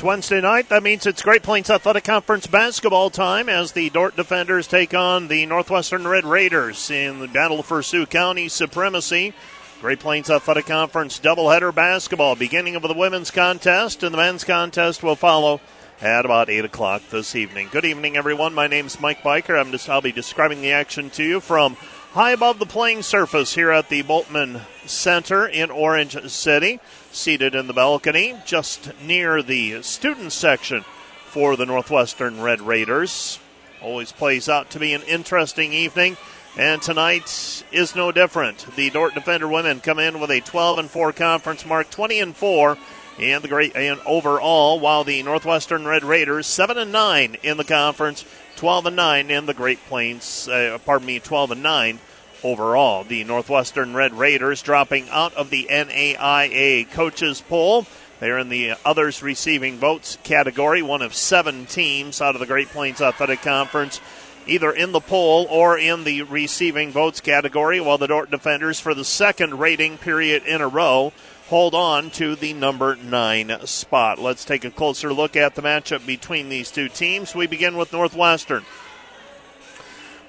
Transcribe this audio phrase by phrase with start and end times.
[0.00, 0.70] It's Wednesday night.
[0.70, 5.28] That means it's Great Plains Athletic Conference basketball time as the Dordt Defenders take on
[5.28, 9.34] the Northwestern Red Raiders in the battle for Sioux County supremacy.
[9.82, 15.02] Great Plains Athletic Conference doubleheader basketball, beginning of the women's contest, and the men's contest
[15.02, 15.60] will follow
[16.00, 17.68] at about 8 o'clock this evening.
[17.70, 18.54] Good evening, everyone.
[18.54, 19.60] My name's Mike Biker.
[19.60, 21.76] I'm just, I'll be describing the action to you from
[22.12, 26.80] high above the playing surface here at the Bultman Center in Orange City
[27.12, 30.84] seated in the balcony just near the student section
[31.26, 33.38] for the Northwestern Red Raiders.
[33.80, 36.16] Always plays out to be an interesting evening.
[36.58, 38.66] And tonight is no different.
[38.74, 42.36] The Dordt Defender women come in with a 12 and 4 conference mark, 20 and
[42.36, 42.76] 4
[43.20, 47.64] and the great and overall, while the Northwestern Red Raiders 7 and 9 in the
[47.64, 48.24] conference,
[48.56, 50.48] 12 and 9 in the Great Plains.
[50.48, 51.98] Uh, pardon me, 12 and 9
[52.42, 53.04] overall.
[53.04, 57.86] The Northwestern Red Raiders dropping out of the NAIA coaches poll.
[58.20, 62.68] They're in the others receiving votes category, one of seven teams out of the Great
[62.68, 64.00] Plains Athletic Conference,
[64.46, 68.94] either in the poll or in the receiving votes category, while the Dordt Defenders, for
[68.94, 71.12] the second rating period in a row,
[71.48, 74.18] hold on to the number nine spot.
[74.18, 77.34] Let's take a closer look at the matchup between these two teams.
[77.34, 78.64] We begin with Northwestern.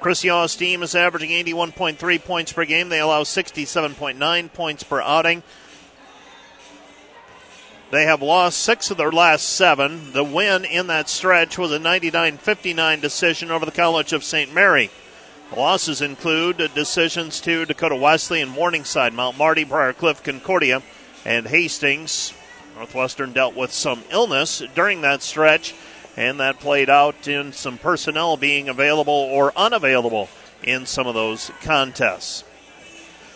[0.01, 2.89] Chris Yaw's team is averaging 81.3 points per game.
[2.89, 5.43] They allow 67.9 points per outing.
[7.91, 10.11] They have lost six of their last seven.
[10.13, 14.51] The win in that stretch was a 99 59 decision over the College of St.
[14.51, 14.89] Mary.
[15.51, 20.81] The losses include decisions to Dakota Wesley and Morningside, Mount Marty, Briar Cliff, Concordia,
[21.25, 22.33] and Hastings.
[22.75, 25.75] Northwestern dealt with some illness during that stretch
[26.17, 30.29] and that played out in some personnel being available or unavailable
[30.63, 32.43] in some of those contests.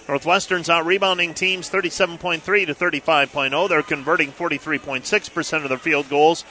[0.07, 3.69] Northwestern's out rebounding teams 37.3 to 35.0.
[3.69, 6.43] They're converting 43.6% of their field goals,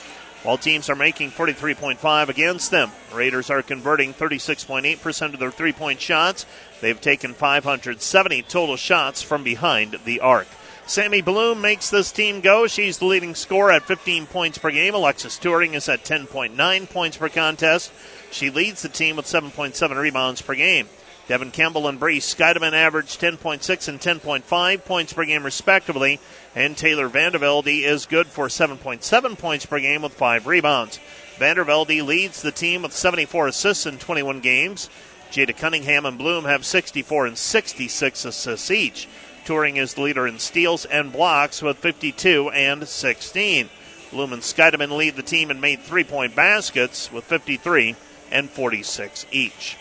[0.43, 2.91] while teams are making 43.5 against them.
[3.13, 6.47] Raiders are converting 36.8% of their three point shots.
[6.81, 10.49] They've taken 570 total shots from behind the arc.
[10.87, 12.67] Sammy Bloom makes this team go.
[12.67, 14.95] She's the leading scorer at 15 points per game.
[14.95, 17.91] Alexis Touring is at 10.9 points per contest.
[18.31, 20.89] She leads the team with 7.7 rebounds per game.
[21.27, 26.21] Devin Campbell and Bree Scheideman average 10.6 and 10.5 points per game, respectively.
[26.55, 31.01] And Taylor Vandervelde is good for 7.7 points per game with five rebounds.
[31.39, 34.91] Vandervelde leads the team with 74 assists in 21 games.
[35.33, 39.09] Jada Cunningham and Bloom have 64 and 66 assists each.
[39.45, 43.69] Touring is the leader in steals and blocks with 52 and 16.
[44.13, 47.97] Lumen Scheideman lead the team and made three point baskets with 53
[48.31, 49.77] and 46 each.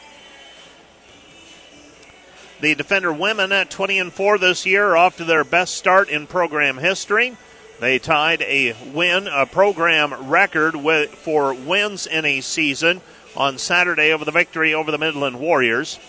[2.59, 6.09] The Defender women at 20 and 4 this year are off to their best start
[6.09, 7.37] in program history.
[7.79, 10.75] They tied a win, a program record
[11.09, 13.01] for wins in a season
[13.35, 15.99] on Saturday over the victory over the Midland Warriors.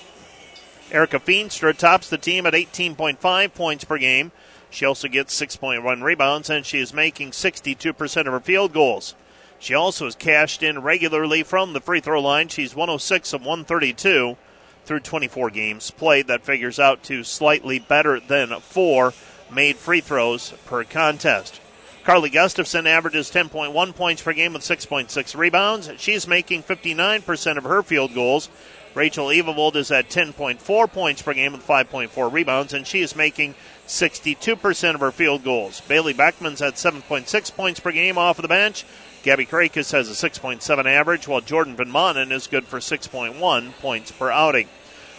[0.95, 4.31] Erica Feenstra tops the team at 18.5 points per game.
[4.71, 9.17] She also gets 6.1 rebounds, and she is making 62% of her field goals.
[9.59, 12.47] She also has cashed in regularly from the free throw line.
[12.47, 14.37] She's 106 of 132
[14.85, 16.29] through 24 games played.
[16.29, 19.15] That figures out to slightly better than four
[19.51, 21.61] made free throws per contest.
[22.05, 25.91] Carly Gustafson averages 10.1 points per game with 6.6 rebounds.
[25.97, 28.49] She's making 59% of her field goals.
[28.95, 33.55] Rachel Evavold is at 10.4 points per game with 5.4 rebounds, and she is making
[33.89, 35.81] 62% of her field goals.
[35.83, 38.85] Bailey Beckman's at 7.6 points per game off of the bench.
[39.25, 44.31] Gabby Krakis has a 6.7 average, while Jordan Van is good for 6.1 points per
[44.31, 44.69] outing.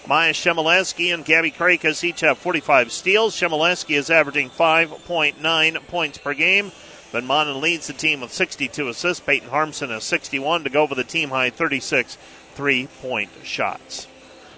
[0.08, 3.36] Maya Shemileski and Gabby Krakis each have 45 steals.
[3.36, 6.72] Shemileski is averaging 5.9 points per game.
[7.12, 9.26] Van leads the team with 62 assists.
[9.26, 12.18] Peyton Harmson has 61 to go for the team high 36
[12.56, 14.08] three point shots.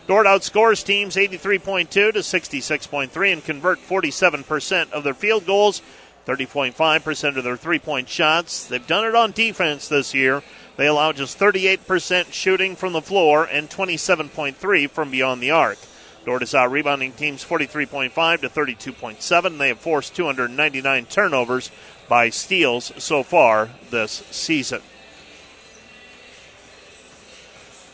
[0.07, 5.81] Dordt outscores teams 83.2 to 66.3 and convert 47% of their field goals,
[6.25, 8.65] 30.5% of their three point shots.
[8.67, 10.43] They've done it on defense this year.
[10.77, 15.79] They allow just 38% shooting from the floor and 27.3 from beyond the arc.
[16.23, 19.57] Dordt is out rebounding teams 43.5 to 32.7.
[19.57, 21.71] They have forced 299 turnovers
[22.07, 24.81] by steals so far this season.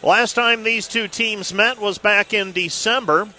[0.04, 3.30] Last time these two teams met was back in December.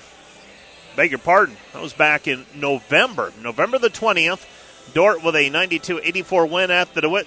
[0.96, 1.58] Beg your pardon.
[1.74, 3.34] That was back in November.
[3.42, 4.46] November the 20th.
[4.94, 7.26] Dordt with a 92 84 win at the DeWitt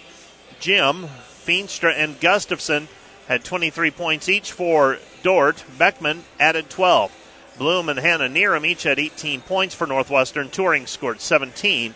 [0.59, 1.05] Gym.
[1.45, 2.87] Feenstra and Gustafson
[3.27, 5.63] had 23 points each for Dordt.
[5.77, 7.11] Beckman added 12.
[7.59, 10.49] Bloom and Hannah Neeram each had 18 points for Northwestern.
[10.49, 11.93] Touring scored 17.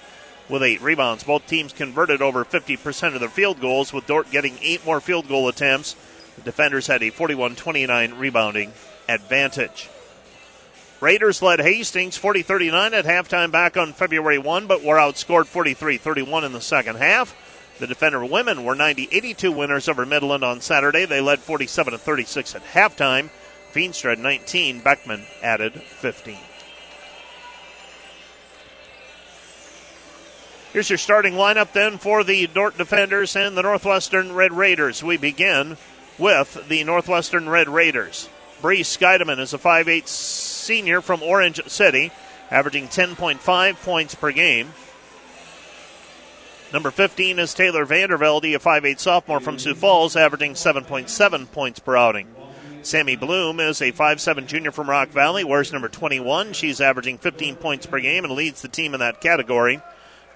[0.48, 1.24] with eight rebounds.
[1.24, 5.28] Both teams converted over 50% of their field goals, with Dordt getting eight more field
[5.28, 5.96] goal attempts.
[6.42, 8.74] The defenders had a 41 29 rebounding
[9.08, 9.90] advantage.
[11.00, 15.98] Raiders led Hastings 40 39 at halftime back on February 1, but were outscored 43
[15.98, 17.36] 31 in the second half.
[17.78, 21.06] The Defender women were 90 82 winners over Midland on Saturday.
[21.06, 23.30] They led 47 36 at halftime.
[23.72, 26.38] Feenstra 19, Beckman added 15.
[30.74, 35.04] Here's your starting lineup then for the Dordt Defenders and the Northwestern Red Raiders.
[35.04, 35.78] We begin
[36.18, 38.30] with the Northwestern Red Raiders.
[38.62, 42.12] Bree Scheideman is a 5'8 senior from Orange City,
[42.50, 44.74] averaging 10.5 points per game.
[46.72, 51.98] Number 15 is Taylor Vandervelde, a 5'8 sophomore from Sioux Falls, averaging 7.7 points per
[51.98, 52.28] outing.
[52.84, 56.54] Sammy Bloom is a 5'7 junior from Rock Valley, wears number 21.
[56.54, 59.82] She's averaging 15 points per game and leads the team in that category.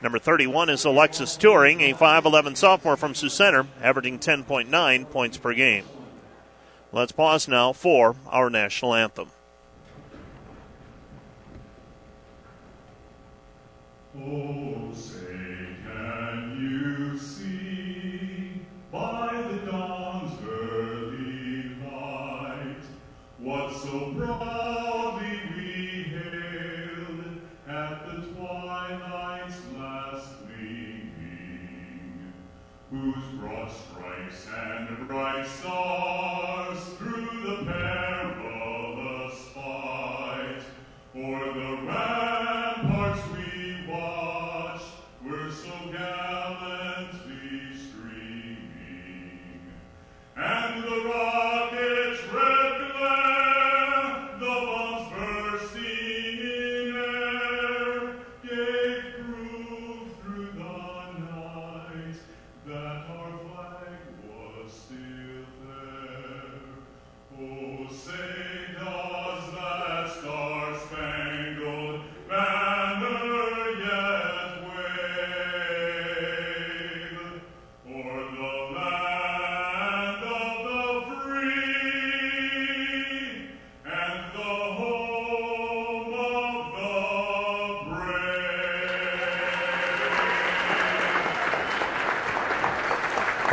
[0.01, 5.53] Number 31 is Alexis Touring, a 5'11 sophomore from Sioux Center, averaging 10.9 points per
[5.53, 5.85] game.
[6.91, 9.29] Let's pause now for our national anthem.
[14.17, 14.74] Oh,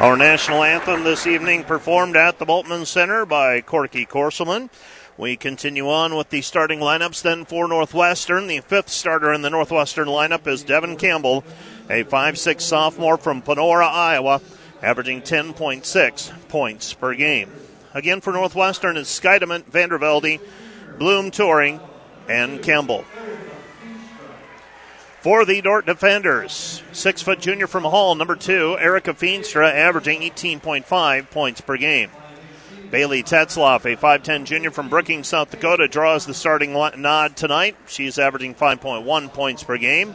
[0.02, 4.69] Our national anthem this evening performed at the Bultman Center by Corky Corselman.
[5.16, 8.49] We continue on with the starting lineups then for Northwestern.
[8.49, 11.44] The fifth starter in the Northwestern lineup is Devin Campbell,
[11.88, 14.40] a 5'6 sophomore from Panora, Iowa,
[14.82, 17.52] averaging 10.6 points per game.
[17.94, 20.40] Again for Northwestern is Scheideman, Vandervelde,
[20.99, 21.78] Bloom Touring,
[22.28, 23.04] and Campbell.
[25.22, 31.30] For the Dordt defenders, six foot junior from Hull, number two, Erica Feenstra, averaging 18.5
[31.30, 32.10] points per game.
[32.90, 37.76] Bailey Tetzloff, a 5'10 junior from Brookings, South Dakota, draws the starting nod tonight.
[37.86, 40.12] She's averaging 5.1 points per game.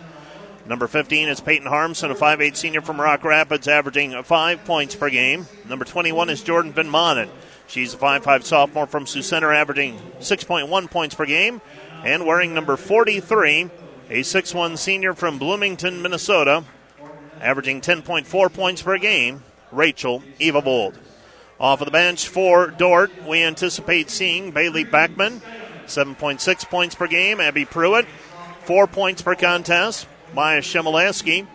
[0.66, 5.10] Number 15 is Peyton Harmson, a 5'8 senior from Rock Rapids, averaging 5 points per
[5.10, 5.48] game.
[5.70, 7.30] Number 21 is Jordan Van Manen.
[7.68, 11.62] She's a 5'5 sophomore from Sioux Center, averaging 6.1 points per game.
[12.04, 13.70] And wearing number 43,
[14.10, 16.64] a 6'1 senior from Bloomington, Minnesota,
[17.42, 20.96] averaging 10.4 points per game, Rachel Evavold.
[21.60, 25.42] Off of the bench for Dordt, we anticipate seeing Bailey Beckman,
[25.86, 27.42] 7.6 points per game.
[27.42, 28.06] Abby Pruitt,
[28.64, 30.08] 4 points per contest.
[30.34, 31.48] Maya Shemileski,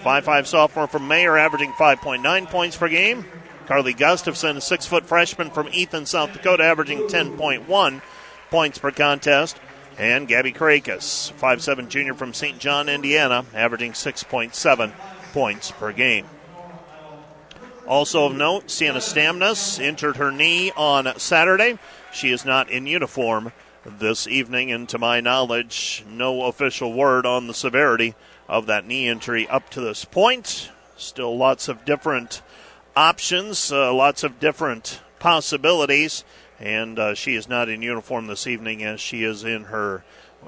[0.00, 3.24] 5'5 sophomore from Mayer, averaging 5.9 points per game.
[3.66, 8.02] Carly Gustafson, a 6 foot freshman from Ethan, South Dakota, averaging 10.1
[8.50, 9.58] points per contest.
[9.98, 12.58] And Gabby Krakis, 5'7 junior from St.
[12.58, 14.92] John, Indiana, averaging 6.7
[15.32, 16.26] points per game.
[17.86, 21.78] Also of note, Sienna Stamnus injured her knee on Saturday.
[22.12, 23.52] She is not in uniform
[23.84, 28.14] this evening, and to my knowledge, no official word on the severity
[28.48, 30.70] of that knee injury up to this point.
[30.96, 32.42] Still lots of different
[32.96, 36.24] options, uh, lots of different possibilities,
[36.60, 40.04] and uh, she is not in uniform this evening as she is in her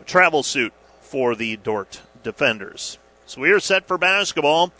[0.07, 2.99] travel suit for the Dordt Defenders.
[3.27, 4.73] So we are set for basketball.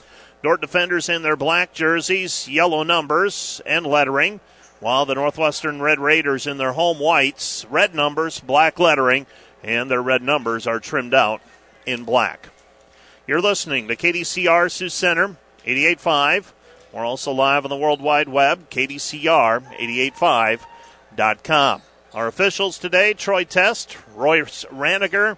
[0.43, 4.41] Dordt defenders in their black jerseys, yellow numbers, and lettering,
[4.81, 9.27] while the Northwestern Red Raiders in their home whites, red numbers, black lettering,
[9.63, 11.43] and their red numbers are trimmed out
[11.87, 12.51] in black.
[13.27, 16.53] You're listening to KDCR Sioux Center 88.5.
[16.93, 18.71] We're also live on the World Wide Web,
[21.19, 21.83] KDCR885.com.
[22.15, 25.37] Our officials today Troy Test, Royce Raniger,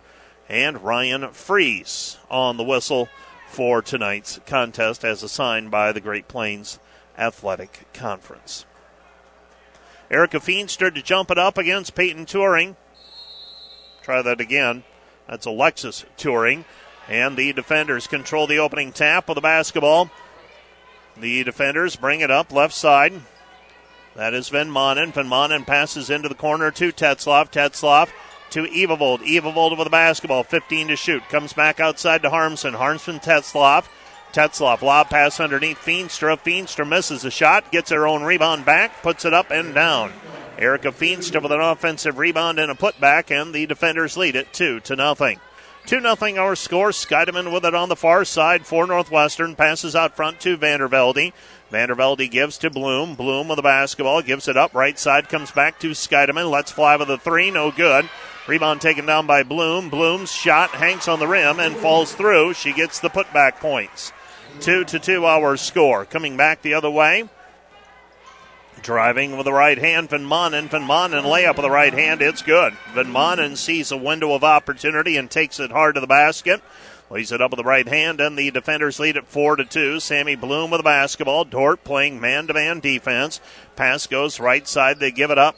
[0.48, 3.08] and Ryan Freeze on the whistle
[3.48, 6.78] for tonight's contest as assigned by the Great Plains
[7.18, 8.66] Athletic Conference.
[10.10, 12.76] Erica Feenstra to jump it up against Peyton Touring.
[14.02, 14.84] Try that again.
[15.28, 16.64] That's Alexis Touring.
[17.08, 20.10] And the defenders control the opening tap of the basketball.
[21.16, 23.14] The defenders bring it up left side.
[24.14, 25.12] That is Van Manen.
[25.12, 27.50] Van Manen passes into the corner to Tetzloff.
[27.52, 28.10] Tetzloff
[28.50, 29.20] to Evavold.
[29.20, 30.42] Evavold with the basketball.
[30.42, 31.22] 15 to shoot.
[31.28, 32.74] Comes back outside to Harmson.
[32.74, 33.86] Harmson Tetzloff.
[34.32, 34.82] Tetzloff.
[34.82, 36.38] Lob pass underneath Feenstra.
[36.38, 37.70] Feenstra misses a shot.
[37.70, 39.02] Gets her own rebound back.
[39.02, 40.12] Puts it up and down.
[40.58, 44.80] Erica Feenstra with an offensive rebound and a putback, and the defenders lead it 2
[44.80, 45.40] to nothing.
[45.86, 46.90] 2 0 our score.
[46.90, 49.56] Scheidemann with it on the far side for Northwestern.
[49.56, 51.32] Passes out front to Vandervelde.
[51.70, 53.14] Vandervelde gives to Bloom.
[53.14, 54.22] Bloom with the basketball.
[54.22, 54.74] Gives it up.
[54.74, 56.50] Right side comes back to Scheidemann.
[56.50, 57.50] Let's fly with the three.
[57.50, 58.08] No good.
[58.48, 59.88] Rebound taken down by Bloom.
[59.88, 62.54] Bloom's shot hangs on the rim and falls through.
[62.54, 64.12] She gets the putback points.
[64.60, 66.04] 2 to 2 our score.
[66.04, 67.28] Coming back the other way.
[68.82, 70.68] Driving with the right hand, Van Manen.
[70.68, 72.22] Van Manen layup with the right hand.
[72.22, 72.72] It's good.
[72.94, 76.62] Van Manen sees a window of opportunity and takes it hard to the basket.
[77.10, 79.98] Lays it up with the right hand, and the defenders lead at four to two.
[79.98, 81.44] Sammy Bloom with the basketball.
[81.44, 83.40] Dordt playing man-to-man defense.
[83.74, 85.00] Pass goes right side.
[85.00, 85.56] They give it up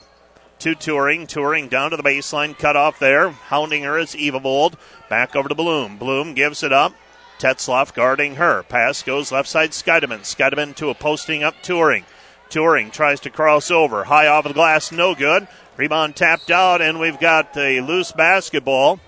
[0.60, 1.26] to Touring.
[1.26, 3.28] Touring down to the baseline, cut off there.
[3.28, 4.76] Hounding her is Evavold.
[5.10, 5.98] Back over to Bloom.
[5.98, 6.94] Bloom gives it up.
[7.38, 8.62] Tetzloff guarding her.
[8.62, 9.72] Pass goes left side.
[9.72, 10.20] Scheidemann.
[10.20, 12.06] Scheidemann to a posting up Touring.
[12.48, 14.04] Touring tries to cross over.
[14.04, 15.48] High off the glass, no good.
[15.76, 19.00] Rebound tapped out, and we've got a loose basketball.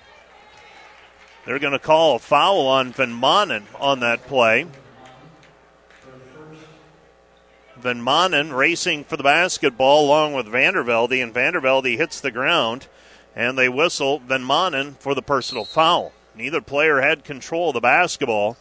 [1.45, 4.67] They're going to call a foul on Van Manen on that play.
[7.77, 12.87] Van Manen racing for the basketball along with Vandervelde, and Vandervelde hits the ground,
[13.37, 16.13] and they whistle Van Manen for the personal foul.
[16.35, 18.57] Neither player had control of the basketball.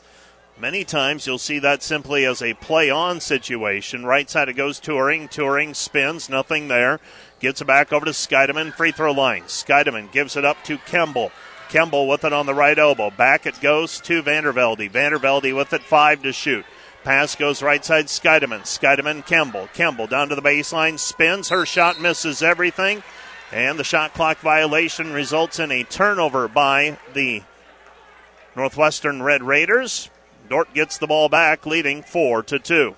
[0.60, 4.06] Many times you'll see that simply as a play on situation.
[4.06, 5.30] Right side it goes touring.
[5.30, 7.00] Touring spins, nothing there.
[7.40, 9.44] Gets it back over to Scheidemann, free throw line.
[9.44, 11.32] Scheidemann gives it up to Kemble.
[11.74, 13.10] Kemble with it on the right elbow.
[13.10, 14.92] Back it goes to Vandervelde.
[14.92, 16.63] Vandervelde with it, five to shoot.
[17.03, 18.62] Pass goes right side, Scheidemann.
[18.62, 19.68] Scheidemann, Kemble.
[19.74, 21.50] Kemble down to the baseline, spins.
[21.50, 23.01] Her shot misses everything.
[23.51, 27.42] And the shot clock violation results in a turnover by the
[28.56, 30.12] Northwestern Red Raiders.
[30.48, 32.96] Dordt gets the ball back, leading four to two.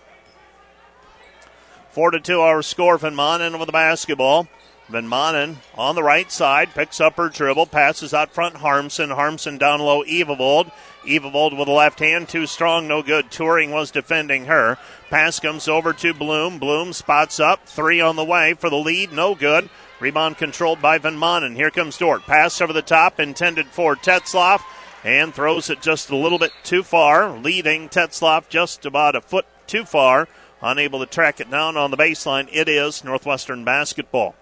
[1.91, 2.98] Four to two, our score.
[2.98, 4.50] Van Manen with the basketball.
[4.88, 8.58] Van Manen on the right side picks up her dribble, passes out front.
[8.58, 10.04] Harmson, Harmson down low.
[10.04, 10.72] Evavold,
[11.06, 13.32] Evavold with the left hand, too strong, no good.
[13.32, 14.77] Touring was defending her.
[15.10, 16.60] Pass comes over to Bloom.
[16.60, 19.70] Bloom spots up, three on the way for the lead, no good.
[20.00, 21.56] Rebound controlled by Van Manen.
[21.56, 22.24] Here comes Dordt.
[22.24, 24.62] Pass over the top, intended for Tetzloff
[25.06, 29.46] and throws it just a little bit too far, leading Tetzloff just about a foot
[29.68, 30.27] too far,
[30.62, 32.50] unable to track it down on the baseline.
[32.51, 34.36] It is Northwestern basketball.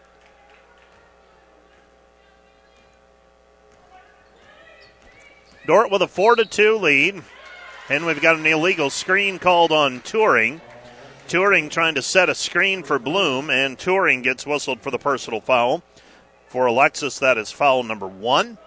[5.65, 7.23] Dordt with a 4 to 2 lead,
[7.89, 10.59] and we've got an illegal screen called on Touring.
[11.29, 15.39] Touring trying to set a screen for Bloom, and Touring gets whistled for the personal
[15.39, 15.81] foul.
[16.47, 18.57] For Alexis, that is foul number one.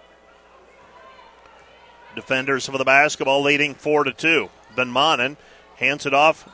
[2.15, 4.49] Defenders for the basketball leading 4 to 2.
[4.75, 5.37] Van Manen
[5.75, 6.49] hands it off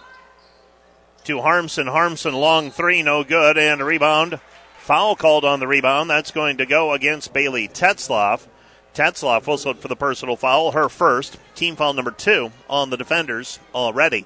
[1.24, 1.88] to Harmson.
[1.88, 4.42] Harmson long three, no good, and a rebound.
[4.80, 6.10] Foul called on the rebound.
[6.10, 8.48] That's going to go against Bailey Tetzloff.
[8.94, 11.38] Tetzloff whistled for the personal foul, her first.
[11.56, 14.26] Team foul number two on the defenders already.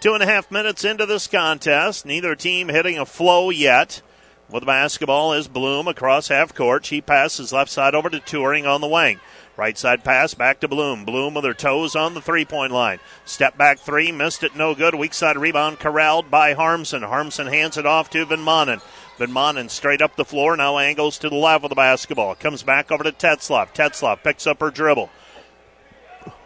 [0.00, 2.04] Two and a half minutes into this contest.
[2.04, 4.02] Neither team hitting a flow yet.
[4.50, 6.84] With the basketball is Bloom across half court.
[6.84, 9.20] She passes left side over to Touring on the wing.
[9.56, 11.04] Right side pass back to Bloom.
[11.04, 12.98] Bloom with her toes on the three point line.
[13.24, 14.94] Step back three, missed it, no good.
[14.94, 17.02] Weak side rebound corralled by Harmson.
[17.02, 18.82] Harmson hands it off to Van Manen.
[19.18, 22.34] Van Manen straight up the floor, now angles to the left of the basketball.
[22.34, 23.74] Comes back over to Tetzloff.
[23.74, 25.10] Tetzloff picks up her dribble.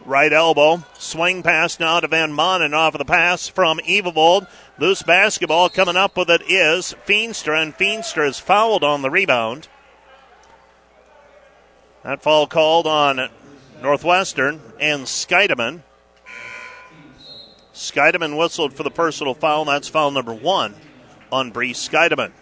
[0.05, 0.85] Right elbow.
[0.99, 4.47] Swing pass now to Van Manen off of the pass from Evavold.
[4.79, 9.69] Loose basketball coming up with it is Feenstra, and Feenstra is fouled on the rebound.
[12.03, 13.31] That foul called on
[13.83, 15.83] Northwestern and Scheidemann.
[17.75, 19.65] Scheidemann whistled for the personal foul.
[19.65, 20.75] That's foul number one
[21.33, 22.33] on Bree Scheidemann.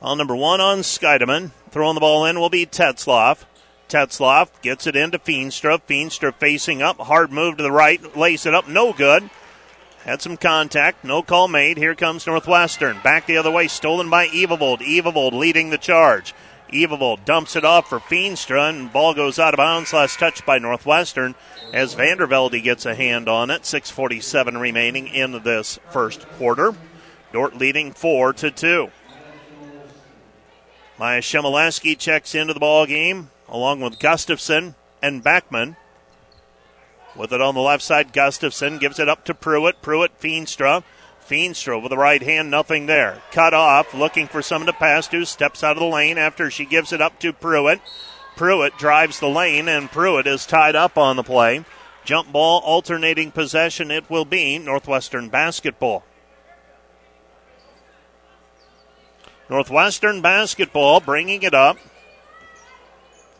[0.00, 1.50] Foul number one on Scheidemann.
[1.70, 3.44] Throwing the ball in will be Tetzloff.
[3.88, 5.78] Tetzloff gets it into Feenstra.
[5.86, 6.98] Feenstra facing up.
[6.98, 8.16] Hard move to the right.
[8.16, 8.66] Lace it up.
[8.66, 9.28] No good.
[10.04, 11.04] Had some contact.
[11.04, 11.76] No call made.
[11.76, 13.00] Here comes Northwestern.
[13.00, 13.68] Back the other way.
[13.68, 14.78] Stolen by Evavold.
[14.78, 16.32] Evavold leading the charge.
[16.70, 19.92] Evil dumps it off for Feenstra, and ball goes out of bounds.
[19.92, 21.34] Last touch by Northwestern
[21.74, 23.62] as Vandervelde gets a hand on it.
[23.62, 26.74] 6:47 remaining in this first quarter.
[27.32, 28.90] Dordt leading four to two.
[31.00, 35.76] Maya Shemileski checks into the ball game along with Gustafson and Beckman.
[37.16, 39.80] With it on the left side, Gustafson gives it up to Pruitt.
[39.80, 40.82] Pruitt, Feenstra.
[41.26, 43.22] Feenstra with the right hand, nothing there.
[43.32, 45.24] Cut off, looking for someone to pass to.
[45.24, 47.80] Steps out of the lane after she gives it up to Pruitt.
[48.36, 51.64] Pruitt drives the lane, and Pruitt is tied up on the play.
[52.04, 56.04] Jump ball, alternating possession, it will be Northwestern basketball.
[59.50, 61.76] Northwestern basketball bringing it up.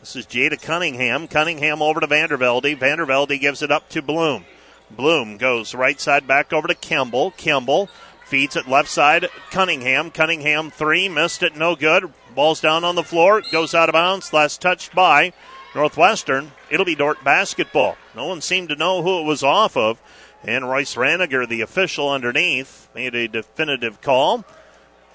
[0.01, 1.29] This is Jada Cunningham.
[1.29, 2.77] Cunningham over to Vandervelde.
[2.77, 4.43] Vandervelde gives it up to Bloom.
[4.89, 7.31] Bloom goes right side back over to Kimball.
[7.31, 7.87] Kimball
[8.25, 9.29] feeds it left side.
[9.51, 10.11] Cunningham.
[10.11, 11.07] Cunningham three.
[11.07, 11.55] Missed it.
[11.55, 12.11] No good.
[12.35, 13.41] Ball's down on the floor.
[13.49, 14.33] Goes out of bounds.
[14.33, 15.31] Last touched by
[15.73, 16.51] Northwestern.
[16.69, 17.95] It'll be Dordt basketball.
[18.17, 20.01] No one seemed to know who it was off of.
[20.43, 24.43] And Royce Raniger, the official underneath, made a definitive call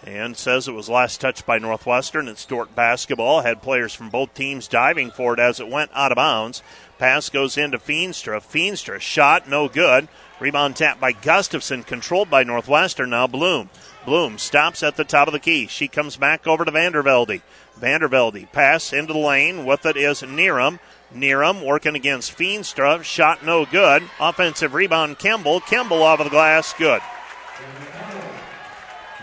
[0.06, 2.28] and says it was last touched by Northwestern.
[2.28, 3.40] It's Dordt basketball.
[3.40, 6.62] Had players from both teams diving for it as it went out of bounds.
[6.98, 8.40] Pass goes into Feenstra.
[8.40, 10.06] Feenstra shot no good.
[10.38, 13.10] Rebound tapped by Gustafson, controlled by Northwestern.
[13.10, 13.68] Now Bloom.
[14.04, 15.66] Bloom stops at the top of the key.
[15.66, 17.42] She comes back over to Vandervelde.
[17.80, 19.66] Vandervelde pass into the lane.
[19.66, 20.78] With it is Nerum.
[21.12, 23.02] Nerum working against Feenstra.
[23.02, 24.04] Shot no good.
[24.20, 25.60] Offensive rebound Kimball.
[25.60, 26.72] Kimball off of the glass.
[26.74, 27.02] Good.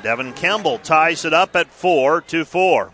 [0.04, 2.92] Devin Campbell ties it up at 4 to 4.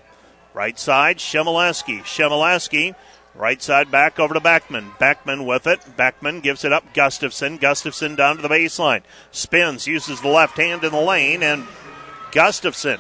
[0.54, 2.02] Right side, Shemileski.
[2.02, 2.94] Shemileski,
[3.34, 4.92] right side back over to Beckman.
[5.00, 5.80] Beckman with it.
[5.98, 6.94] Beckman gives it up.
[6.94, 7.58] Gustafson.
[7.58, 9.02] Gustafson down to the baseline.
[9.32, 11.66] Spins, uses the left hand in the lane, and
[12.32, 13.00] Gustafson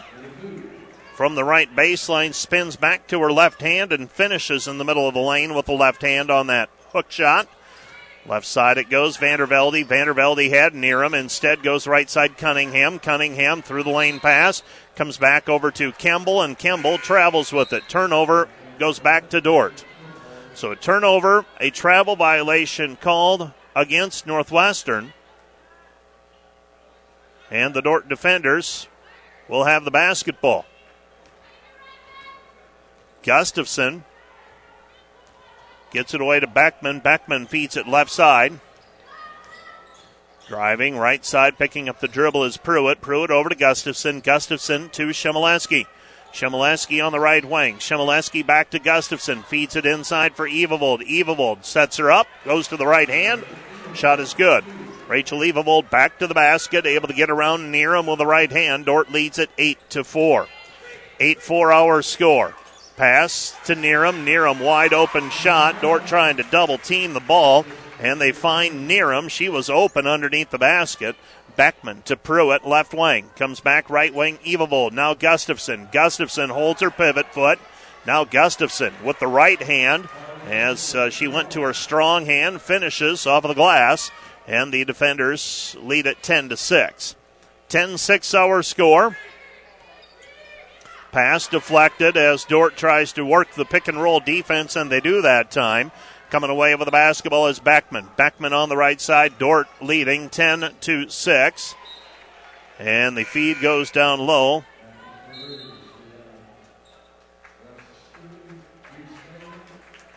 [1.20, 5.06] from the right baseline spins back to her left hand and finishes in the middle
[5.06, 7.48] of the lane with the left hand on that hook shot.
[8.26, 9.18] Left side it goes.
[9.18, 9.86] Vandervelde.
[9.86, 11.14] Vandervelde had near him.
[11.14, 13.00] Instead goes right side Cunningham.
[13.00, 14.62] Cunningham through the lane pass.
[14.96, 17.84] Comes back over to Kimball, and Kimball travels with it.
[17.88, 19.86] Turnover goes back to Dordt.
[20.54, 25.14] So a turnover, a travel violation called against Northwestern.
[27.50, 28.88] And the Dordt defenders
[29.48, 30.66] will have the basketball.
[33.24, 34.04] Gustafson
[35.92, 37.00] Gets it away to Beckman.
[37.00, 38.60] Beckman feeds it left side.
[40.48, 43.02] Driving right side, picking up the dribble is Pruitt.
[43.02, 44.20] Pruitt over to Gustafson.
[44.20, 45.86] Gustafson to Shemileski.
[46.34, 47.78] Shemileski on the right wing.
[47.78, 49.44] Shemileski back to Gustafson.
[49.44, 51.08] Feeds it inside for Evavold.
[51.08, 52.28] Evavold sets her up.
[52.46, 53.44] Goes to the right hand.
[53.94, 54.64] Shot is good.
[55.08, 56.86] Rachel Evavold back to the basket.
[56.86, 58.86] Able to get around near him with the right hand.
[58.86, 60.48] Dordt leads it 8 to 4.
[61.20, 62.56] 8 4 hour score.
[63.00, 64.26] Pass to Nerum.
[64.26, 65.82] Nerum wide open shot.
[65.82, 67.66] Dordt trying to double team the ball,
[67.98, 69.30] and they find Nerum.
[69.30, 71.16] She was open underneath the basket.
[71.56, 73.30] Beckman to Pruitt, left wing.
[73.38, 74.92] Comes back right wing, Evavold.
[74.92, 75.88] Now Gustafson.
[75.94, 77.58] Gustafson holds her pivot foot.
[78.06, 80.10] Now Gustafson with the right hand
[80.46, 84.12] as uh, she went to her strong hand, finishes off of the glass,
[84.46, 87.16] and the defenders lead at 10 to 6.
[87.70, 89.16] 10 6 hour score.
[91.12, 95.22] Pass deflected as Dordt tries to work the pick and roll defense, and they do
[95.22, 95.92] that time.
[96.30, 98.10] Coming away with the basketball is Beckman.
[98.16, 99.40] Beckman on the right side.
[99.40, 101.76] Dordt leading 10 to 6.
[102.78, 104.64] And the feed goes down low.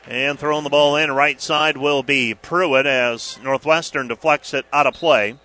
[0.07, 4.87] And throwing the ball in right side will be Pruitt as Northwestern deflects it out
[4.87, 5.39] of play.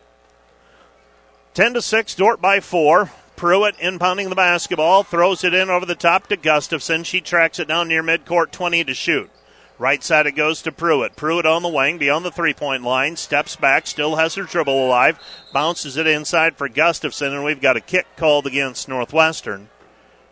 [1.53, 3.09] 10 to 6, Dordt by 4.
[3.37, 7.03] Pruitt inbounding the basketball, throws it in over the top to Gustafson.
[7.03, 9.29] She tracks it down near midcourt, 20 to shoot.
[9.77, 11.15] Right side it goes to Pruitt.
[11.15, 14.87] Pruitt on the wing, beyond the three point line, steps back, still has her dribble
[14.87, 15.19] alive,
[15.53, 19.69] bounces it inside for Gustafson, and we've got a kick called against Northwestern.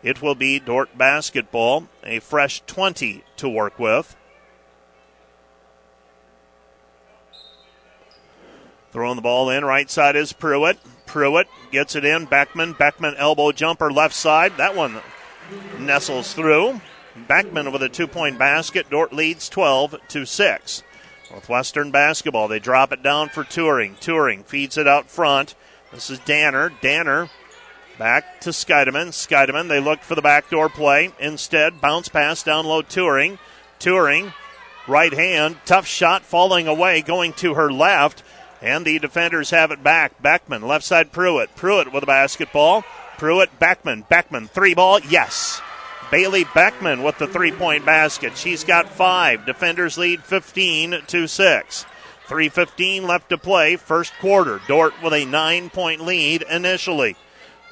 [0.02, 4.16] It will be Dordt basketball, a fresh 20 to work with.
[8.90, 10.78] Throwing the ball in, right side is Pruitt.
[11.16, 12.26] Pruitt gets it in.
[12.26, 12.74] Beckman.
[12.74, 14.58] Beckman elbow jumper left side.
[14.58, 15.00] That one
[15.78, 16.82] nestles through.
[17.26, 18.90] Beckman with a two point basket.
[18.90, 20.82] Dordt leads 12 to 6.
[21.30, 22.48] Northwestern basketball.
[22.48, 23.96] They drop it down for Touring.
[23.98, 25.54] Touring feeds it out front.
[25.90, 26.70] This is Danner.
[26.82, 27.30] Danner
[27.98, 29.08] back to Skeideman.
[29.08, 31.12] Skeideman, they look for the backdoor play.
[31.18, 33.38] Instead, bounce pass down low Touring.
[33.78, 34.34] Touring,
[34.86, 35.56] right hand.
[35.64, 38.22] Tough shot falling away, going to her left.
[38.62, 40.22] And the defenders have it back.
[40.22, 41.54] Beckman, left side Pruitt.
[41.56, 42.84] Pruitt with a basketball.
[43.18, 44.04] Pruitt, Beckman.
[44.08, 45.00] Beckman, three ball.
[45.00, 45.60] Yes.
[46.10, 48.36] Bailey Beckman with the three point basket.
[48.36, 49.44] She's got five.
[49.44, 51.86] Defenders lead 15 to 6.
[52.26, 54.60] 3.15 left to play, first quarter.
[54.66, 57.16] Dordt with a nine point lead initially.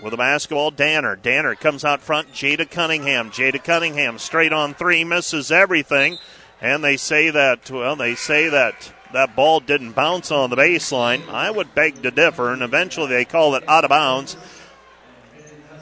[0.02, 1.16] With the basketball, Danner.
[1.16, 3.30] Danner comes out front, Jada Cunningham.
[3.30, 6.18] Jada Cunningham straight on three, misses everything.
[6.60, 11.28] And they say that, well, they say that that ball didn't bounce on the baseline.
[11.28, 14.36] I would beg to differ, and eventually they call it out of bounds.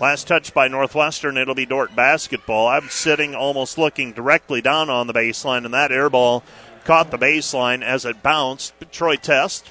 [0.01, 2.69] Last touch by Northwestern, it'll be Dordt basketball.
[2.69, 6.43] I'm sitting almost looking directly down on the baseline, and that air ball
[6.85, 8.75] caught the baseline as it bounced.
[8.91, 9.71] Troy Test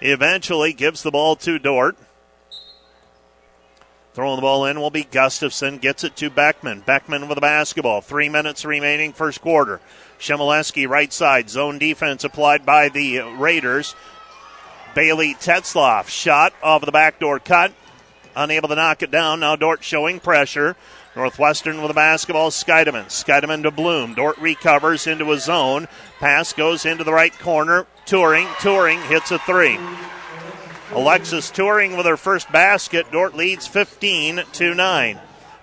[0.00, 1.96] eventually gives the ball to Dordt.
[4.14, 5.78] Throwing the ball in will be Gustafson.
[5.78, 6.80] Gets it to Beckman.
[6.80, 8.00] Beckman with the basketball.
[8.00, 9.80] Three minutes remaining, first quarter.
[10.18, 11.50] Shemileski right side.
[11.50, 13.94] Zone defense applied by the Raiders.
[14.94, 17.72] Bailey Tetzloff shot off of the backdoor cut.
[18.34, 19.40] Unable to knock it down.
[19.40, 20.76] Now Dordt showing pressure.
[21.16, 22.50] Northwestern with the basketball.
[22.50, 23.06] Skeideman.
[23.06, 24.14] Skeideman to Bloom.
[24.14, 25.88] Dordt recovers into a zone.
[26.20, 27.86] Pass goes into the right corner.
[28.06, 28.46] Touring.
[28.60, 29.78] Touring hits a three.
[30.92, 33.10] Alexis Touring with her first basket.
[33.10, 35.20] Dordt leads 15 to 9.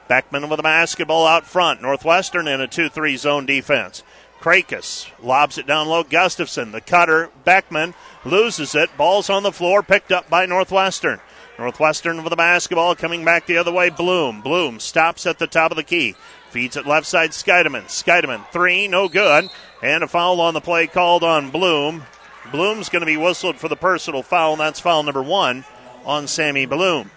[0.08, 1.82] Beckman with the basketball out front.
[1.82, 4.04] Northwestern in a 2 3 zone defense.
[4.46, 6.04] Krakus lobs it down low.
[6.04, 7.32] Gustafson, the cutter.
[7.46, 8.96] Beckman loses it.
[8.96, 11.20] Ball's on the floor, picked up by Northwestern.
[11.58, 13.90] Northwestern with the basketball coming back the other way.
[13.90, 14.42] Bloom.
[14.42, 16.14] Bloom stops at the top of the key.
[16.52, 17.32] Feeds it left side.
[17.32, 17.86] Skeideman.
[17.86, 19.50] Skeideman, three, no good.
[19.82, 22.04] And a foul on the play called on Bloom.
[22.52, 25.66] Bloom's going to be whistled for the personal foul, and that's foul number one
[26.06, 27.10] on Sammy Bloom.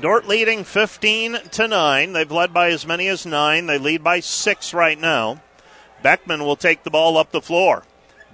[0.00, 2.12] Dordt leading 15 to 9.
[2.14, 3.66] They've led by as many as 9.
[3.66, 5.42] They lead by 6 right now.
[6.02, 7.84] Beckman will take the ball up the floor.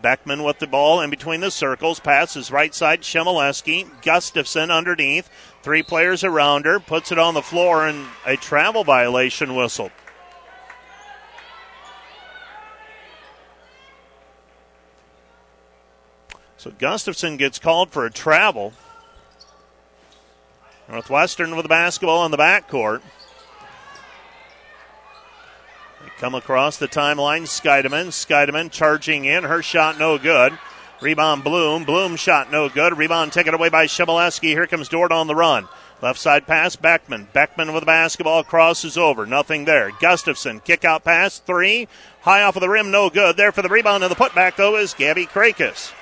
[0.00, 1.98] Beckman with the ball in between the circles.
[1.98, 3.02] Passes right side.
[3.02, 3.88] Shemileski.
[4.02, 5.28] Gustafson underneath.
[5.64, 6.78] Three players around her.
[6.78, 9.90] Puts it on the floor and a travel violation whistled.
[16.58, 18.72] So Gustafson gets called for a travel.
[20.88, 23.02] Northwestern with the basketball on the backcourt.
[26.02, 27.42] They come across the timeline.
[27.42, 28.08] Skeideman.
[28.08, 29.44] Skeideman charging in.
[29.44, 30.58] Her shot no good.
[31.00, 31.84] Rebound Bloom.
[31.84, 32.96] Bloom shot no good.
[32.96, 34.50] Rebound taken away by Shemileski.
[34.50, 35.68] Here comes Dordt on the run.
[36.02, 37.28] Left side pass, Beckman.
[37.32, 39.24] Beckman with the basketball crosses over.
[39.24, 39.90] Nothing there.
[39.98, 41.88] Gustafson, kick out pass, three.
[42.20, 43.36] High off of the rim, no good.
[43.36, 45.92] There for the rebound and the putback, though, is Gabby Krakus.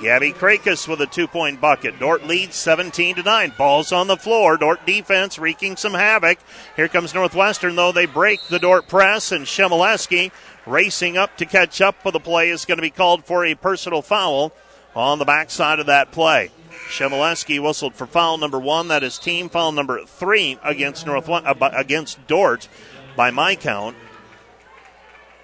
[0.00, 1.98] Gabby Krakus with a two point bucket.
[1.98, 3.52] Dordt leads 17 to 9.
[3.58, 4.56] Balls on the floor.
[4.56, 6.38] Dordt defense wreaking some havoc.
[6.74, 7.92] Here comes Northwestern, though.
[7.92, 10.32] They break the Dordt press, and Shemileski
[10.66, 13.54] racing up to catch up with the play is going to be called for a
[13.54, 14.52] personal foul
[14.96, 16.50] on the backside of that play.
[16.88, 18.88] Shemileski whistled for foul number one.
[18.88, 22.68] That is team foul number three against North uh, against Dordt,
[23.16, 23.96] by my count.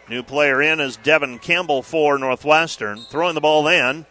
[0.09, 3.01] New player in is Devin Campbell for Northwestern.
[3.01, 4.07] Throwing the ball in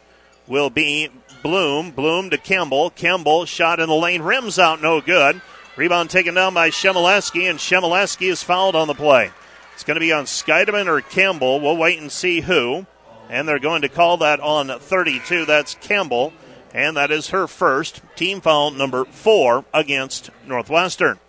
[0.48, 1.10] will be
[1.46, 1.92] Bloom.
[1.92, 2.90] Bloom to Campbell.
[2.90, 4.24] Campbell shot in the lane.
[4.24, 5.42] Rims out, no good.
[5.76, 9.30] Rebound taken down by Shemileski, and Shemileski is fouled on the play.
[9.76, 11.60] It's going to be on Skeideman or Campbell.
[11.60, 12.88] We'll wait and see who.
[13.30, 15.46] And they're going to call that on 32.
[15.46, 16.34] That's Campbell.
[16.74, 21.20] And that is her first team foul number four against Northwestern.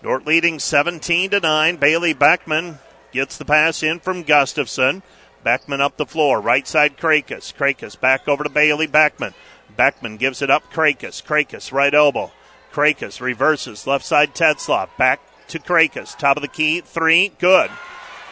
[0.00, 1.76] Dordt leading 17 to 9.
[1.76, 2.78] Bailey Beckman
[3.10, 5.02] gets the pass in from Gustafson.
[5.44, 6.40] Beckman up the floor.
[6.40, 7.54] Right side Krakus.
[7.54, 9.34] Krakus back over to Bailey Beckman.
[9.76, 11.22] Beckman gives it up Krakus.
[11.22, 12.32] Krakus right elbow.
[12.72, 13.86] Krakus reverses.
[13.86, 14.88] Left side Tetzloff.
[14.96, 16.16] Back to Krakus.
[16.16, 16.80] Top of the key.
[16.80, 17.32] Three.
[17.38, 17.70] Good.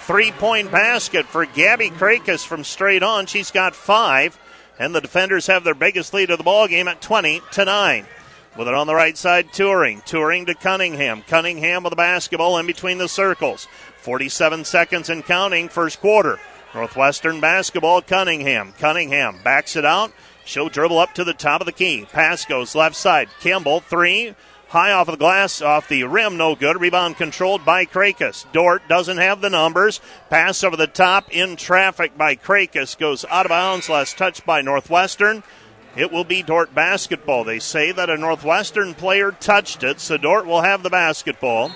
[0.01, 3.27] Three point basket for Gabby Krakus from straight on.
[3.27, 4.39] She's got five.
[4.79, 8.07] And the defenders have their biggest lead of the ball game at 20 to 9.
[8.57, 10.03] With it on the right side, Touring.
[10.05, 11.23] Touring to Cunningham.
[11.23, 13.69] Cunningham with the basketball in between the circles.
[13.99, 16.41] 47 seconds and counting, first quarter.
[16.75, 18.73] Northwestern basketball, Cunningham.
[18.79, 20.13] Cunningham backs it out.
[20.45, 22.07] She'll dribble up to the top of the key.
[22.11, 23.29] Pass goes left side.
[23.41, 24.35] Campbell, three.
[24.69, 26.81] High off of the glass, off the rim, no good.
[26.81, 28.51] Rebound controlled by Krakus.
[28.53, 30.01] Dordt doesn't have the numbers.
[30.31, 33.91] Pass over the top in traffic by Krakus goes out of bounds.
[33.91, 35.43] Last touch by Northwestern.
[35.95, 37.45] It will be Dordt basketball.
[37.45, 41.71] They say that a Northwestern player touched it, so Dordt will have the basketball.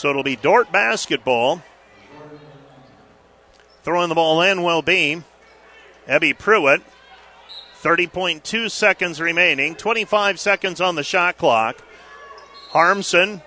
[0.00, 1.62] So it'll be Dordt basketball.
[3.82, 5.22] Throwing the ball in will be
[6.08, 6.80] Abby Pruitt.
[7.82, 11.82] 30.2 seconds remaining, 25 seconds on the shot clock.
[12.70, 13.42] Harmson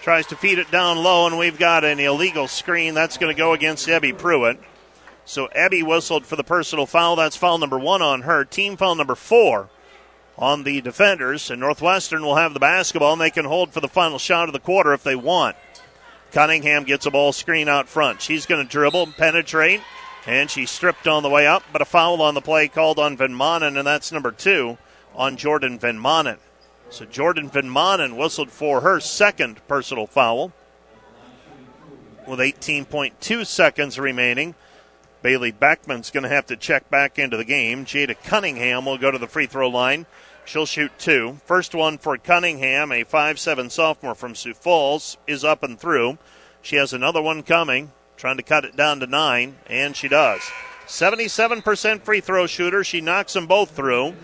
[0.00, 2.94] tries to feed it down low, and we've got an illegal screen.
[2.94, 4.60] That's going to go against Abby Pruitt.
[5.24, 7.16] So Abby whistled for the personal foul.
[7.16, 8.44] That's foul number one on her.
[8.44, 9.68] Team foul number four
[10.38, 13.88] on the defenders, and Northwestern will have the basketball, and they can hold for the
[13.88, 15.56] final shot of the quarter if they want.
[16.32, 18.20] Cunningham gets a ball screen out front.
[18.20, 19.80] She's going to dribble, and penetrate,
[20.26, 23.16] and she stripped on the way up, but a foul on the play called on
[23.16, 24.78] Van Manen, and that's number two
[25.14, 26.38] on Jordan Van Manen.
[26.90, 30.52] So Jordan Van Manen whistled for her second personal foul
[32.26, 34.54] with 18.2 seconds remaining.
[35.22, 37.84] Bailey Beckman's going to have to check back into the game.
[37.84, 40.06] Jada Cunningham will go to the free throw line.
[40.48, 41.36] She'll shoot two.
[41.44, 46.16] First one for Cunningham, a 5'7 sophomore from Sioux Falls, is up and through.
[46.62, 50.40] She has another one coming, trying to cut it down to nine, and she does.
[50.86, 52.82] 77% free throw shooter.
[52.82, 54.14] She knocks them both through.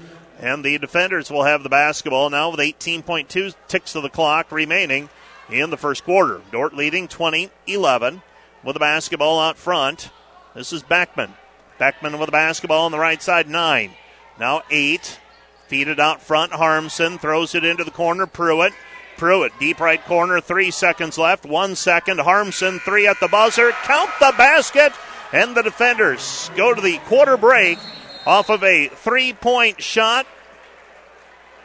[0.40, 5.10] And the defenders will have the basketball now with 18.2 ticks of the clock remaining
[5.50, 6.40] in the first quarter.
[6.50, 8.22] Dordt leading 20 11
[8.64, 10.08] with the basketball out front.
[10.54, 11.34] This is Beckman.
[11.78, 13.92] Beckman with the basketball on the right side, nine.
[14.40, 15.20] Now eight.
[15.74, 16.52] Feed it out front.
[16.52, 18.26] Harmson throws it into the corner.
[18.26, 18.72] Pruitt.
[19.16, 21.44] Pruitt, deep right corner, three seconds left.
[21.44, 22.20] One second.
[22.20, 23.72] Harmson, three at the buzzer.
[23.82, 24.92] Count the basket.
[25.32, 27.80] And the defenders go to the quarter break
[28.24, 30.28] off of a three point shot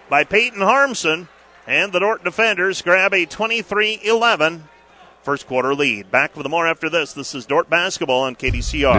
[0.10, 1.28] by Peyton Harmson.
[1.68, 4.64] And the Dordt defenders grab a 23 11
[5.22, 6.10] first quarter lead.
[6.10, 7.14] Back with more after this.
[7.14, 8.96] This is Dordt basketball on KDCR.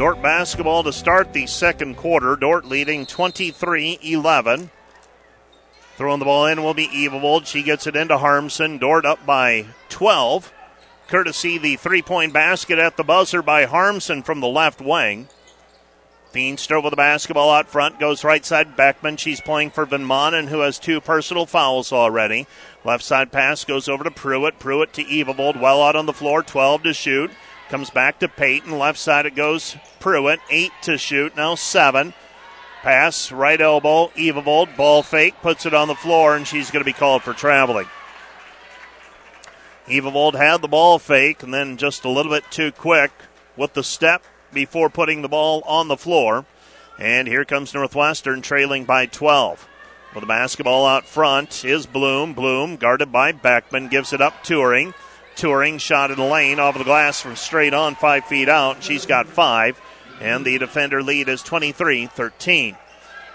[0.00, 2.34] Dordt basketball to start the second quarter.
[2.34, 4.70] Dordt leading 23 11.
[5.98, 7.46] Throwing the ball in will be Evavold.
[7.46, 8.78] She gets it into Harmson.
[8.78, 10.54] Dordt up by 12.
[11.06, 15.28] Courtesy the three point basket at the buzzer by Harmson from the left wing.
[16.32, 19.18] Feenstra with the basketball out front goes right side Beckman.
[19.18, 22.46] She's playing for Van Manen, who has two personal fouls already.
[22.86, 24.58] Left side pass goes over to Pruitt.
[24.58, 25.60] Pruitt to Evavold.
[25.60, 27.30] Well out on the floor, 12 to shoot.
[27.70, 28.76] Comes back to Peyton.
[28.76, 30.40] Left side it goes Pruitt.
[30.50, 31.36] Eight to shoot.
[31.36, 32.14] Now seven.
[32.82, 34.76] Pass, right elbow, Evavold.
[34.76, 35.36] Ball fake.
[35.40, 37.86] Puts it on the floor, and she's going to be called for traveling.
[39.86, 43.12] Evavold had the ball fake, and then just a little bit too quick
[43.56, 46.46] with the step before putting the ball on the floor.
[46.98, 49.68] And here comes Northwestern trailing by 12.
[50.12, 52.34] With the basketball out front is Bloom.
[52.34, 54.92] Bloom guarded by Beckman gives it up Touring.
[55.40, 58.82] Touring shot in the lane off of the glass from straight on five feet out.
[58.82, 59.80] She's got five.
[60.20, 62.76] And the defender lead is 23 13.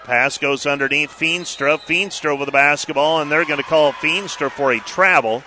[0.04, 1.80] Pass goes underneath Feenstra.
[1.80, 5.42] Feenstra with the basketball, and they're going to call Feenstra for a travel.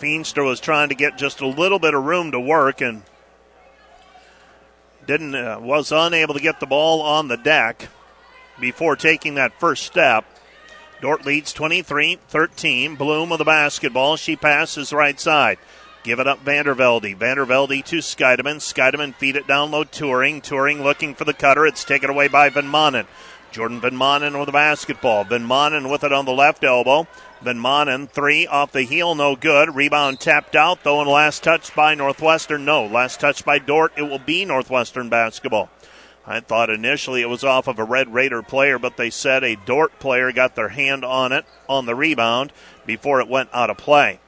[0.00, 3.04] Feenstra was trying to get just a little bit of room to work and
[5.06, 7.88] didn't uh, was unable to get the ball on the deck
[8.58, 10.24] before taking that first step.
[11.00, 12.96] Dordt leads 23-13.
[12.96, 14.16] Bloom with the basketball.
[14.16, 15.58] She passes right side.
[16.02, 17.16] Give it up Vandervelde.
[17.16, 18.60] Vandervelde to Scheideman.
[18.60, 20.40] Scheideman feed it down low Touring.
[20.40, 21.66] Touring looking for the cutter.
[21.66, 23.06] It's taken away by Van Manen.
[23.52, 25.24] Jordan Van Manen with the basketball.
[25.24, 27.06] Van Manen with it on the left elbow.
[27.42, 29.74] Van Manen, three off the heel, no good.
[29.74, 32.86] Rebound tapped out, though, and last touch by Northwestern, no.
[32.86, 35.70] Last touch by Dordt, it will be Northwestern basketball.
[36.26, 39.56] I thought initially it was off of a Red Raider player, but they said a
[39.56, 42.52] Dordt player got their hand on it on the rebound
[42.84, 44.18] before it went out of play.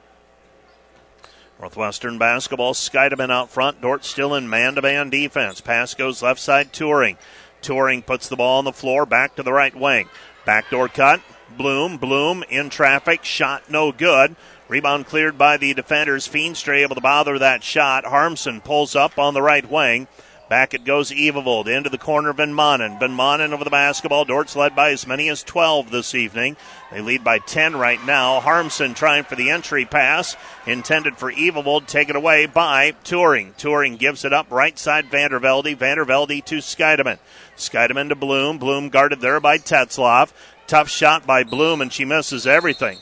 [1.59, 3.81] Northwestern basketball, Scheideman out front.
[3.81, 5.61] Dordt still in man to man defense.
[5.61, 7.19] Pass goes left side, Touring.
[7.63, 10.09] Touring puts the ball on the floor, back to the right wing.
[10.45, 11.21] Backdoor cut,
[11.57, 11.97] Bloom.
[11.97, 13.25] Bloom in traffic.
[13.25, 14.37] Shot no good.
[14.69, 16.29] Rebound cleared by the defenders.
[16.29, 18.05] Feenstra able to bother that shot.
[18.05, 20.07] Harmson pulls up on the right wing.
[20.49, 22.33] Back it goes Evavold into the corner.
[22.33, 22.99] Manen.
[22.99, 24.25] Van Manen over the basketball.
[24.25, 26.57] Dordt's led by as many as 12 this evening.
[26.91, 28.41] They lead by 10 right now.
[28.41, 30.37] Harmson trying for the entry pass.
[30.67, 31.87] Intended for Evavold.
[31.87, 33.53] Taken away by Touring.
[33.59, 35.77] Touring gives it up right side Vandervelde.
[35.77, 37.19] Vandervelde to Scheideman.
[37.57, 38.57] Scheideman to Bloom.
[38.57, 40.33] Bloom guarded there by Tetzloff.
[40.67, 42.99] Tough shot by Bloom, and she misses everything.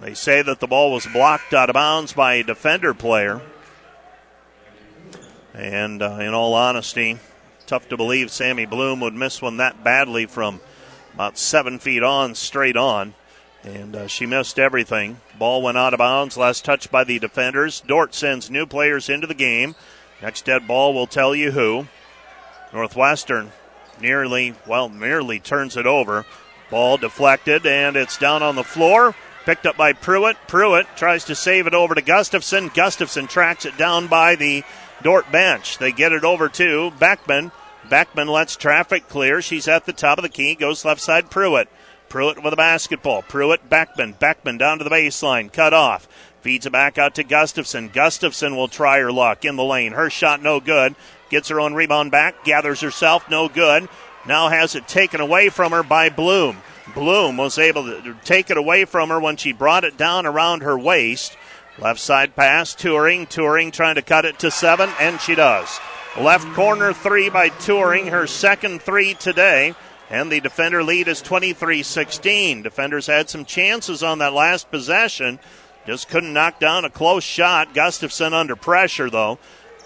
[0.00, 3.42] They say that the ball was blocked out of bounds by a defender player.
[5.54, 7.18] And uh, in all honesty,
[7.66, 10.60] tough to believe Sammy Bloom would miss one that badly from
[11.14, 13.14] about seven feet on, straight on.
[13.62, 15.20] And uh, she missed everything.
[15.38, 16.36] Ball went out of bounds.
[16.36, 17.80] Last touch by the defenders.
[17.80, 19.74] Dordt sends new players into the game.
[20.22, 21.86] Next dead ball will tell you who.
[22.72, 23.52] Northwestern
[24.00, 26.24] nearly, well, merely turns it over.
[26.70, 29.14] Ball deflected, and it's down on the floor.
[29.44, 30.36] Picked up by Pruitt.
[30.46, 32.70] Pruitt tries to save it over to Gustafson.
[32.72, 34.62] Gustafson tracks it down by the
[35.02, 35.78] Dordt bench.
[35.78, 37.52] They get it over to Beckman.
[37.88, 39.40] Beckman lets traffic clear.
[39.42, 40.54] She's at the top of the key.
[40.54, 41.68] Goes left side Pruitt.
[42.08, 43.22] Pruitt with a basketball.
[43.22, 44.14] Pruitt, Beckman.
[44.18, 45.52] Beckman down to the baseline.
[45.52, 46.08] Cut off.
[46.42, 47.88] Feeds it back out to Gustafson.
[47.88, 49.92] Gustafson will try her luck in the lane.
[49.92, 50.94] Her shot no good.
[51.28, 52.44] Gets her own rebound back.
[52.44, 53.88] Gathers herself no good.
[54.26, 56.58] Now has it taken away from her by Bloom.
[56.94, 60.62] Bloom was able to take it away from her when she brought it down around
[60.62, 61.36] her waist.
[61.80, 63.26] Left side pass, Touring.
[63.26, 65.80] Touring trying to cut it to seven, and she does.
[66.18, 69.74] Left corner three by Touring, her second three today.
[70.10, 72.62] And the defender lead is 23 16.
[72.62, 75.38] Defenders had some chances on that last possession.
[75.86, 77.72] Just couldn't knock down a close shot.
[77.72, 79.38] Gustafson under pressure, though.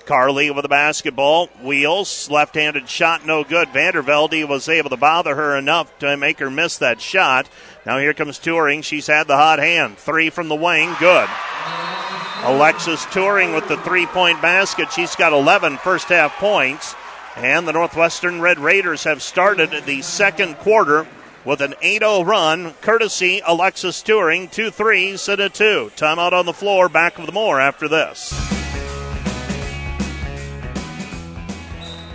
[0.06, 1.46] Carly with the basketball.
[1.62, 2.30] Wheels.
[2.30, 3.68] Left handed shot, no good.
[3.68, 7.48] Vandervelde was able to bother her enough to make her miss that shot.
[7.86, 8.82] Now here comes Touring.
[8.82, 9.98] She's had the hot hand.
[9.98, 10.94] Three from the wing.
[10.98, 11.28] Good.
[12.42, 14.92] Alexis Touring with the three point basket.
[14.92, 16.94] She's got 11 first half points.
[17.36, 21.06] And the Northwestern Red Raiders have started the second quarter
[21.44, 24.48] with an 8 0 run, courtesy Alexis Touring.
[24.48, 25.90] Two threes and a two.
[25.96, 26.88] Timeout on the floor.
[26.88, 28.53] Back with the more after this.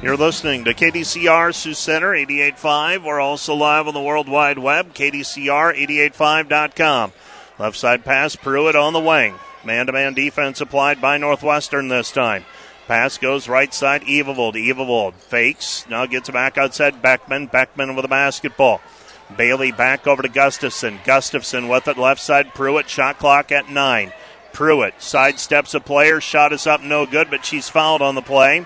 [0.01, 3.03] You're listening to KDCR Sioux Center 88.5.
[3.03, 7.11] We're also live on the World Wide Web, KDCR885.com.
[7.59, 9.35] Left side pass, Pruitt on the wing.
[9.65, 12.45] Man to man defense applied by Northwestern this time.
[12.87, 14.53] Pass goes right side, Evavold.
[14.53, 15.85] Evavold fakes.
[15.89, 17.47] Now gets back outside Beckman.
[17.47, 18.79] Beckman with the basketball.
[19.35, 20.99] Bailey back over to Gustafson.
[21.03, 22.53] Gustafson with it left side.
[22.53, 24.13] Pruitt shot clock at nine.
[24.53, 26.21] Pruitt sidesteps a player.
[26.21, 28.65] Shot is up, no good, but she's fouled on the play.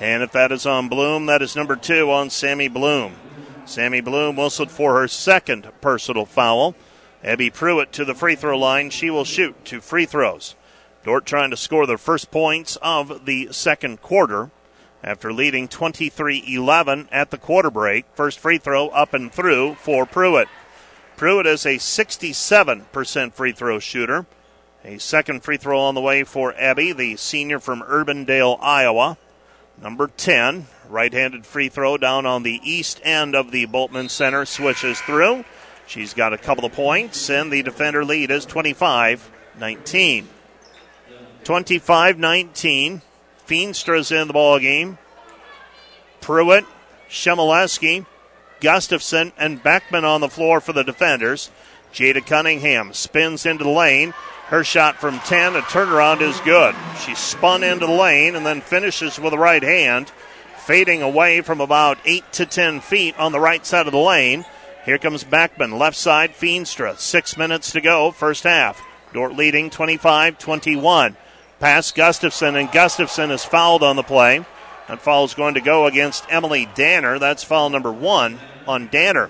[0.00, 3.16] And if that is on Bloom, that is number two on Sammy Bloom.
[3.64, 6.74] Sammy Bloom whistled for her second personal foul.
[7.22, 8.90] Abby Pruitt to the free throw line.
[8.90, 10.54] She will shoot two free throws.
[11.04, 14.50] Dordt trying to score the first points of the second quarter
[15.02, 18.06] after leading 23 11 at the quarter break.
[18.14, 20.48] First free throw up and through for Pruitt.
[21.16, 24.26] Pruitt is a 67% free throw shooter.
[24.84, 29.18] A second free throw on the way for Abby, the senior from Urbandale, Iowa.
[29.80, 34.44] Number 10, right handed free throw down on the east end of the Bultman Center,
[34.44, 35.44] switches through.
[35.86, 40.28] She's got a couple of points, and the defender lead is 25 19.
[41.44, 43.02] 25 19.
[43.46, 44.98] Feenstra's in the ball game.
[46.20, 46.66] Pruitt,
[47.08, 48.04] Shemileski,
[48.60, 51.50] Gustafson, and Beckman on the floor for the defenders.
[51.92, 54.12] Jada Cunningham spins into the lane.
[54.48, 56.74] Her shot from 10, a turnaround is good.
[57.04, 60.10] She spun into the lane and then finishes with the right hand,
[60.56, 64.46] fading away from about 8 to 10 feet on the right side of the lane.
[64.86, 66.98] Here comes Beckman, left side, Feenstra.
[66.98, 68.82] Six minutes to go, first half.
[69.12, 71.16] Dordt leading 25 21.
[71.60, 74.46] Pass Gustafson, and Gustafson is fouled on the play.
[74.86, 77.18] That foul is going to go against Emily Danner.
[77.18, 79.28] That's foul number one on Danner.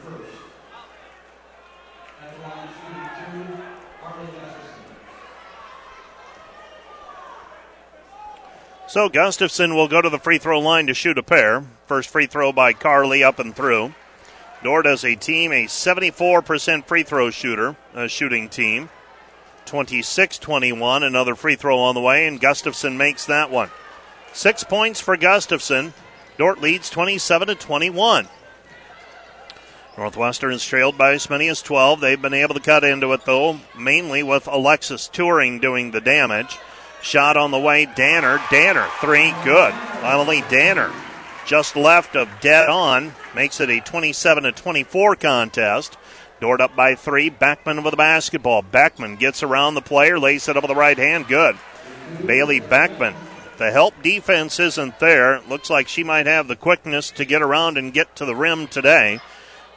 [8.88, 11.62] So Gustafson will go to the free throw line to shoot a pair.
[11.87, 13.92] First free throw by Carly up and through.
[14.64, 18.88] Dordt as a team, a 74% free throw shooter, a shooting team.
[19.66, 23.70] 26 21, another free throw on the way, and Gustafson makes that one.
[24.33, 25.92] Six points for Gustafson.
[26.38, 28.27] Dordt leads 27 to 21.
[29.98, 32.01] Northwestern is trailed by as many as 12.
[32.01, 36.57] They've been able to cut into it, though, mainly with Alexis Touring doing the damage.
[37.02, 38.40] Shot on the way, Danner.
[38.50, 39.74] Danner, three, good.
[40.02, 40.92] Emily Danner
[41.48, 45.96] just left of dead on, makes it a 27 to 24 contest.
[46.40, 47.30] Dordt up by three.
[47.30, 48.62] Beckman with the basketball.
[48.62, 51.26] Beckman gets around the player, lays it up with the right hand.
[51.26, 51.56] Good.
[52.24, 53.14] Bailey Beckman.
[53.56, 55.40] The help defense isn't there.
[55.48, 58.68] looks like she might have the quickness to get around and get to the rim
[58.68, 59.18] today.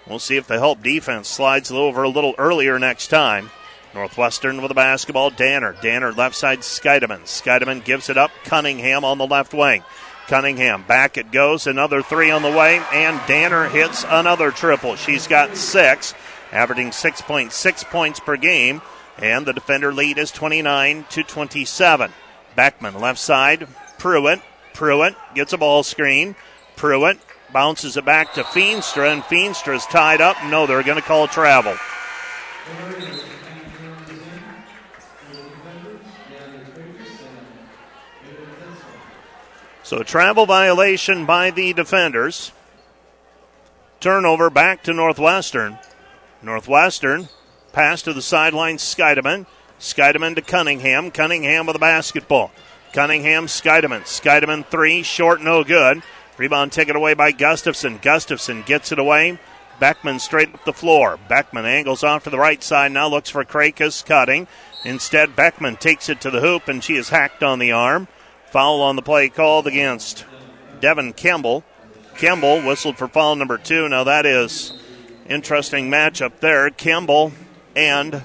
[0.05, 3.49] We'll see if the help defense slides over a little earlier next time.
[3.93, 5.29] Northwestern with the basketball.
[5.29, 5.75] Danner.
[5.81, 6.59] Danner left side.
[6.59, 7.21] Skeideman.
[7.21, 8.31] Skeideman gives it up.
[8.43, 9.83] Cunningham on the left wing.
[10.27, 11.67] Cunningham back it goes.
[11.67, 12.81] Another three on the way.
[12.93, 14.95] And Danner hits another triple.
[14.95, 16.13] She's got six,
[16.51, 18.81] averaging 6.6 points per game.
[19.17, 22.11] And the defender lead is 29 to 27.
[22.55, 23.67] Beckman left side.
[23.97, 24.41] Pruitt.
[24.73, 26.35] Pruitt gets a ball screen.
[26.75, 27.19] Pruitt
[27.53, 30.37] bounces it back to Feenstra, and Feenstra's tied up.
[30.45, 31.75] No, they're going to call travel.
[39.91, 42.53] So travel violation by the defenders.
[43.99, 45.79] Turnover back to Northwestern.
[46.41, 47.27] Northwestern
[47.73, 48.77] pass to the sideline.
[48.77, 49.47] Skeideman.
[49.81, 51.11] Skeideman to Cunningham.
[51.11, 52.53] Cunningham with the basketball.
[52.93, 54.03] Cunningham, Skeideman.
[54.03, 56.01] Skeideman three, short, no good.
[56.37, 57.99] Rebound taken away by Gustafson.
[58.01, 59.39] Gustafson gets it away.
[59.81, 61.19] Beckman straight up the floor.
[61.27, 64.47] Beckman angles off to the right side, now looks for Krakus cutting.
[64.85, 68.07] Instead, Beckman takes it to the hoop, and she is hacked on the arm.
[68.51, 70.25] Foul on the play called against
[70.81, 71.63] Devin Campbell.
[72.17, 73.87] Campbell whistled for foul number two.
[73.87, 74.73] Now that is
[75.25, 76.69] interesting matchup there.
[76.69, 77.31] Campbell
[77.77, 78.23] and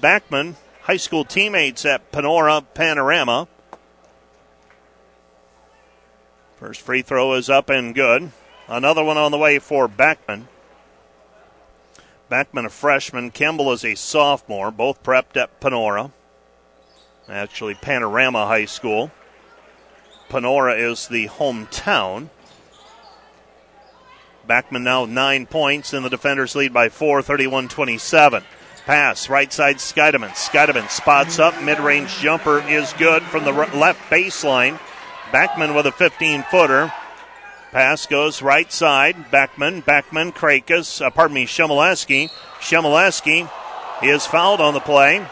[0.00, 3.48] Beckman, high school teammates at Panora Panorama.
[6.54, 8.30] First free throw is up and good.
[8.68, 10.46] Another one on the way for Beckman.
[12.28, 13.32] Beckman a freshman.
[13.32, 14.70] Campbell is a sophomore.
[14.70, 16.12] Both prepped at Panora.
[17.28, 19.10] Actually, Panorama High School.
[20.30, 22.28] Panora is the hometown.
[24.46, 28.44] Beckman now nine points, and the defenders lead by four, 31 27.
[28.86, 30.30] Pass, right side Skeideman.
[30.30, 34.80] Skeideman spots up, mid range jumper is good from the left baseline.
[35.30, 36.90] Beckman with a 15 footer.
[37.70, 39.30] Pass goes right side.
[39.30, 42.30] Beckman, Beckman, Krakus, uh, pardon me, Shemileski.
[42.60, 43.50] Shemileski
[44.02, 45.26] is fouled on the play,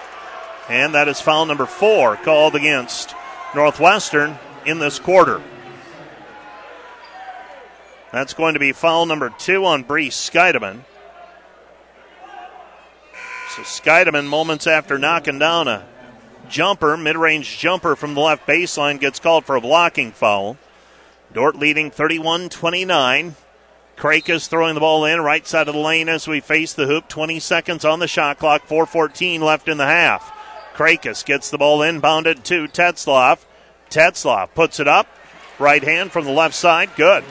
[0.69, 3.14] and that is foul number four called against
[3.55, 5.43] Northwestern in this quarter.
[8.12, 10.81] That's going to be foul number two on Bree Skeideman.
[13.51, 15.87] So Skeideman, moments after knocking down a
[16.49, 20.57] jumper, mid range jumper from the left baseline, gets called for a blocking foul.
[21.33, 23.35] Dordt leading 31 29.
[24.05, 27.09] is throwing the ball in right side of the lane as we face the hoop.
[27.09, 30.36] 20 seconds on the shot clock, 4.14 left in the half.
[30.77, 33.47] Krakus gets the ball inbounded to Tetzloff.
[33.89, 35.09] Tetzloff puts it up.
[35.59, 36.91] Right hand from the left side.
[36.97, 37.24] Good.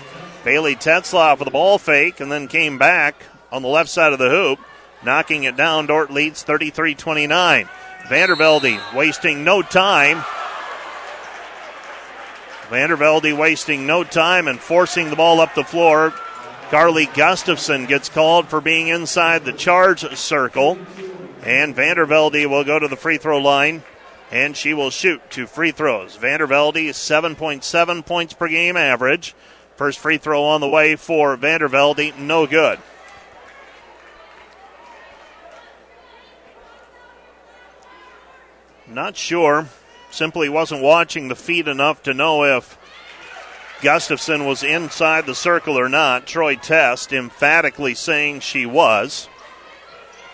[0.43, 4.19] Bailey Tetzloff with a ball fake and then came back on the left side of
[4.19, 4.59] the hoop,
[5.03, 5.85] knocking it down.
[5.85, 7.69] Dordt leads 33 29.
[8.05, 10.23] Vandervelde wasting no time.
[12.69, 16.15] Vandervelde wasting no time and forcing the ball up the floor.
[16.71, 20.79] Carly Gustafson gets called for being inside the charge circle.
[21.45, 23.83] And Vandervelde will go to the free throw line
[24.31, 26.17] and she will shoot two free throws.
[26.17, 29.35] Vandervelde, 7.7 points per game average.
[29.75, 32.79] First free throw on the way for Vandervelde, no good.
[38.87, 39.67] Not sure.
[40.09, 42.77] Simply wasn't watching the feed enough to know if
[43.81, 46.25] Gustafson was inside the circle or not.
[46.25, 49.27] Troy Test emphatically saying she was.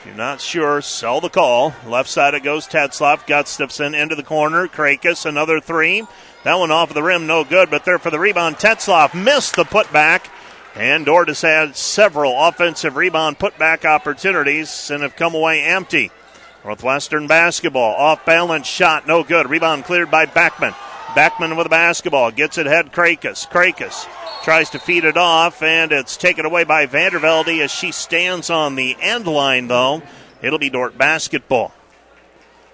[0.02, 1.76] If you're not sure, sell the call.
[1.86, 3.28] Left side it goes Tetzloff.
[3.28, 4.68] Gustafson into the corner.
[4.68, 6.08] Krakus, another three.
[6.44, 8.56] That one off of the rim, no good, but there for the rebound.
[8.56, 10.28] Tetzloff missed the putback.
[10.74, 16.10] And Dordt has had several offensive rebound putback opportunities and have come away empty.
[16.64, 17.94] Northwestern basketball.
[17.94, 19.52] Off balance shot, no good.
[19.52, 20.74] Rebound cleared by Beckman.
[21.16, 22.32] Beckman with the basketball.
[22.32, 23.48] Gets it head Krakus.
[23.48, 24.08] Krakus
[24.44, 28.76] tries to feed it off, and it's taken away by Vandervelde as she stands on
[28.76, 30.02] the end line, though.
[30.42, 31.74] It'll be Dordt basketball.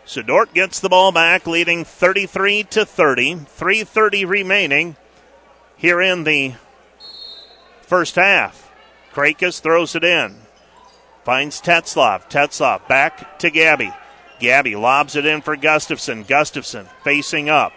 [0.06, 3.36] So Dordt gets the ball back, leading 33 to 30.
[3.36, 4.96] 3:30 remaining
[5.76, 6.54] here in the
[7.82, 8.72] first half.
[9.14, 10.38] Krakus throws it in,
[11.26, 12.30] finds Tetzloff.
[12.30, 13.92] Tetzloff back to Gabby.
[14.40, 16.24] Gabby lobs it in for Gustafson.
[16.24, 17.74] Gustafson facing up.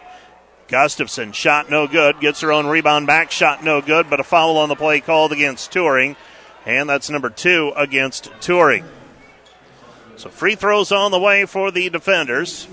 [0.71, 4.57] Gustafson shot no good, gets her own rebound back, shot no good, but a foul
[4.57, 6.15] on the play called against Touring,
[6.65, 8.85] and that's number two against Touring.
[10.17, 12.69] So free throws on the way for the defenders.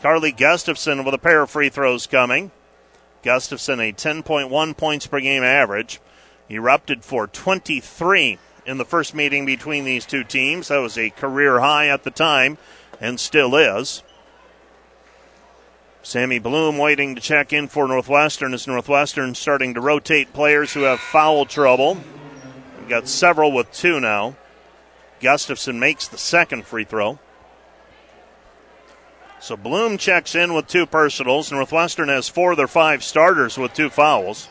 [0.00, 2.52] Carly Gustafson with a pair of free throws coming.
[3.22, 6.00] Gustafson a 10.1 points per game average.
[6.48, 10.68] Erupted for 23 in the first meeting between these two teams.
[10.68, 12.56] That was a career high at the time
[13.00, 14.02] and still is.
[16.08, 20.84] Sammy Bloom waiting to check in for Northwestern as Northwestern starting to rotate players who
[20.84, 21.98] have foul trouble.
[22.78, 24.34] We've got several with two now.
[25.20, 27.18] Gustafson makes the second free throw.
[29.38, 31.52] So Bloom checks in with two personals.
[31.52, 34.48] Northwestern has four of their five starters with two fouls.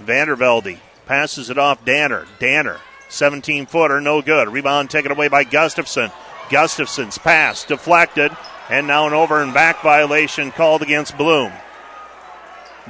[0.00, 2.28] Vandervelde passes it off Danner.
[2.38, 4.48] Danner, 17 footer, no good.
[4.48, 6.12] Rebound taken away by Gustafson.
[6.50, 8.30] Gustafson's pass deflected.
[8.70, 11.52] And now an over and back violation called against Bloom.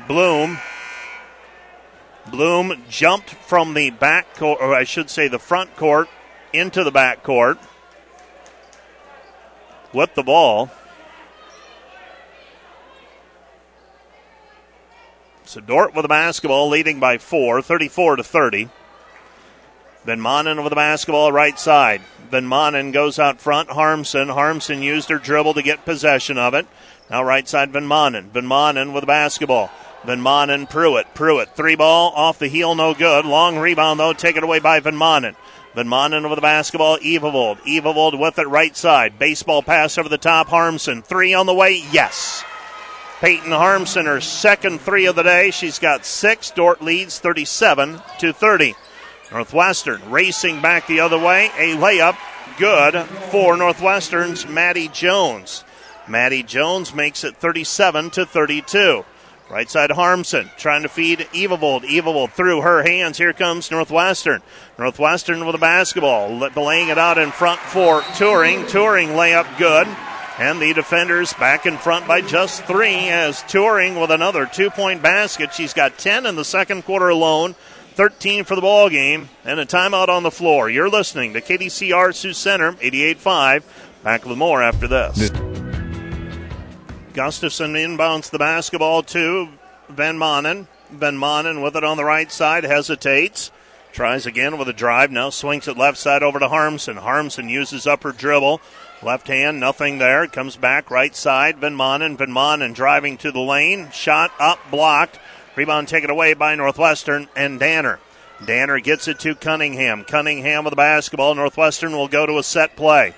[0.07, 0.59] Bloom.
[2.31, 6.11] Bloom jumped from the back court, or I should say the front court,
[6.53, 7.59] into the back court
[9.95, 10.70] with the ball.
[15.45, 18.68] So Dordt with the basketball, leading by four, 34 to 30.
[20.05, 22.01] Van Manen with the basketball right side.
[22.30, 23.70] Van Manen goes out front.
[23.70, 24.28] Harmson.
[24.28, 26.66] Harmson used her dribble to get possession of it.
[27.11, 28.30] Now right side Van Manen.
[28.30, 29.70] Van Manen with the basketball.
[30.05, 31.14] Van Manen, Pruitt.
[31.14, 33.26] Pruitt, three ball off the heel, no good.
[33.26, 35.36] Long rebound, though, taken away by Van Manen.
[35.74, 37.59] Van Manen over the basketball, Evavold.
[37.61, 39.18] Evavold with it right side.
[39.18, 41.03] Baseball pass over the top, Harmson.
[41.03, 42.42] Three on the way, yes.
[43.20, 45.51] Peyton Harmson, her second three of the day.
[45.51, 46.51] She's got six.
[46.51, 48.74] Dordt leads 37 to 30.
[49.33, 51.47] Northwestern racing back the other way.
[51.57, 52.16] A layup
[52.59, 52.95] good
[53.31, 55.64] for Northwestern's Maddie Jones.
[56.09, 59.05] Maddie Jones makes it 37 to 32.
[59.51, 61.83] Right side Harmson trying to feed Evavold.
[61.83, 63.18] Evavold through her hands.
[63.18, 64.43] Here comes Northwestern.
[64.78, 68.64] Northwestern with a basketball, laying it out in front for Touring.
[68.68, 69.89] Touring layup good.
[70.39, 75.03] And the defenders back in front by just three as Touring with another two point
[75.03, 75.53] basket.
[75.53, 77.57] She's got 10 in the second quarter alone,
[78.01, 80.70] 13 for the ball game, and a timeout on the floor.
[80.70, 83.62] You're listening to KDCR Sioux Center, 88.5.
[84.03, 85.28] Back with more after this.
[87.12, 89.51] Gustafson inbounds the basketball to
[89.90, 90.66] Van Manen.
[90.90, 93.51] Van Manen with it on the right side, hesitates.
[93.92, 95.11] Tries again with a drive.
[95.11, 96.96] Now swings it left side over to Harmson.
[96.96, 98.62] Harmson uses upper dribble.
[99.03, 100.26] Left hand, nothing there.
[100.26, 101.59] Comes back right side.
[101.59, 102.16] Van Manen.
[102.16, 103.90] Van Manen driving to the lane.
[103.90, 105.18] Shot up, blocked.
[105.57, 107.98] Rebound taken away by Northwestern and Danner.
[108.44, 110.05] Danner gets it to Cunningham.
[110.05, 111.34] Cunningham with the basketball.
[111.34, 113.14] Northwestern will go to a set play.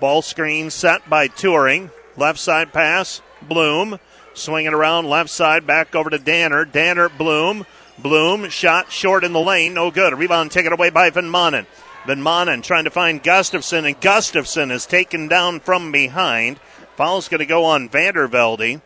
[0.00, 1.90] Ball screen set by Touring.
[2.16, 3.98] Left side pass, Bloom.
[4.34, 6.64] Swinging around left side, back over to Danner.
[6.64, 7.66] Danner, Bloom.
[7.98, 10.16] Bloom, shot short in the lane, no good.
[10.16, 11.66] Rebound taken away by Van Manen.
[12.06, 16.58] Van Manen trying to find Gustafson, and Gustafson is taken down from behind.
[16.96, 18.80] Foul's going to go on Vandervelde.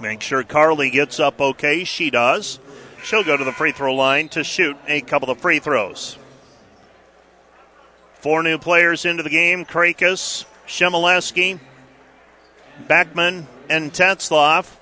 [0.00, 1.84] Make sure Carly gets up okay.
[1.84, 2.58] She does.
[3.02, 6.16] She'll go to the free throw line to shoot a couple of free throws.
[8.14, 11.58] Four new players into the game Krakus, Shemileski,
[12.86, 14.76] Beckman, and Tetzloff.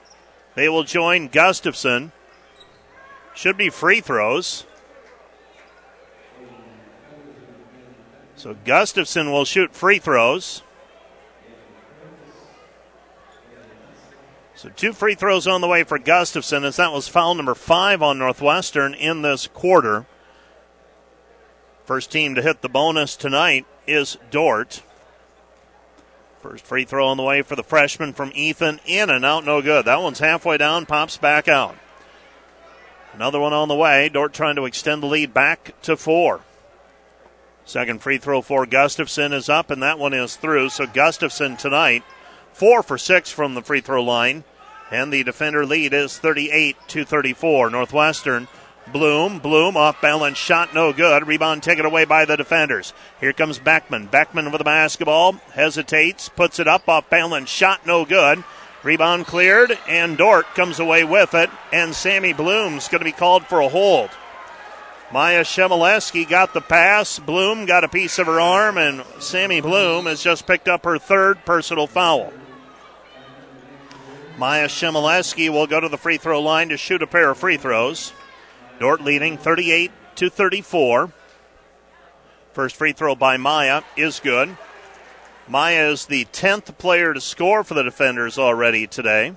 [0.54, 2.12] They will join Gustafson.
[3.34, 4.66] Should be free throws.
[8.36, 10.62] So Gustafson will shoot free throws.
[14.61, 18.02] So two free throws on the way for Gustafson as that was foul number five
[18.02, 20.04] on Northwestern in this quarter.
[21.86, 24.82] First team to hit the bonus tonight is Dordt.
[26.42, 28.80] First free throw on the way for the freshman from Ethan.
[28.84, 29.86] In and out, no good.
[29.86, 31.74] That one's halfway down, pops back out.
[33.14, 34.11] Another one on the way.
[34.11, 36.42] Dordt trying to extend the lead back to four.
[37.64, 40.68] Second free throw for Gustafson is up, and that one is through.
[40.68, 42.04] So Gustafson tonight,
[42.52, 44.44] four for six from the free throw line.
[44.91, 47.70] And the defender lead is 38 to 34.
[47.70, 48.49] Northwestern
[48.93, 51.26] Bloom, Bloom off balance shot, no good.
[51.26, 52.93] Rebound taken away by the defenders.
[53.20, 54.07] Here comes Beckman.
[54.07, 58.43] Beckman with the basketball, hesitates, puts it up off balance shot, no good.
[58.82, 63.45] Rebound cleared, and Dordt comes away with it, and Sammy Bloom's going to be called
[63.45, 64.11] for a hold.
[65.12, 67.18] Maya Shemileski got the pass.
[67.18, 70.99] Bloom got a piece of her arm, and Sammy Bloom has just picked up her
[70.99, 72.32] third personal foul.
[74.41, 77.59] Maya Shemileski will go to the free throw line to shoot a pair of free
[77.59, 78.14] throws.
[78.78, 81.12] Dordt leading 38 to 34.
[82.55, 84.57] First free throw by Maya is good.
[85.47, 89.36] Maya is the 10th player to score for the defenders already today.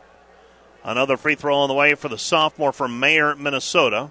[0.85, 4.09] Another free throw on the way for the sophomore from Mayer, Minnesota.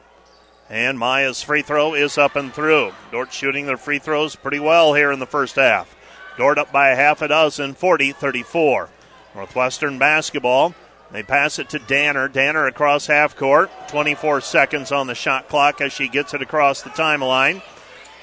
[0.68, 2.92] And Maya's free throw is up and through.
[3.10, 5.96] Dordt shooting their free throws pretty well here in the first half.
[6.36, 8.90] Dordt up by a half a dozen, 40 34.
[9.34, 10.74] Northwestern basketball.
[11.12, 12.26] They pass it to Danner.
[12.26, 13.70] Danner across half court.
[13.88, 17.62] 24 seconds on the shot clock as she gets it across the timeline.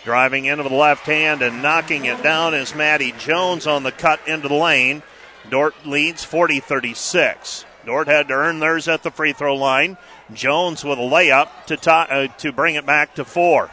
[0.03, 4.19] Driving into the left hand and knocking it down is Maddie Jones on the cut
[4.27, 5.03] into the lane.
[5.51, 7.65] Dordt leads 40 36.
[7.85, 9.97] Dordt had to earn theirs at the free throw line.
[10.33, 13.69] Jones with a layup to, to, uh, to bring it back to four.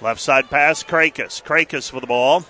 [0.00, 1.42] Left side pass, Krakus.
[1.42, 2.44] Krakus with the ball.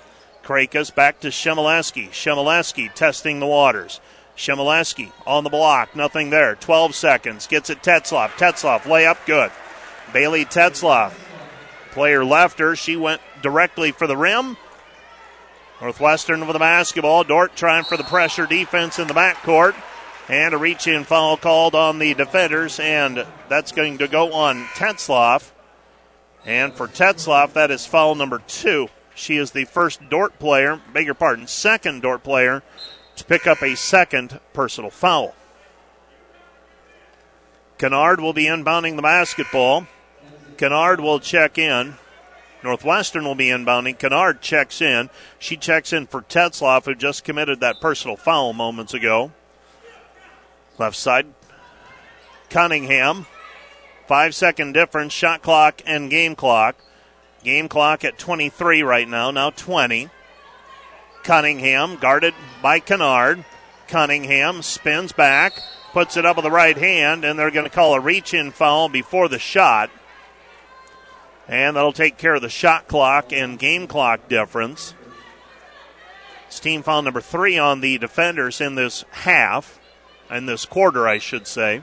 [0.45, 2.11] Krakus back to Shemileski.
[2.11, 4.01] Shemileski testing the waters.
[4.41, 6.55] Shemileski on the block, nothing there.
[6.55, 7.47] 12 seconds.
[7.47, 8.31] Gets it Tetzloff.
[8.31, 9.53] Tetzloff, layup, good.
[10.15, 11.13] Bailey Tetzloff,
[11.93, 12.75] player left her.
[12.75, 14.57] She went directly for the rim.
[15.83, 17.23] Northwestern with the basketball.
[17.23, 19.75] Dordt trying for the pressure defense in the backcourt.
[20.29, 24.65] And a reach in foul called on the defenders, and that's going to go on
[24.75, 25.51] Tetzloff.
[26.47, 28.89] And for Tetzloff, that is foul number two.
[29.15, 32.63] She is the first Dordt player, beg your pardon, second Dordt player
[33.23, 35.35] pick up a second personal foul.
[37.79, 39.87] Kennard will be inbounding the basketball.
[40.57, 41.95] Kennard will check in.
[42.63, 43.99] Northwestern will be inbounding.
[43.99, 45.09] Kennard checks in.
[45.39, 49.33] She checks in for Tetzloff, who just committed that personal foul moments ago.
[50.79, 51.27] Left side
[52.51, 53.27] Cunningham.
[54.07, 56.77] Five second difference, shot clock and game clock.
[57.45, 60.11] Game clock at 23 right now, now 20.
[61.23, 63.45] Cunningham guarded by Kennard.
[63.89, 65.61] Cunningham spins back,
[65.93, 68.51] puts it up with the right hand, and they're going to call a reach in
[68.53, 69.91] foul before the shot.
[71.49, 74.95] And that'll take care of the shot clock and game clock difference.
[76.47, 79.81] It's team foul number three on the defenders in this half,
[80.31, 81.83] in this quarter, I should say.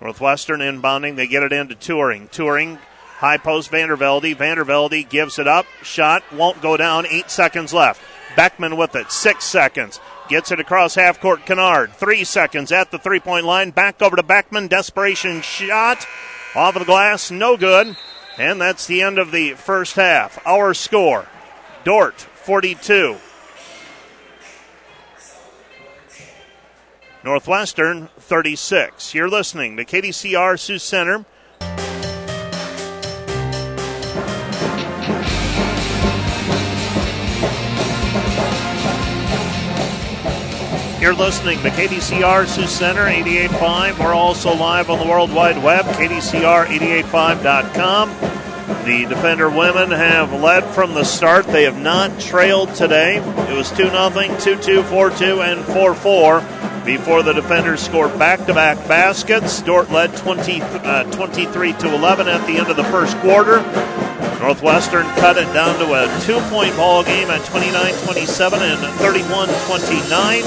[0.00, 2.28] Northwestern inbounding, they get it into Touring.
[2.28, 2.78] Touring,
[3.18, 4.34] high post Vandervelde.
[4.34, 5.64] Vandervelde gives it up.
[5.82, 7.06] Shot won't go down.
[7.06, 8.00] Eight seconds left.
[8.36, 9.10] Beckman with it.
[9.10, 10.00] Six seconds.
[10.28, 11.46] Gets it across half court.
[11.46, 11.92] Kennard.
[11.94, 13.70] Three seconds at the three point line.
[13.70, 14.68] Back over to Beckman.
[14.68, 16.06] Desperation shot.
[16.54, 17.30] Off of the glass.
[17.30, 17.96] No good.
[18.38, 20.38] And that's the end of the first half.
[20.46, 21.26] Our score
[21.84, 23.16] Dordt 42.
[27.24, 29.14] Northwestern 36.
[29.14, 31.24] You're listening to KDCR Sioux Center.
[41.02, 43.98] You're listening to KDCR Sioux Center 88.5.
[43.98, 48.10] We're also live on the World Wide Web, KDCR885.com.
[48.84, 51.48] The Defender women have led from the start.
[51.48, 53.16] They have not trailed today.
[53.16, 56.40] It was 2 0, 2 2, 4 2, and 4 4
[56.84, 59.62] before the Defenders scored back to back baskets.
[59.62, 63.62] Dordt led 20, uh, 23 to 11 at the end of the first quarter.
[64.40, 69.48] Northwestern cut it down to a two point ball game at 29 27 and 31
[69.48, 70.42] 29.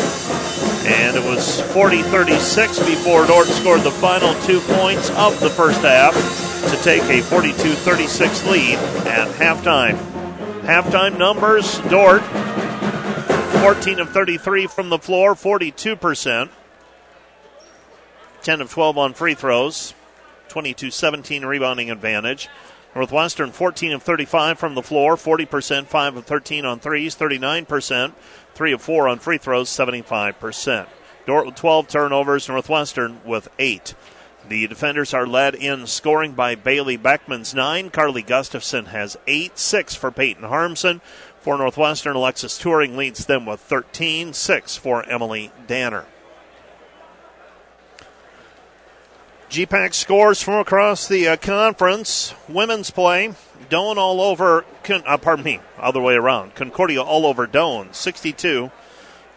[0.88, 5.79] And it was 40 36 before Dordt scored the final two points of the first
[5.81, 6.13] half
[6.69, 8.75] to take a 42 36 lead
[9.07, 9.97] at halftime.
[10.63, 12.23] Halftime numbers Dordt
[13.60, 16.49] 14 of 33 from the floor, 42%.
[18.43, 19.95] 10 of 12 on free throws,
[20.49, 22.47] 22 17 rebounding advantage.
[22.95, 28.14] Northwestern 14 of 35 from the floor, 40%, 5 of 13 on threes, 39%,
[28.53, 30.88] 3 of 4 on free throws, 75%.
[31.26, 33.95] Dordt with 12 turnovers, Northwestern with 8.
[34.47, 37.89] The defenders are led in scoring by Bailey Beckman's 9.
[37.89, 39.58] Carly Gustafson has 8.
[39.58, 41.01] 6 for Peyton Harmson.
[41.45, 44.33] For Northwestern, Alexis Touring leads them with 13.
[44.33, 46.05] 6 for Emily Danner.
[49.51, 52.33] GPAC scores from across the uh, conference.
[52.49, 53.35] Women's play.
[53.69, 56.55] Doane all over, uh, pardon me, other way around.
[56.55, 58.71] Concordia all over Doane, 62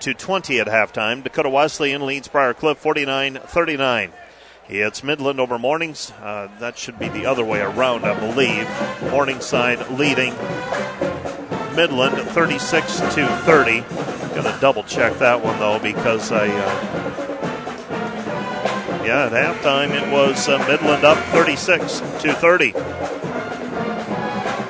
[0.00, 1.22] to 20 at halftime.
[1.22, 4.12] Dakota Wesleyan leads Briar Cliff 49 39.
[4.70, 6.10] It's Midland over Mornings.
[6.22, 8.66] Uh, that should be the other way around, I believe.
[9.10, 10.32] Morningside leading
[11.78, 13.82] Midland 36 to 30.
[14.34, 16.48] Going to double check that one though because I.
[16.48, 17.04] Uh,
[19.06, 22.72] yeah, at halftime it was uh, Midland up 36 to 30.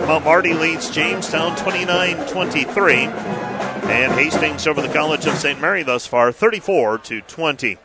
[0.06, 2.94] Mount Marty leads Jamestown 29 23.
[2.96, 5.58] And Hastings over the College of St.
[5.58, 7.78] Mary thus far 34 to 20.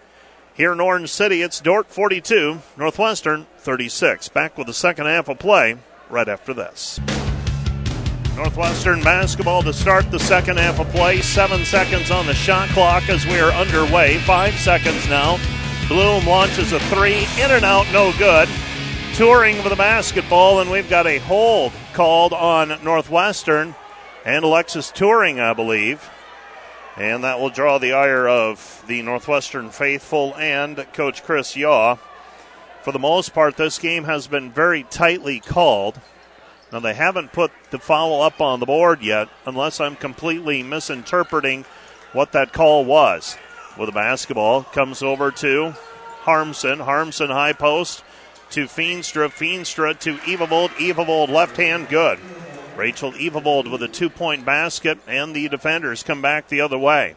[0.54, 4.28] Here in Orange City, it's Dordt 42, Northwestern 36.
[4.28, 5.78] Back with the second half of play
[6.10, 7.00] right after this.
[8.36, 11.22] Northwestern basketball to start the second half of play.
[11.22, 14.18] Seven seconds on the shot clock as we are underway.
[14.20, 15.38] Five seconds now.
[15.88, 18.50] Bloom launches a three, in and out, no good.
[19.14, 23.76] Touring for the basketball, and we've got a hold called on Northwestern
[24.26, 26.10] and Alexis Touring, I believe.
[26.98, 31.98] And that will draw the ire of the Northwestern faithful and Coach Chris Yaw.
[32.82, 36.00] For the most part, this game has been very tightly called.
[36.74, 41.66] Now, they haven't put the foul up on the board yet, unless I'm completely misinterpreting
[42.14, 43.38] what that call was.
[43.78, 45.76] With the basketball, comes over to
[46.22, 46.80] Harmson.
[46.80, 48.04] Harmson high post
[48.50, 49.30] to Feenstra.
[49.30, 50.70] Feenstra to Evavold.
[50.70, 52.18] Evavold left hand, good.
[52.76, 57.14] Rachel Evavold with a two point basket, and the defenders come back the other way.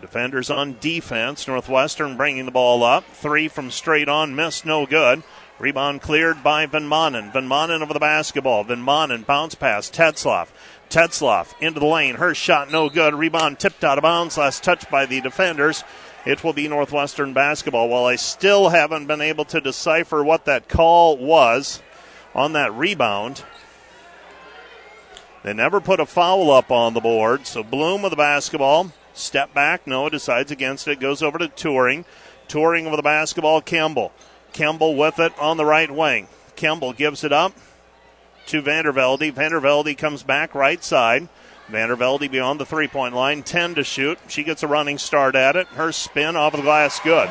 [0.00, 1.48] Defenders on defense.
[1.48, 3.04] Northwestern bringing the ball up.
[3.12, 5.24] Three from straight on, missed, no good.
[5.60, 7.30] Rebound cleared by Van Manen.
[7.34, 8.64] Van Manen over the basketball.
[8.64, 9.90] Van Manen bounce pass.
[9.90, 10.48] Tetzloff.
[10.88, 12.14] Tetzloff into the lane.
[12.14, 13.14] Her shot no good.
[13.14, 14.38] Rebound tipped out of bounds.
[14.38, 15.84] Last touch by the defenders.
[16.24, 17.90] It will be Northwestern basketball.
[17.90, 21.82] While I still haven't been able to decipher what that call was
[22.34, 23.44] on that rebound,
[25.42, 27.46] they never put a foul up on the board.
[27.46, 28.92] So Bloom with the basketball.
[29.12, 29.86] Step back.
[29.86, 31.00] Noah decides against it.
[31.00, 32.06] Goes over to Touring.
[32.48, 33.60] Touring with the basketball.
[33.60, 34.10] Campbell.
[34.52, 36.28] Campbell with it on the right wing.
[36.56, 37.52] Campbell gives it up
[38.46, 39.32] to Vandervelde.
[39.32, 41.28] Vandervelde comes back right side.
[41.70, 43.42] Vandervelde beyond the three point line.
[43.42, 44.18] 10 to shoot.
[44.28, 45.66] She gets a running start at it.
[45.68, 47.28] Her spin off of the glass good.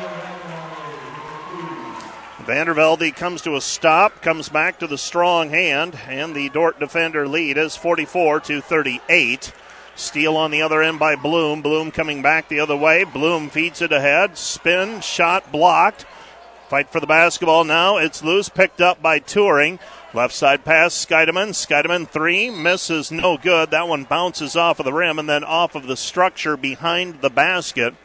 [2.44, 7.28] Vandervelde comes to a stop, comes back to the strong hand, and the Dordt defender
[7.28, 9.52] lead is 44 to 38.
[9.94, 11.60] Steal on the other end by Bloom.
[11.60, 13.04] Bloom coming back the other way.
[13.04, 14.38] Bloom feeds it ahead.
[14.38, 16.06] Spin, shot blocked.
[16.70, 17.96] Fight for the basketball now.
[17.96, 19.80] It's loose, picked up by Touring.
[20.14, 21.48] Left side pass, Skeideman.
[21.48, 23.72] Skeideman three, misses no good.
[23.72, 27.28] That one bounces off of the rim and then off of the structure behind the
[27.28, 27.96] basket.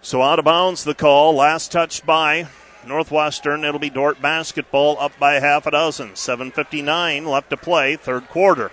[0.00, 1.34] So out of bounds the call.
[1.34, 2.48] Last touch by
[2.86, 3.62] Northwestern.
[3.62, 6.12] It'll be Dordt basketball up by half a dozen.
[6.12, 8.72] 7.59 left to play, third quarter.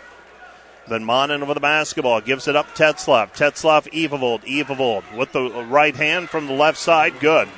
[0.88, 3.36] Van Manen with the basketball gives it up Tetzloff.
[3.36, 4.46] Tetzloff, Evavold.
[4.46, 7.20] Evavold with the right hand from the left side.
[7.20, 7.50] Good.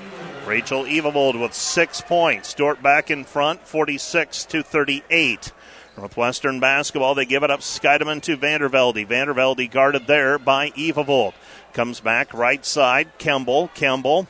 [0.50, 2.56] Rachel Evavold with six points.
[2.56, 5.52] Dordt back in front, 46 to 38.
[5.96, 9.08] Northwestern basketball, they give it up Skeideman to Vandervelde.
[9.08, 11.34] Vandervelde guarded there by Evavold.
[11.74, 13.68] Comes back right side, Kemble.
[13.76, 14.28] Kemble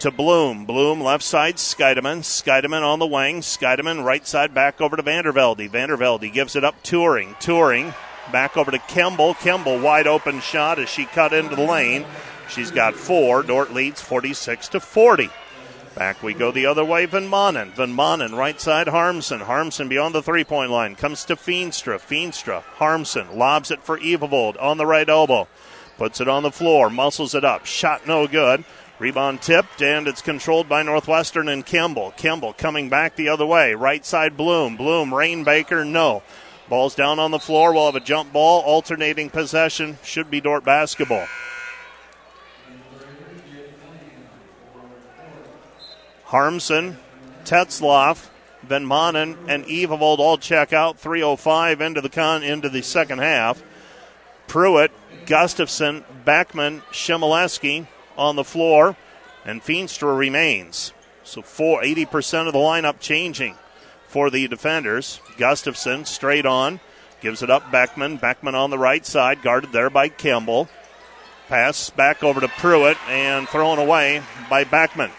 [0.00, 0.66] to Bloom.
[0.66, 2.18] Bloom left side, Skeideman.
[2.18, 3.40] Skeideman on the wing.
[3.40, 5.70] Skeideman right side back over to Vandervelde.
[5.70, 7.34] Vandervelde gives it up Touring.
[7.40, 7.94] Touring
[8.30, 9.32] back over to Kemble.
[9.32, 12.04] Kemble wide open shot as she cut into the lane.
[12.48, 13.42] She's got four.
[13.42, 15.30] Dordt leads 46 to 40.
[15.94, 17.06] Back we go the other way.
[17.06, 17.70] Van Manen.
[17.72, 19.40] Van Manen, right side, Harmson.
[19.40, 20.96] Harmson beyond the three point line.
[20.96, 22.00] Comes to Feenstra.
[22.00, 22.62] Feenstra.
[22.62, 25.46] Harmson lobs it for Evavold on the right elbow.
[25.96, 26.90] Puts it on the floor.
[26.90, 27.64] Muscles it up.
[27.64, 28.64] Shot no good.
[28.98, 32.12] Rebound tipped, and it's controlled by Northwestern and Kimball.
[32.12, 33.74] Kimball coming back the other way.
[33.74, 34.76] Right side, Bloom.
[34.76, 36.22] Bloom, Rainbaker, no.
[36.68, 37.72] Ball's down on the floor.
[37.72, 38.62] We'll have a jump ball.
[38.62, 39.98] Alternating possession.
[40.02, 41.26] Should be Dordt basketball.
[46.24, 46.98] Harmson,
[47.44, 48.28] Tetzloff,
[48.62, 50.98] Van Manen, and Evavold all check out.
[51.00, 53.62] 3:05 into the con into the second half.
[54.46, 54.92] Pruitt,
[55.26, 58.96] Gustafson, Beckman, Shimoleski on the floor,
[59.44, 60.92] and Feenstra remains.
[61.22, 63.56] So four, 80% of the lineup changing
[64.08, 65.20] for the defenders.
[65.38, 66.80] Gustafson straight on,
[67.20, 68.16] gives it up Beckman.
[68.16, 70.68] Beckman on the right side, guarded there by Kimball.
[71.48, 75.10] Pass back over to Pruitt and thrown away by Beckman.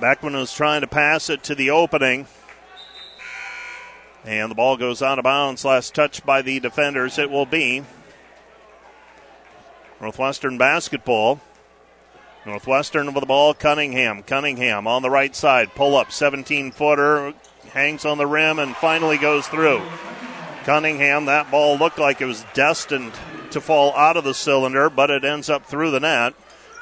[0.00, 2.26] Beckman was trying to pass it to the opening.
[4.24, 5.64] And the ball goes out of bounds.
[5.64, 7.18] Last touch by the defenders.
[7.18, 7.82] It will be
[10.00, 11.40] Northwestern basketball.
[12.46, 13.54] Northwestern with the ball.
[13.54, 14.22] Cunningham.
[14.22, 15.74] Cunningham on the right side.
[15.74, 17.34] Pull up 17 footer.
[17.72, 19.82] Hangs on the rim and finally goes through.
[20.64, 23.12] Cunningham, that ball looked like it was destined
[23.50, 26.34] to fall out of the cylinder, but it ends up through the net.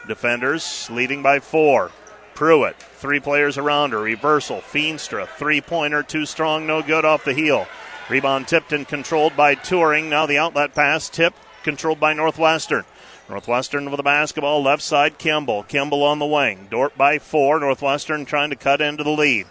[0.09, 1.93] Defenders leading by four.
[2.37, 3.99] Pruitt, three players around her.
[3.99, 4.59] Reversal.
[4.59, 7.67] Feenstra, three pointer, too strong, no good off the heel.
[8.09, 10.09] Rebound tipped and controlled by Touring.
[10.09, 12.85] Now the outlet pass tipped, controlled by Northwestern.
[13.29, 15.65] Northwestern with the basketball, left side, Kimball.
[15.65, 16.69] Kimball on the wing.
[16.71, 17.59] Dort by four.
[17.59, 19.47] Northwestern trying to cut into the lead.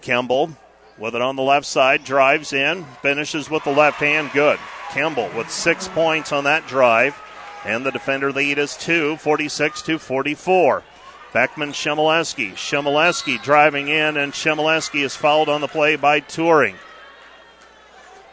[0.00, 0.52] Kimball
[0.98, 4.58] with it on the left side, drives in, finishes with the left hand, good.
[4.92, 7.20] Kimball with six points on that drive,
[7.64, 10.84] and the defender lead is two, 46 to 44.
[11.32, 12.52] Beckman Shimoleski.
[12.52, 16.76] Shimoleski driving in, and Shimoleski is fouled on the play by Touring.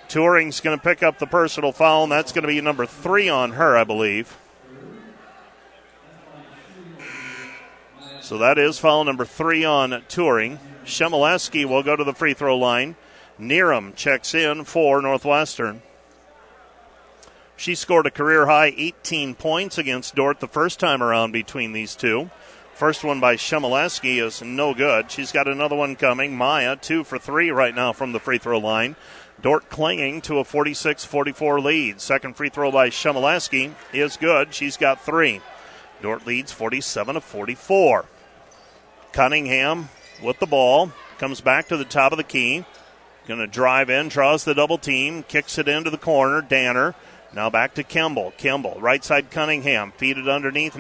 [0.10, 3.30] Touring's going to pick up the personal foul, and that's going to be number three
[3.30, 4.38] on her, I believe.
[8.22, 10.60] So that is foul number three on Touring.
[10.86, 12.96] Shimoleski will go to the free throw line.
[13.40, 15.82] Neeram checks in for Northwestern.
[17.56, 21.96] She scored a career high 18 points against Dordt the first time around between these
[21.96, 22.30] two.
[22.80, 25.12] First one by Shimoleski is no good.
[25.12, 26.34] She's got another one coming.
[26.34, 28.96] Maya, two for three right now from the free throw line.
[29.42, 32.00] Dordt clinging to a 46 44 lead.
[32.00, 34.54] Second free throw by Shimoleski is good.
[34.54, 35.42] She's got three.
[36.02, 38.06] Dordt leads 47 to 44.
[39.12, 39.90] Cunningham
[40.24, 42.64] with the ball comes back to the top of the key.
[43.28, 46.42] Going to drive in, draws the double team, kicks it into the corner.
[46.42, 46.96] Danner.
[47.34, 48.32] Now back to Kimball.
[48.38, 49.92] Kimball, right side Cunningham.
[49.98, 50.78] Feed it underneath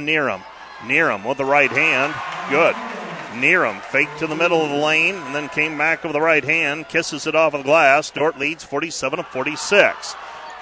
[0.81, 1.17] Neeram.
[1.17, 2.13] him with the right hand.
[2.49, 2.75] Good.
[3.39, 3.81] Neeram.
[3.81, 6.89] Fake to the middle of the lane and then came back with the right hand,
[6.89, 8.09] kisses it off of the glass.
[8.11, 10.15] Dordt leads 47 to 46.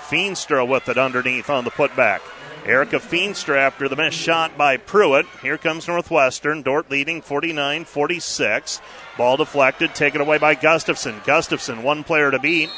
[0.08, 2.22] Feenstra with it underneath on the putback.
[2.66, 5.26] Erica Feenstra after the missed shot by Pruitt.
[5.42, 6.64] Here comes Northwestern.
[6.64, 8.82] Dordt leading 49 46.
[9.18, 11.22] Ball deflected, taken away by Gustafson.
[11.26, 12.70] Gustafson, one player to beat.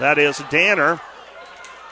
[0.00, 1.00] That is Danner.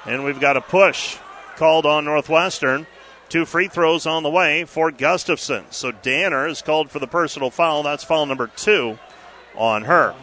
[0.04, 1.16] And we've got a push
[1.56, 2.86] called on Northwestern.
[3.28, 5.64] Two free throws on the way for Gustafson.
[5.70, 7.82] So Danner is called for the personal foul.
[7.82, 8.98] That's foul number two
[9.56, 10.14] on her.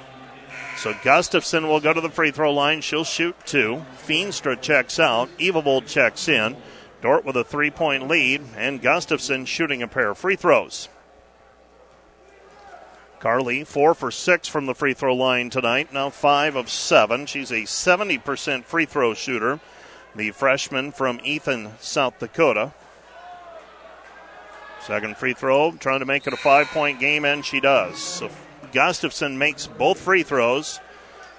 [0.78, 2.82] So Gustafson will go to the free throw line.
[2.82, 3.84] She'll shoot two.
[3.98, 5.30] Feenstra checks out.
[5.38, 6.56] Evavold checks in.
[7.02, 10.88] Dordt with a three point lead, and Gustafson shooting a pair of free throws.
[13.20, 17.26] Carly, four for six from the free throw line tonight, now five of seven.
[17.26, 19.62] She's a 70% free throw shooter.
[20.16, 22.74] The freshman from Ethan, South Dakota.
[24.86, 27.98] Second free throw, trying to make it a five point game, and she does.
[27.98, 28.30] So
[28.74, 30.80] Gustafson makes both free throws.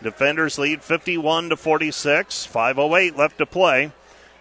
[0.03, 2.47] Defenders lead 51 to 46.
[2.47, 3.93] 5.08 left to play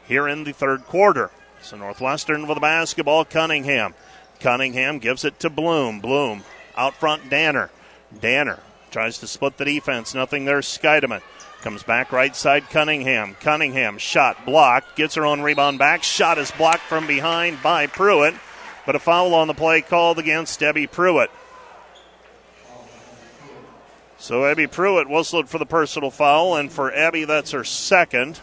[0.08, 1.32] here in the third quarter.
[1.62, 3.94] So Northwestern with the basketball, Cunningham.
[4.40, 6.00] Cunningham gives it to Bloom.
[6.00, 6.44] Bloom
[6.76, 7.72] out front, Danner.
[8.18, 8.60] Danner
[8.92, 10.14] tries to split the defense.
[10.14, 10.60] Nothing there.
[10.60, 11.22] Scheidemann
[11.62, 13.36] comes back right side, Cunningham.
[13.40, 14.96] Cunningham shot blocked.
[14.96, 16.04] Gets her own rebound back.
[16.04, 18.36] Shot is blocked from behind by Pruitt.
[18.86, 21.32] But a foul on the play called against Abby Pruitt.
[24.18, 28.40] So Abby Pruitt whistled for the personal foul, and for Abby, that's her second.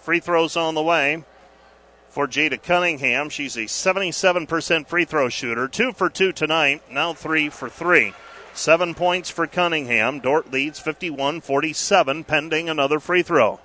[0.00, 1.24] Free throws on the way
[2.08, 3.28] for Jada Cunningham.
[3.28, 5.68] She's a 77% free throw shooter.
[5.68, 8.14] Two for two tonight, now three for three.
[8.54, 10.18] Seven points for Cunningham.
[10.18, 13.60] Dordt leads 51 47, pending another free throw.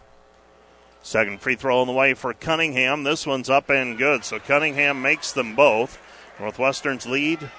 [1.01, 3.03] Second free throw on the way for Cunningham.
[3.03, 5.97] This one's up and good, so Cunningham makes them both.
[6.39, 7.49] Northwestern's lead,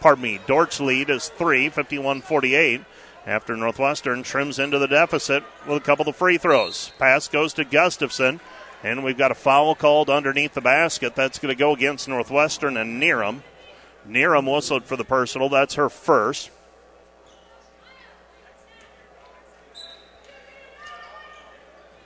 [0.00, 2.82] pardon me, Dordt's lead is three, 51 48
[3.26, 6.92] after Northwestern trims into the deficit with a couple of free throws.
[6.98, 8.40] Pass goes to Gustafson.
[8.84, 11.14] And we've got a foul called underneath the basket.
[11.16, 13.40] That's going to go against Northwestern and Neeram.
[14.06, 15.48] Neeram whistled for the personal.
[15.48, 16.50] That's her first.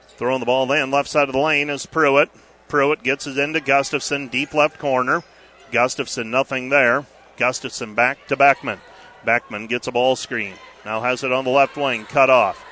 [0.07, 2.31] Throwing the ball then, left side of the lane is Pruitt.
[2.69, 5.25] Pruitt gets it into Gustafson, deep left corner.
[5.71, 7.05] Gustafson, nothing there.
[7.37, 8.81] Gustafson back to Beckman.
[9.25, 10.55] Beckman gets a ball screen.
[10.85, 12.65] Now has it on the left wing, cut off.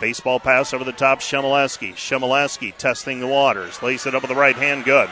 [0.00, 1.92] Baseball pass over the top, Shemileski.
[1.92, 3.82] Shemileski testing the waters.
[3.82, 5.10] Lays it up with the right hand, good.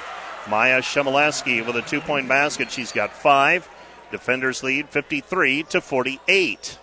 [0.48, 2.70] Maya Shemileski with a two point basket.
[2.70, 3.68] She's got five.
[4.10, 6.78] Defenders lead 53 to 48.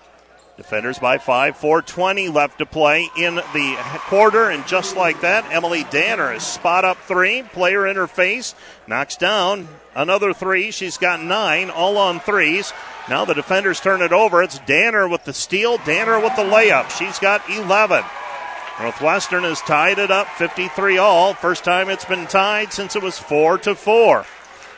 [0.58, 1.58] Defenders by five.
[1.58, 3.76] 420 left to play in the
[4.08, 4.50] quarter.
[4.50, 7.44] And just like that, Emily Danner is spot up three.
[7.44, 8.56] Player in her face.
[8.88, 10.72] Knocks down another three.
[10.72, 12.72] She's got nine, all on threes.
[13.10, 14.42] Now the defenders turn it over.
[14.42, 16.90] It's Danner with the steal, Danner with the layup.
[16.90, 18.04] She's got 11.
[18.80, 21.34] Northwestern has tied it up 53 all.
[21.34, 24.26] First time it's been tied since it was 4 to 4.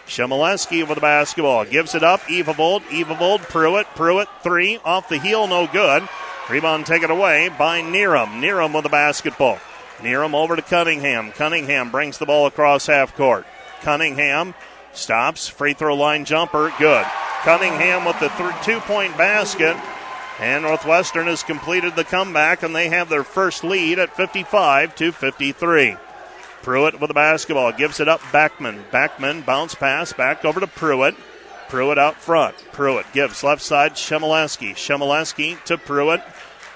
[0.08, 1.66] Shemileski with the basketball.
[1.66, 2.22] Gives it up.
[2.22, 2.82] Evavold.
[2.84, 3.42] Evavold.
[3.44, 3.88] Pruitt.
[3.96, 4.28] Pruitt.
[4.42, 4.80] Three.
[4.84, 5.48] Off the heel.
[5.48, 6.08] No good.
[6.50, 8.42] Rebound taken away by Neeram.
[8.42, 9.60] Neeram with the basketball.
[10.00, 11.32] Neeram over to Cunningham.
[11.32, 13.46] Cunningham brings the ball across half court.
[13.82, 14.54] Cunningham
[14.94, 15.48] stops.
[15.48, 16.72] Free throw line jumper.
[16.80, 17.06] Good.
[17.44, 19.76] Cunningham with the th- two point basket.
[20.40, 25.12] And Northwestern has completed the comeback, and they have their first lead at 55 to
[25.12, 25.98] 53.
[26.68, 28.20] Pruitt with the basketball gives it up.
[28.34, 28.84] Beckman.
[28.92, 31.16] Beckman bounce pass back over to Pruitt.
[31.70, 32.58] Pruitt out front.
[32.74, 34.74] Pruitt gives left side Shemileski.
[34.74, 36.22] Shemileski to Pruitt.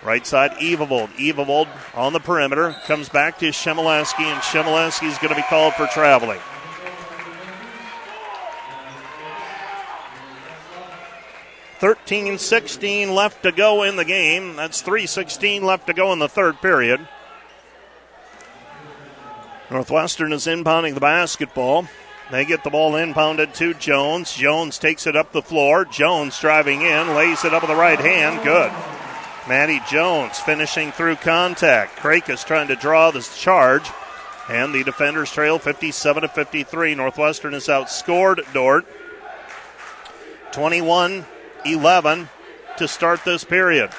[0.02, 1.10] Right side Evavold.
[1.18, 2.74] Evavold on the perimeter.
[2.86, 6.40] Comes back to Shemileski, and Shemileski is going to be called for traveling.
[11.80, 14.56] 13 16 left to go in the game.
[14.56, 17.06] That's 3.16 left to go in the third period.
[19.72, 21.88] Northwestern is inbounding the basketball.
[22.30, 24.34] They get the ball inbounded to Jones.
[24.34, 25.86] Jones takes it up the floor.
[25.86, 28.44] Jones driving in, lays it up with the right hand.
[28.44, 28.72] Good.
[29.48, 31.98] Maddie Jones finishing through contact.
[31.98, 33.90] Krakus trying to draw this charge.
[34.50, 36.96] And the defenders trail 57 to 53.
[36.96, 38.86] Northwestern has outscored Dordt
[40.52, 41.26] 21
[41.64, 42.30] 11
[42.78, 43.92] to start this period.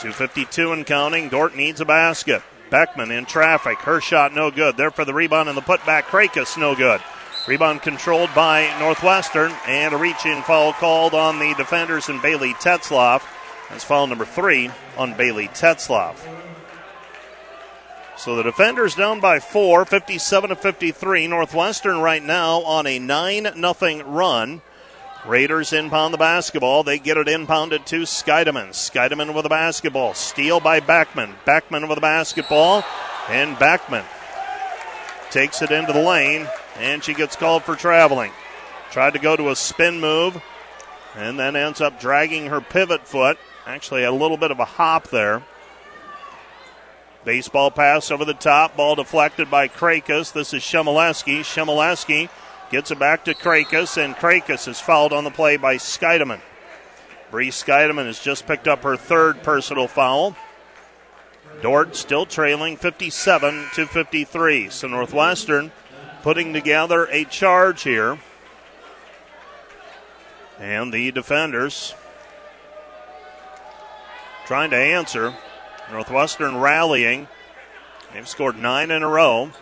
[0.00, 1.28] 252 and counting.
[1.28, 2.42] Dordt needs a basket.
[2.70, 3.78] Beckman in traffic.
[3.78, 4.76] Her shot no good.
[4.76, 6.04] There for the rebound and the putback.
[6.04, 7.00] Krakus no good.
[7.46, 12.52] Rebound controlled by Northwestern and a reach in foul called on the defenders and Bailey
[12.54, 13.22] Tetzloff.
[13.70, 16.16] That's foul number three on Bailey Tetzloff.
[18.18, 21.28] So the defenders down by four, 57 to 53.
[21.28, 24.60] Northwestern right now on a 9 0 run.
[25.28, 26.82] Raiders inbound the basketball.
[26.82, 28.70] They get it inbounded to Scheidemann.
[28.70, 30.14] Scheidemann with the basketball.
[30.14, 31.34] Steal by Beckman.
[31.44, 32.82] Beckman with the basketball.
[33.28, 34.04] And Beckman
[35.30, 36.48] takes it into the lane.
[36.78, 38.32] And she gets called for traveling.
[38.90, 40.40] Tried to go to a spin move.
[41.14, 43.36] And then ends up dragging her pivot foot.
[43.66, 45.42] Actually, a little bit of a hop there.
[47.26, 48.78] Baseball pass over the top.
[48.78, 50.32] Ball deflected by Krakus.
[50.32, 51.40] This is Shemileski.
[51.40, 52.30] Shemileski
[52.70, 56.40] Gets it back to Krakus, and Krakus is fouled on the play by Scheidemann.
[57.30, 60.36] Bree Scheidemann has just picked up her third personal foul.
[61.62, 64.68] Dordt still trailing 57 to 53.
[64.68, 65.72] So Northwestern
[66.22, 68.18] putting together a charge here.
[70.58, 71.94] And the defenders
[74.46, 75.34] trying to answer.
[75.90, 77.28] Northwestern rallying.
[78.12, 79.52] They've scored nine in a row.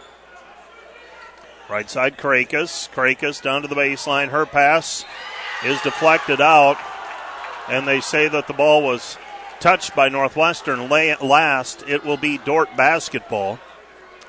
[1.68, 2.88] Right side, Krakus.
[2.90, 4.28] Krakus down to the baseline.
[4.28, 5.04] Her pass
[5.64, 6.78] is deflected out,
[7.68, 9.18] and they say that the ball was
[9.58, 11.82] touched by Northwestern last.
[11.88, 13.58] It will be Dordt basketball.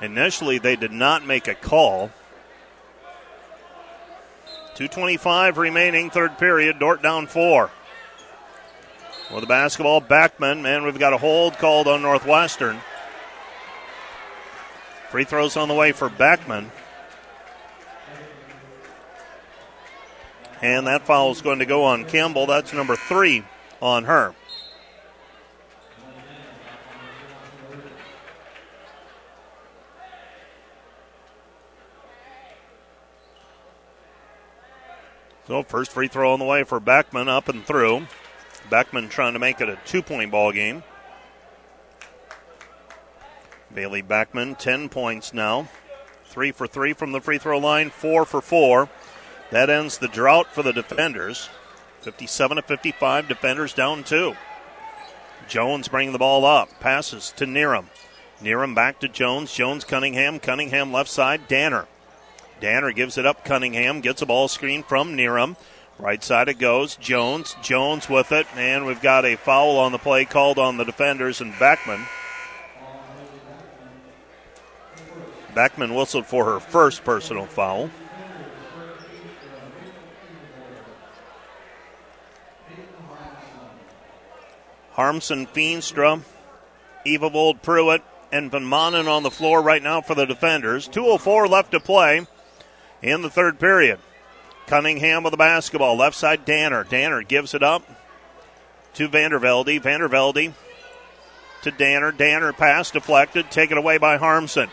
[0.02, 2.10] Initially, they did not make a call.
[4.74, 6.78] 2.25 remaining, third period.
[6.80, 7.70] Dordt down four.
[9.32, 10.62] With the basketball, Beckman.
[10.62, 12.80] Man, we've got a hold called on Northwestern.
[15.10, 16.70] Free throws on the way for Beckman.
[20.60, 22.46] And that foul is going to go on Campbell.
[22.46, 23.44] That's number three
[23.80, 24.34] on her.
[35.46, 38.06] So, first free throw on the way for Beckman, up and through.
[38.68, 40.82] Beckman trying to make it a two point ball game.
[43.74, 45.68] Bailey Beckman, 10 points now.
[46.24, 48.90] Three for three from the free throw line, four for four.
[49.50, 51.48] That ends the drought for the defenders.
[52.00, 54.34] 57 to 55, defenders down two.
[55.48, 57.86] Jones bringing the ball up, passes to Neeram.
[58.42, 59.52] Neeram back to Jones.
[59.52, 60.38] Jones, Cunningham.
[60.38, 61.48] Cunningham left side.
[61.48, 61.86] Danner.
[62.60, 63.44] Danner gives it up.
[63.44, 65.56] Cunningham gets a ball screen from Neeram.
[65.98, 66.94] Right side it goes.
[66.96, 67.56] Jones.
[67.62, 68.46] Jones with it.
[68.54, 72.06] And we've got a foul on the play called on the defenders and Beckman.
[75.54, 77.90] Beckman whistled for her first personal foul.
[84.98, 86.20] Harmson, Feenstra,
[87.06, 90.88] Evavold, Pruitt, and Van Manen on the floor right now for the defenders.
[90.88, 92.26] 2.04 left to play
[93.00, 94.00] in the third period.
[94.66, 95.96] Cunningham with the basketball.
[95.96, 96.82] Left side, Danner.
[96.82, 97.88] Danner gives it up
[98.94, 99.80] to Vandervelde.
[99.80, 100.52] Vandervelde
[101.62, 102.10] to Danner.
[102.10, 104.68] Danner pass deflected, taken away by Harmson.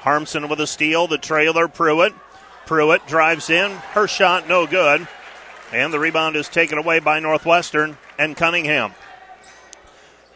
[0.00, 1.06] Harmson with a steal.
[1.06, 2.14] The trailer, Pruitt.
[2.66, 3.70] Pruitt drives in.
[3.70, 5.06] Her shot no good.
[5.72, 8.92] And the rebound is taken away by Northwestern and Cunningham.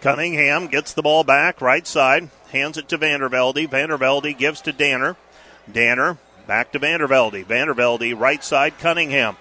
[0.03, 3.68] Cunningham gets the ball back, right side, hands it to Vandervelde.
[3.68, 5.16] Vandervelde gives to Danner.
[5.70, 7.44] Danner back to Vandervelde.
[7.46, 9.36] Vandervelde, right side, Cunningham.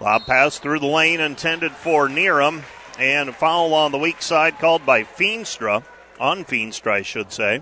[0.00, 2.62] Lob pass through the lane intended for Neeram.
[2.96, 5.82] And a foul on the weak side called by Feenstra.
[6.20, 7.60] On Feenstra, I should say.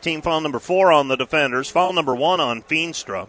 [0.00, 1.68] Team foul number four on the defenders.
[1.68, 3.28] Foul number one on Feenstra.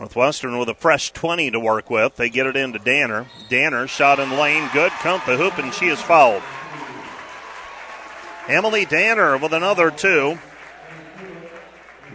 [0.00, 2.16] Northwestern with a fresh 20 to work with.
[2.16, 3.26] They get it into Danner.
[3.50, 4.90] Danner shot in lane, good.
[4.92, 6.42] Count the hoop, and she is fouled.
[8.48, 10.38] Emily Danner with another two.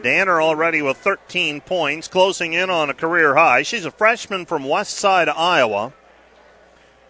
[0.01, 3.61] Danner already with 13 points, closing in on a career high.
[3.61, 5.93] She's a freshman from West Side, Iowa.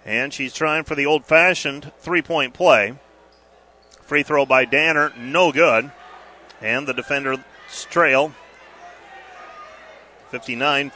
[0.06, 2.96] And she's trying for the old fashioned three point play.
[4.02, 5.90] Free throw by Danner, no good.
[6.62, 7.44] And the defender
[7.90, 8.34] trail
[10.30, 10.92] 59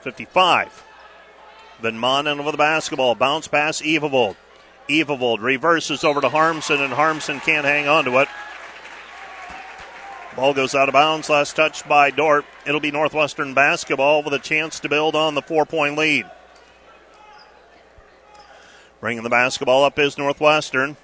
[0.00, 0.84] 55.
[1.80, 3.14] Van Manen over the basketball.
[3.14, 4.36] Bounce pass, Evavold.
[4.88, 8.28] Evavold reverses over to Harmson, and Harmson can't hang on to it.
[10.36, 11.28] Ball goes out of bounds.
[11.28, 12.44] Last touch by Dordt.
[12.66, 16.26] It'll be Northwestern basketball with a chance to build on the four point lead.
[19.00, 20.96] Bringing the basketball up is Northwestern.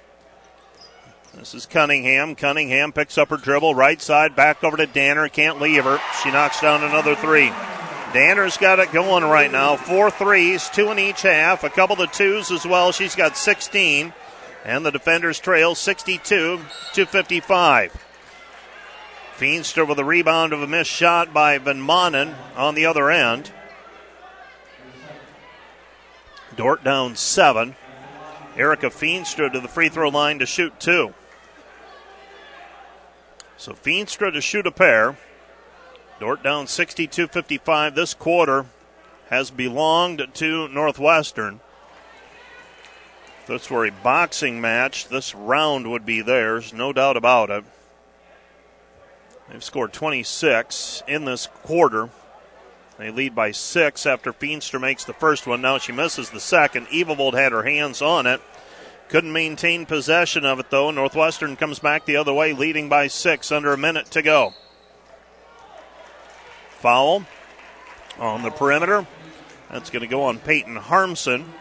[1.37, 2.33] This is Cunningham.
[2.33, 5.29] Cunningham picks up her dribble, right side, back over to Danner.
[5.29, 5.99] Can't leave her.
[6.23, 7.51] She knocks down another three.
[8.11, 9.75] Danner's got it going right now.
[9.75, 12.91] Four threes, two in each half, a couple of twos as well.
[12.91, 14.13] She's got 16.
[14.65, 16.59] And the defenders trail 62
[16.93, 18.03] to 55.
[19.37, 23.51] Feenstra with a rebound of a missed shot by Van Manen on the other end.
[26.55, 27.75] Dordt down seven.
[28.57, 31.13] Erica Feenstra to the free throw line to shoot two.
[33.57, 35.17] So Feenstra to shoot a pair.
[36.19, 37.95] Dordt down 62 55.
[37.95, 38.65] This quarter
[39.29, 41.59] has belonged to Northwestern.
[43.47, 47.63] This were a boxing match, this round would be theirs, no doubt about it.
[49.49, 52.09] They've scored 26 in this quarter.
[52.97, 55.61] They lead by six after Feenstra makes the first one.
[55.61, 56.87] Now she misses the second.
[56.87, 58.41] Evavold had her hands on it.
[59.09, 60.91] Couldn't maintain possession of it, though.
[60.91, 64.53] Northwestern comes back the other way, leading by six under a minute to go.
[66.79, 67.25] Foul
[68.19, 69.07] on the perimeter.
[69.71, 71.53] That's going to go on Peyton Harmson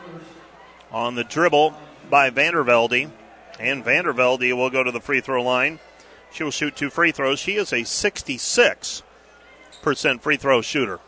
[0.90, 1.74] on the dribble
[2.10, 3.10] by Vandervelde.
[3.58, 5.78] And Vandervelde will go to the free throw line.
[6.32, 7.38] She will shoot two free throws.
[7.38, 9.02] She is a 66%
[10.20, 11.00] free throw shooter.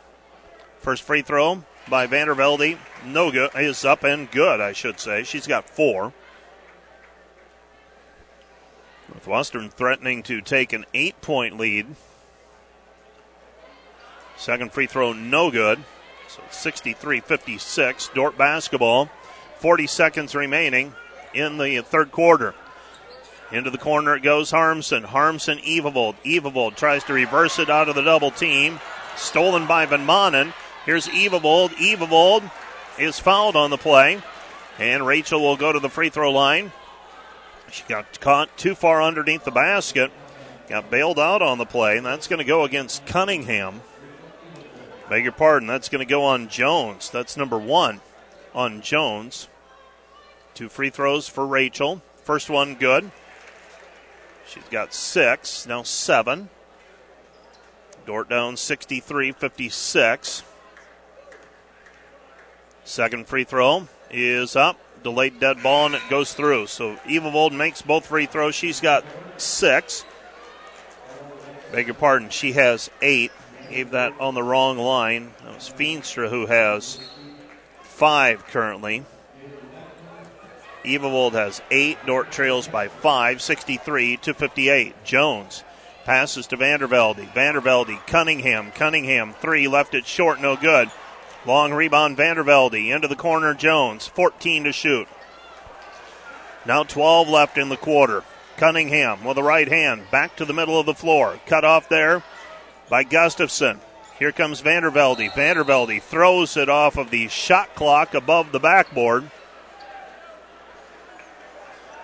[0.79, 2.79] First free throw by Vandervelde.
[3.05, 3.51] No good.
[3.55, 5.25] Is up and good, I should say.
[5.25, 6.15] She's got four.
[9.09, 11.87] Northwestern threatening to take an eight point lead.
[14.37, 15.83] Second free throw, no good.
[16.29, 18.11] So 63 56.
[18.15, 19.11] Dordt basketball.
[19.59, 20.95] 40 seconds remaining
[21.35, 22.55] in the third quarter.
[23.51, 25.05] Into the corner it goes Harmson.
[25.05, 26.15] Harmson, Evavold.
[26.25, 28.79] Evavold tries to reverse it out of the double team.
[29.17, 30.53] Stolen by Van Manen.
[30.85, 31.71] Here's Evavold.
[31.71, 32.49] Evavold
[32.99, 34.21] is fouled on the play.
[34.79, 36.73] And Rachel will go to the free throw line.
[37.71, 40.11] She got caught too far underneath the basket.
[40.69, 43.81] Got bailed out on the play, and that's going to go against Cunningham.
[45.09, 47.09] Beg your pardon, that's going to go on Jones.
[47.09, 48.01] That's number one
[48.55, 49.49] on Jones.
[50.55, 52.03] Two free throws for Rachel.
[52.23, 53.11] First one good.
[54.47, 56.51] She's got six, now seven.
[58.05, 60.43] Dordt down 63 56.
[62.85, 64.79] Second free throw is up.
[65.03, 66.67] Delayed dead ball, and it goes through.
[66.67, 68.55] So Evavold makes both free throws.
[68.55, 69.05] She's got
[69.37, 70.05] six.
[71.73, 73.33] Beg your pardon, she has eight.
[73.71, 75.33] Gave that on the wrong line.
[75.45, 76.99] That was Feenstra who has
[77.83, 79.05] five currently.
[80.85, 81.99] Evavold has eight.
[82.07, 85.05] Dordt trails by five, 63 to 58.
[85.05, 85.65] Jones
[86.05, 87.31] passes to Vandervelde.
[87.35, 88.73] Vandervelde, Cunningham.
[88.73, 90.91] Cunningham, three, left it short, no good.
[91.47, 92.95] Long rebound, Vandervelde.
[92.95, 94.07] Into the corner, Jones.
[94.07, 95.09] 14 to shoot.
[96.67, 98.25] Now 12 left in the quarter.
[98.57, 100.11] Cunningham with the right hand.
[100.11, 101.39] Back to the middle of the floor.
[101.47, 102.23] Cut off there
[102.89, 103.81] by Gustafson.
[104.19, 105.31] Here comes Vandervelde.
[105.31, 109.31] Vandervelde throws it off of the shot clock above the backboard.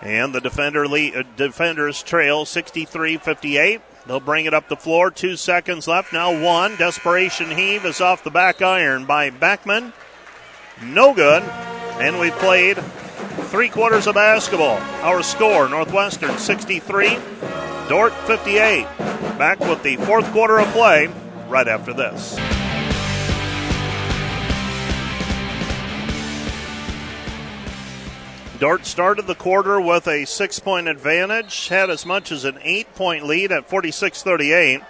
[0.00, 3.80] And the defender lead, uh, defenders trail 63 58.
[4.06, 5.10] They'll bring it up the floor.
[5.10, 6.12] Two seconds left.
[6.12, 6.76] Now one.
[6.76, 9.92] Desperation heave is off the back iron by Beckman.
[10.82, 11.42] No good.
[11.42, 12.76] And we've played
[13.48, 14.78] three quarters of basketball.
[15.02, 17.18] Our score Northwestern 63,
[17.88, 18.84] Dordt 58.
[19.38, 21.08] Back with the fourth quarter of play
[21.48, 22.36] right after this.
[28.64, 32.94] Dordt started the quarter with a six point advantage, had as much as an eight
[32.94, 34.80] point lead at 46 38.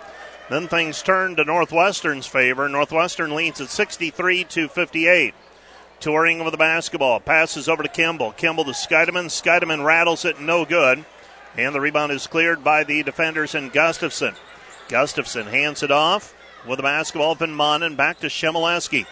[0.48, 2.68] Then things turned to Northwestern's favor.
[2.68, 5.34] Northwestern leads at 63 to 58.
[5.98, 8.30] Touring over the basketball, passes over to Kimball.
[8.30, 9.26] Kimball to Skeideman.
[9.26, 11.04] Skeideman rattles it, no good.
[11.56, 14.36] And the rebound is cleared by the defenders and Gustafson.
[14.88, 16.32] Gustafson hands it off
[16.64, 17.34] with the basketball.
[17.34, 19.04] Van Manen back to Shemileski.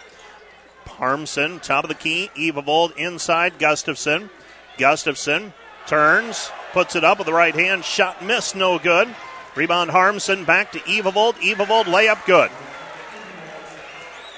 [0.87, 2.29] Harmson, top of the key.
[2.37, 4.29] Evavold inside Gustafson.
[4.77, 5.53] Gustafson
[5.85, 7.85] turns, puts it up with the right hand.
[7.85, 9.13] Shot missed, no good.
[9.55, 11.35] Rebound Harmson back to Evavold.
[11.35, 12.49] Evavold layup good.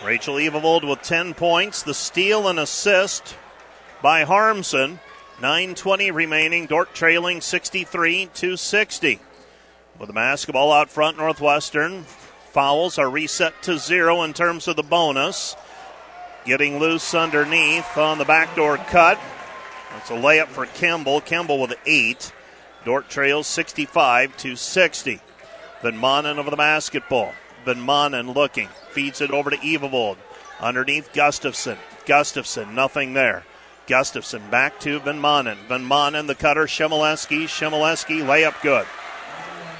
[0.03, 1.83] Rachel Evavold with 10 points.
[1.83, 3.37] The steal and assist
[4.01, 4.99] by Harmson.
[5.39, 6.65] 9.20 remaining.
[6.65, 9.19] Dordt trailing 63 to 60.
[9.97, 12.03] With the basketball out front, Northwestern.
[12.51, 15.55] Fouls are reset to zero in terms of the bonus.
[16.45, 19.19] Getting loose underneath on the backdoor cut.
[19.97, 21.21] It's a layup for Kimball.
[21.21, 22.31] Kimball with eight.
[22.85, 25.19] Dordt trails 65 to 60.
[25.81, 27.33] Van Manen over the basketball.
[27.65, 28.69] Van Manen looking.
[28.91, 30.17] Feeds it over to Evavold.
[30.59, 31.77] Underneath Gustafson.
[32.05, 33.43] Gustafson, nothing there.
[33.87, 35.57] Gustafson back to Van Manen.
[35.67, 36.65] Van Manen, the cutter.
[36.65, 37.43] Shemileski.
[37.43, 38.85] Shemileski, layup good.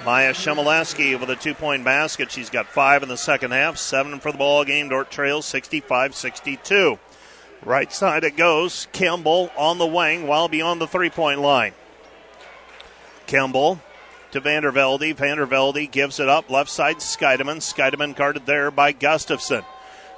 [0.06, 2.32] Maya Shemileski with a two point basket.
[2.32, 4.90] She's got five in the second half, seven for the ball game.
[4.90, 7.00] Dordt trails 65 62.
[7.66, 8.88] Right side it goes.
[8.92, 11.74] Kimball on the wing while beyond the three point line.
[13.26, 13.80] Kimball
[14.32, 15.16] to Vandervelde.
[15.16, 16.50] Vandervelde gives it up.
[16.50, 17.58] Left side, Skeideman.
[17.58, 19.64] Skeideman guarded there by Gustafson.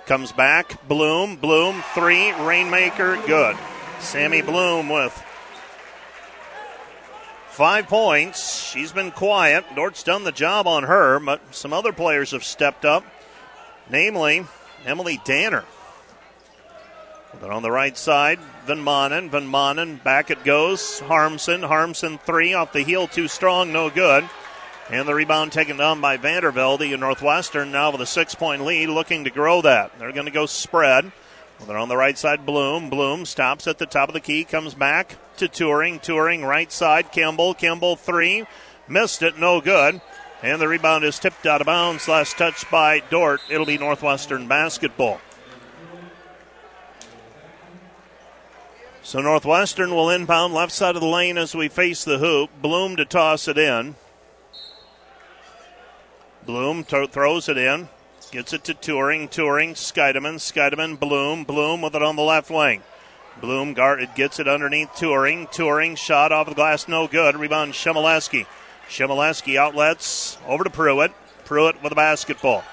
[0.06, 0.86] Comes back.
[0.90, 1.38] Bloom.
[1.38, 1.84] Bloom.
[1.94, 2.34] Three.
[2.34, 3.15] Rainmaker.
[3.26, 3.56] Good.
[3.99, 5.14] Sammy Bloom with
[7.49, 8.61] five points.
[8.61, 9.65] She's been quiet.
[9.74, 13.06] Dordt's done the job on her, but some other players have stepped up,
[13.90, 14.45] namely
[14.86, 15.64] Emily Danner.
[17.40, 19.30] Then on the right side, Van Manen.
[19.30, 20.99] Van Manen, back it goes.
[21.02, 21.62] Harmson.
[21.62, 24.28] Harmson three off the heel, too strong, no good.
[24.90, 28.88] And the rebound taken down by Vandervelde The Northwestern now with a six point lead,
[28.90, 29.91] looking to grow that.
[29.99, 31.12] They're going to go spread.
[31.60, 32.90] Well, they're on the right side, Bloom.
[32.90, 35.99] Bloom stops at the top of the key, comes back to Touring.
[35.99, 37.54] Touring, right side, Kimball.
[37.54, 38.45] Kimball three.
[38.88, 40.02] Missed it, no good.
[40.41, 42.08] And the rebound is tipped out of bounds.
[42.08, 43.41] Last touch by Dordt.
[43.49, 45.20] It'll be Northwestern basketball.
[49.08, 52.50] So Northwestern will inbound left side of the lane as we face the hoop.
[52.62, 53.96] Bloom to toss it in.
[56.46, 57.88] Bloom t- throws it in.
[58.32, 59.30] Gets it to Touring.
[59.30, 59.76] Touring.
[59.76, 60.40] Scheidemann.
[60.40, 61.00] Scheidemann.
[61.00, 61.46] Bloom.
[61.46, 62.84] Bloom with it on the left wing.
[63.40, 64.14] Bloom guarded.
[64.14, 65.48] Gets it underneath Touring.
[65.54, 65.96] Touring.
[65.96, 66.90] Shot off the glass.
[66.90, 67.38] No good.
[67.38, 68.46] Rebound Shemileski.
[68.90, 71.14] Shemileski outlets over to Pruitt.
[71.46, 72.66] Pruitt with a basketball.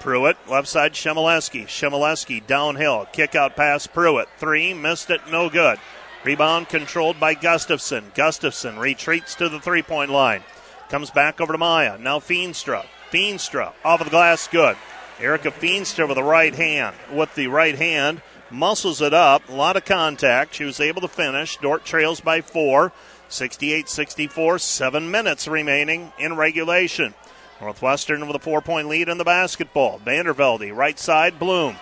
[0.00, 1.66] Pruitt, left side, Shemileski.
[1.66, 3.06] Shemileski downhill.
[3.12, 4.28] Kick out pass, Pruitt.
[4.38, 5.78] Three, missed it, no good.
[6.24, 8.12] Rebound controlled by Gustafson.
[8.14, 10.42] Gustafson retreats to the three point line.
[10.88, 11.98] Comes back over to Maya.
[11.98, 12.86] Now Feenstra.
[13.12, 14.76] Feenstra off of the glass, good.
[15.20, 16.96] Erica Feenstra with the right hand.
[17.12, 19.48] With the right hand, muscles it up.
[19.48, 20.54] A lot of contact.
[20.54, 21.56] She was able to finish.
[21.58, 22.92] Dordt trails by four.
[23.28, 27.14] 68 64, seven minutes remaining in regulation.
[27.60, 29.98] Northwestern with a four point lead in the basketball.
[29.98, 31.76] Vandervelde, right side, Bloom.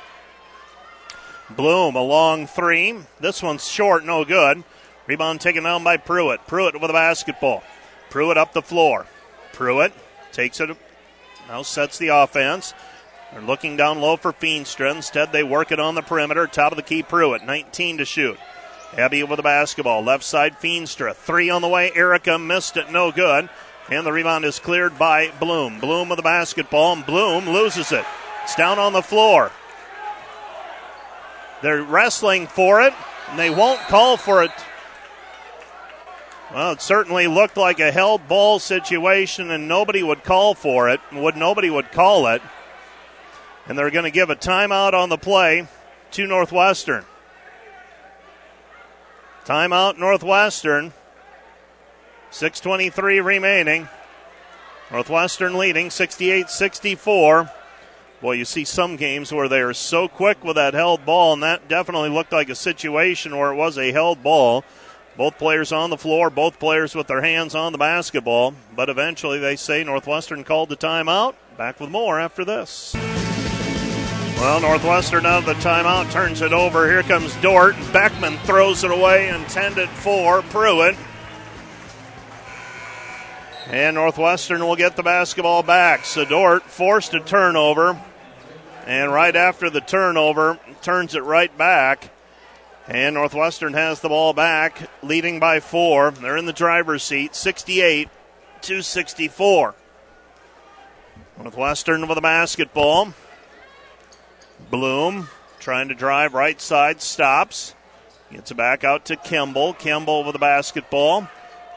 [1.50, 2.98] Bloom, a long three.
[3.20, 4.64] This one's short, no good.
[5.06, 6.46] Rebound taken down by Pruitt.
[6.46, 7.62] Pruitt with a basketball.
[8.10, 9.06] Pruitt up the floor.
[9.52, 9.92] Pruitt
[10.32, 10.76] takes it,
[11.48, 12.74] now sets the offense.
[13.32, 14.94] They're looking down low for Feenstra.
[14.94, 16.46] Instead, they work it on the perimeter.
[16.46, 18.38] Top of the key, Pruitt, 19 to shoot.
[18.96, 20.02] Abby with the basketball.
[20.02, 21.14] Left side, Feenstra.
[21.14, 21.92] Three on the way.
[21.94, 23.50] Erica missed it, no good.
[23.90, 25.80] And the rebound is cleared by Bloom.
[25.80, 28.04] Bloom with the basketball, and Bloom loses it.
[28.44, 29.50] It's down on the floor.
[31.62, 32.92] They're wrestling for it,
[33.28, 34.52] and they won't call for it.
[36.52, 41.00] Well, it certainly looked like a held ball situation, and nobody would call for it.
[41.12, 42.40] Would nobody would call it,
[43.66, 45.66] and they're going to give a timeout on the play
[46.12, 47.04] to Northwestern.
[49.44, 50.92] Timeout Northwestern.
[52.30, 53.88] 6.23 remaining.
[54.90, 57.50] Northwestern leading 68 64.
[58.20, 61.42] Well, you see some games where they are so quick with that held ball, and
[61.42, 64.64] that definitely looked like a situation where it was a held ball.
[65.16, 69.38] Both players on the floor, both players with their hands on the basketball, but eventually
[69.38, 71.34] they say Northwestern called the timeout.
[71.56, 72.94] Back with more after this.
[74.36, 76.88] Well, Northwestern out of the timeout turns it over.
[76.88, 77.74] Here comes Dordt.
[77.92, 80.96] Beckman throws it away, intended for Pruitt.
[83.68, 86.06] And Northwestern will get the basketball back.
[86.06, 88.00] So Dordt forced a turnover.
[88.86, 92.10] And right after the turnover, turns it right back.
[92.86, 96.10] And Northwestern has the ball back, leading by four.
[96.10, 98.08] They're in the driver's seat, 68
[98.62, 99.74] to 64.
[101.36, 103.12] Northwestern with a basketball.
[104.70, 105.28] Bloom
[105.60, 107.74] trying to drive right side, stops.
[108.32, 109.74] Gets it back out to Kimball.
[109.74, 111.28] Kimball with the basketball.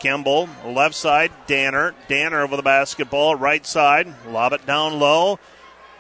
[0.02, 1.94] Kimball, left side, Danner.
[2.08, 4.12] Danner over the basketball, right side.
[4.28, 5.38] Lob it down low.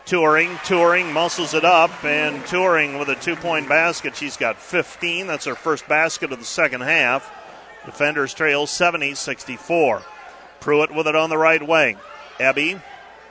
[0.07, 4.15] Touring, Touring muscles it up, and Touring with a two point basket.
[4.15, 5.27] She's got 15.
[5.27, 7.31] That's her first basket of the second half.
[7.85, 10.01] Defenders trail 70 64.
[10.59, 11.99] Pruitt with it on the right wing.
[12.39, 12.81] Abby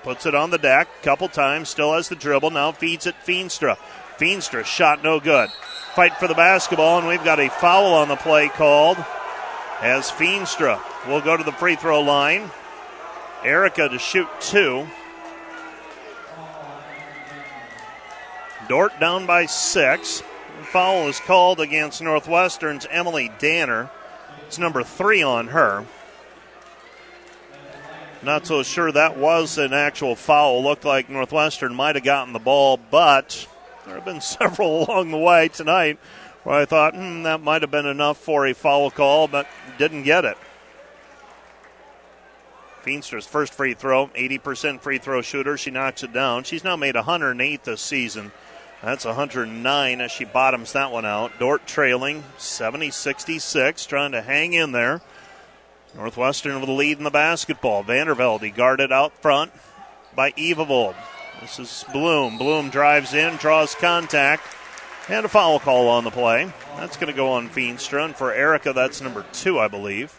[0.05, 3.77] puts it on the deck, couple times, still has the dribble, now feeds it Feenstra.
[4.19, 5.51] Feenstra, shot no good.
[5.97, 8.97] Fight for the basketball, and we've got a foul on the play called
[9.81, 12.51] as Feenstra will go to the free throw line.
[13.45, 14.87] Erica to shoot two.
[18.69, 20.23] Dordt down by six.
[20.65, 23.91] Foul is called against Northwestern's Emily Danner.
[24.47, 25.87] It's number three on her.
[28.23, 30.63] Not so sure that was an actual foul.
[30.63, 33.47] Looked like Northwestern might have gotten the ball, but
[33.87, 35.99] there have been several along the way tonight
[36.45, 39.47] where I thought hmm, that might have been enough for a foul call, but
[39.81, 40.37] didn't get it.
[42.85, 45.57] Feenstra's first free throw, 80% free throw shooter.
[45.57, 46.45] She knocks it down.
[46.45, 48.31] She's now made 108 this season.
[48.83, 51.39] That's 109 as she bottoms that one out.
[51.39, 55.01] Dordt trailing 70 66, trying to hang in there.
[55.95, 57.83] Northwestern with the lead in the basketball.
[57.83, 59.51] Vandervelde guarded out front
[60.15, 60.95] by Evavold.
[61.41, 62.37] This is Bloom.
[62.37, 64.43] Bloom drives in, draws contact,
[65.11, 66.53] and a foul call on the play.
[66.77, 68.05] That's going to go on Feenstra.
[68.05, 70.19] And for Erica, that's number two, I believe.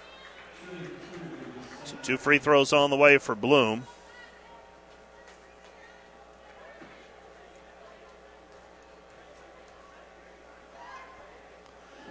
[1.85, 3.85] So two free throws on the way for Bloom.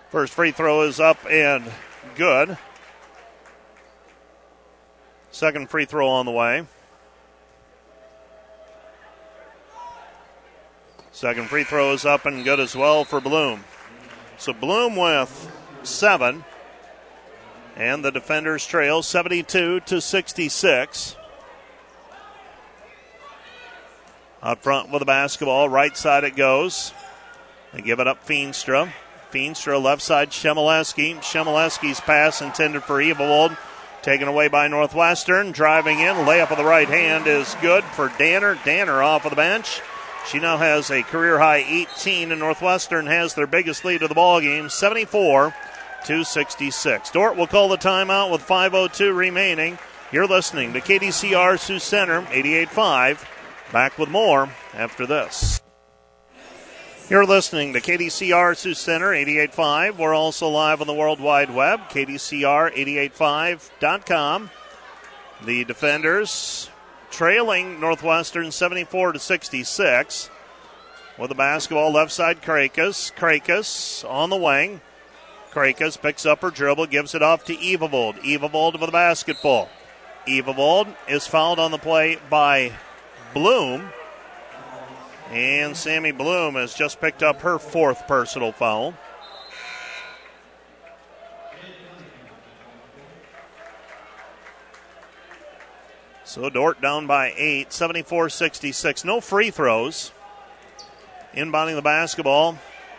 [0.08, 1.70] First free throw is up and
[2.16, 2.56] good.
[5.30, 6.66] Second free throw on the way.
[11.20, 13.62] Second free throw is up and good as well for Bloom.
[14.38, 15.52] So Bloom with
[15.82, 16.46] seven.
[17.76, 21.16] And the defenders trail 72 to 66.
[24.42, 26.94] Up front with the basketball, right side it goes.
[27.74, 28.90] They give it up Feenstra.
[29.30, 31.16] Feenstra left side Shemileski.
[31.16, 33.58] Shemileski's pass intended for Evavold
[34.00, 35.52] Taken away by Northwestern.
[35.52, 36.16] Driving in.
[36.16, 38.58] Layup of the right hand is good for Danner.
[38.64, 39.82] Danner off of the bench.
[40.26, 44.14] She now has a career high 18, and Northwestern has their biggest lead of the
[44.14, 45.54] ball game, 74
[46.06, 47.10] to 66.
[47.10, 49.78] Dordt will call the timeout with 5:02 remaining.
[50.12, 53.24] You're listening to KDCR Sioux Center 88.5.
[53.72, 55.60] Back with more after this.
[57.08, 59.98] You're listening to KDCR Sioux Center 88.5.
[59.98, 64.50] We're also live on the World Wide Web, KDCR885.com.
[65.44, 66.70] The defenders
[67.10, 70.30] trailing Northwestern 74 to 66.
[71.18, 73.12] With the basketball left side, Krakus.
[73.14, 74.80] Krakus on the wing.
[75.50, 78.20] Krakus picks up her dribble, gives it off to Evavold.
[78.22, 79.68] Evavold with the basketball.
[80.26, 82.72] Evavold is fouled on the play by
[83.34, 83.90] Bloom.
[85.30, 88.94] And Sammy Bloom has just picked up her fourth personal foul.
[96.30, 99.04] So Dordt down by eight, 74 66.
[99.04, 100.12] No free throws.
[101.34, 102.56] Inbounding the basketball.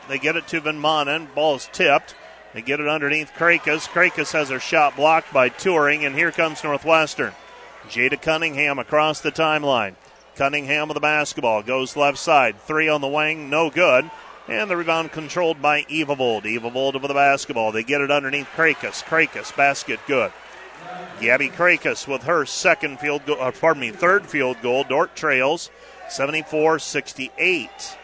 [0.10, 1.34] They get it to Van Manen.
[1.34, 2.14] Ball is tipped.
[2.54, 3.88] They get it underneath Krakus.
[3.88, 7.32] Krakus has her shot blocked by Touring, and here comes Northwestern.
[7.88, 9.96] Jada Cunningham across the timeline.
[10.36, 12.60] Cunningham with the basketball goes left side.
[12.60, 14.12] Three on the wing, no good.
[14.50, 16.44] And the rebound controlled by Evavold.
[16.44, 17.72] Evavold with the basketball.
[17.72, 19.02] They get it underneath Krakus.
[19.06, 20.34] Krakus, basket good.
[21.20, 24.84] Gabby Krakus with her second field goal, uh, pardon me, third field goal.
[24.84, 25.70] Dordt trails
[26.10, 27.98] 74 68.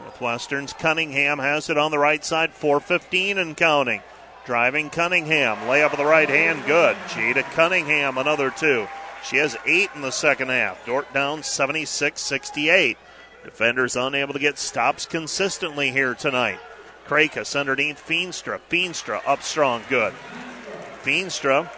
[0.00, 4.02] Northwestern's Cunningham has it on the right side, 4.15 and counting.
[4.46, 6.96] Driving Cunningham, layup of the right hand, good.
[7.08, 8.86] Jada Cunningham, another two.
[9.22, 10.86] She has eight in the second half.
[10.86, 12.96] Dordt down 76 68.
[13.44, 16.60] Defenders unable to get stops consistently here tonight.
[17.06, 18.60] Krakus underneath Feenstra.
[18.70, 20.14] Feenstra up strong, good.
[21.08, 21.70] Feenstra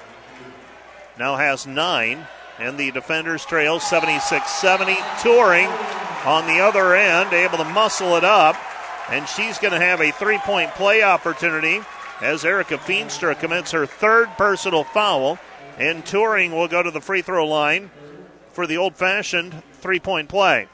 [1.16, 2.26] now has nine,
[2.58, 4.96] and the defenders trail 76 70.
[5.22, 5.68] Touring
[6.26, 8.56] on the other end, able to muscle it up,
[9.08, 11.80] and she's going to have a three point play opportunity
[12.20, 15.38] as Erica Feenstra commits her third personal foul,
[15.78, 17.92] and Touring will go to the free throw line
[18.50, 20.66] for the old fashioned three point play.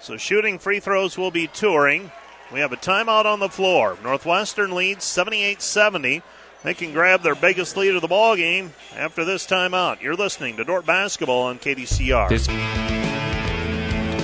[0.00, 2.12] So shooting free throws will be Touring.
[2.52, 3.98] We have a timeout on the floor.
[4.02, 6.22] Northwestern leads 78 70.
[6.64, 10.00] They can grab their biggest lead of the ball game after this timeout.
[10.00, 12.28] You're listening to Dordt Basketball on KDCR.
[12.28, 12.48] This-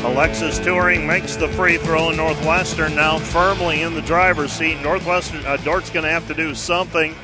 [0.04, 4.78] Alexis Touring makes the free throw, and Northwestern now firmly in the driver's seat.
[4.82, 7.14] Northwestern uh, Dordt's going to have to do something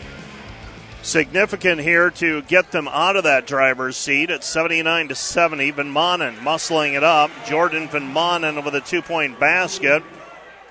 [1.02, 5.70] significant here to get them out of that driver's seat at 79 to 70.
[5.72, 7.30] Van Manen muscling it up.
[7.46, 10.02] Jordan Van Manen with a two-point basket.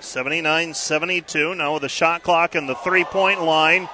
[0.02, 1.54] 79 72.
[1.54, 3.88] Now with the shot clock and the three point line,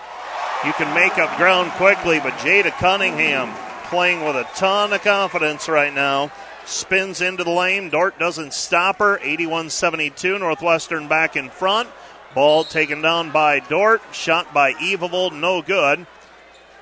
[0.64, 3.54] you can make up ground quickly, but Jada Cunningham
[3.84, 6.30] playing with a ton of confidence right now.
[6.64, 7.90] Spins into the lane.
[7.90, 9.18] Dordt doesn't stop her.
[9.22, 10.38] 81 72.
[10.38, 11.88] Northwestern back in front.
[12.34, 14.02] Ball taken down by Dordt.
[14.12, 15.32] Shot by Evavold.
[15.32, 16.06] No good.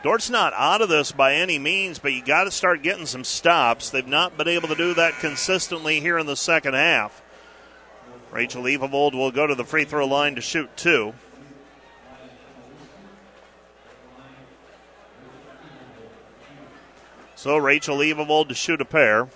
[0.03, 3.25] Dordt's not out of this by any means, but you got to start getting some
[3.25, 3.89] stops.
[3.89, 7.23] They've not been able to do that consistently here in the second half.
[8.35, 11.15] Rachel Evavold will go to the free throw line to shoot two.
[17.37, 19.29] So Rachel Evavold to shoot a pair.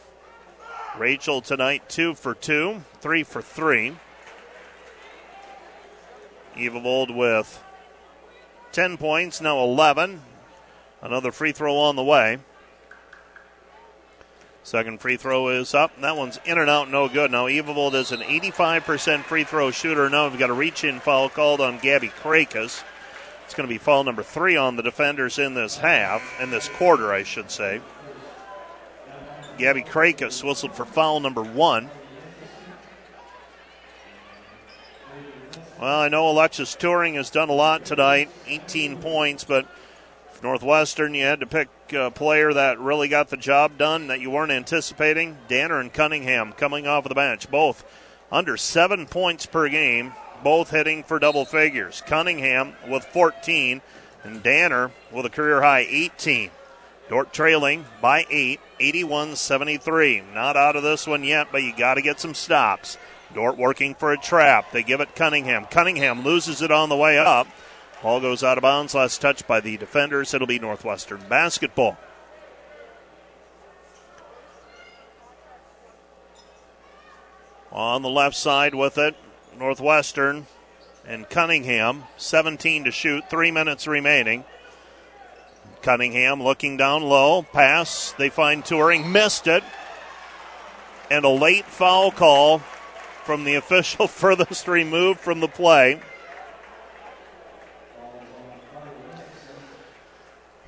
[0.99, 3.95] Rachel tonight two for two, three for three.
[6.57, 7.63] Evavold with
[8.73, 10.23] 10 points, now 11.
[11.03, 12.39] Another free throw on the way.
[14.69, 15.99] Second free throw is up.
[16.03, 17.31] That one's in and out, no good.
[17.31, 20.11] Now Evavold is an 85% free throw shooter.
[20.11, 22.83] Now we've got a reach-in foul called on Gabby Krakus.
[23.47, 26.69] It's going to be foul number three on the defenders in this half, in this
[26.69, 27.81] quarter, I should say.
[29.57, 31.89] Gabby Krakus whistled for foul number one.
[35.81, 39.67] Well, I know Alexis Touring has done a lot tonight, 18 points, but
[40.43, 44.31] Northwestern, you had to pick a player that really got the job done that you
[44.31, 45.39] weren't anticipating.
[45.49, 47.85] Danner and Cunningham coming off of the bench, both
[48.31, 50.13] under seven points per game,
[50.45, 52.03] both hitting for double figures.
[52.07, 53.83] Cunningham with 14,
[54.23, 56.51] and Danner with a career high 18.
[57.09, 60.23] Dordt trailing by eight, 81 73.
[60.35, 62.99] Not out of this one yet, but you got to get some stops.
[63.35, 64.73] Dordt working for a trap.
[64.73, 65.65] They give it Cunningham.
[65.67, 67.47] Cunningham loses it on the way up.
[68.03, 68.95] Ball goes out of bounds.
[68.95, 70.33] Last touch by the defenders.
[70.33, 71.99] It'll be Northwestern basketball.
[77.73, 79.17] On the left side with it,
[79.59, 80.47] Northwestern
[81.07, 82.05] and Cunningham.
[82.17, 84.45] 17 to shoot, three minutes remaining.
[85.83, 87.43] Cunningham looking down low.
[87.43, 88.13] Pass.
[88.19, 89.11] They find Touring.
[89.11, 89.65] Missed it.
[91.11, 92.59] And a late foul call
[93.25, 96.01] from the official furthest removed from the play.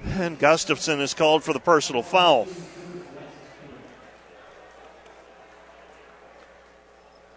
[0.04, 2.46] And Gustafson is called for the personal foul.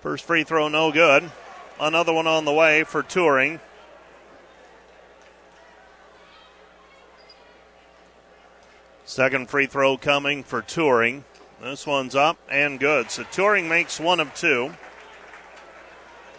[0.02, 1.31] First free throw, no good.
[1.80, 3.60] Another one on the way for Touring.
[9.06, 11.23] Second free throw coming for Touring.
[11.61, 13.11] This one's up and good.
[13.11, 14.73] So Touring makes one of two.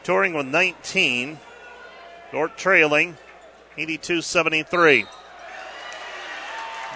[0.02, 1.38] Touring with 19.
[2.32, 3.16] Dordt trailing
[3.78, 5.06] 82 73.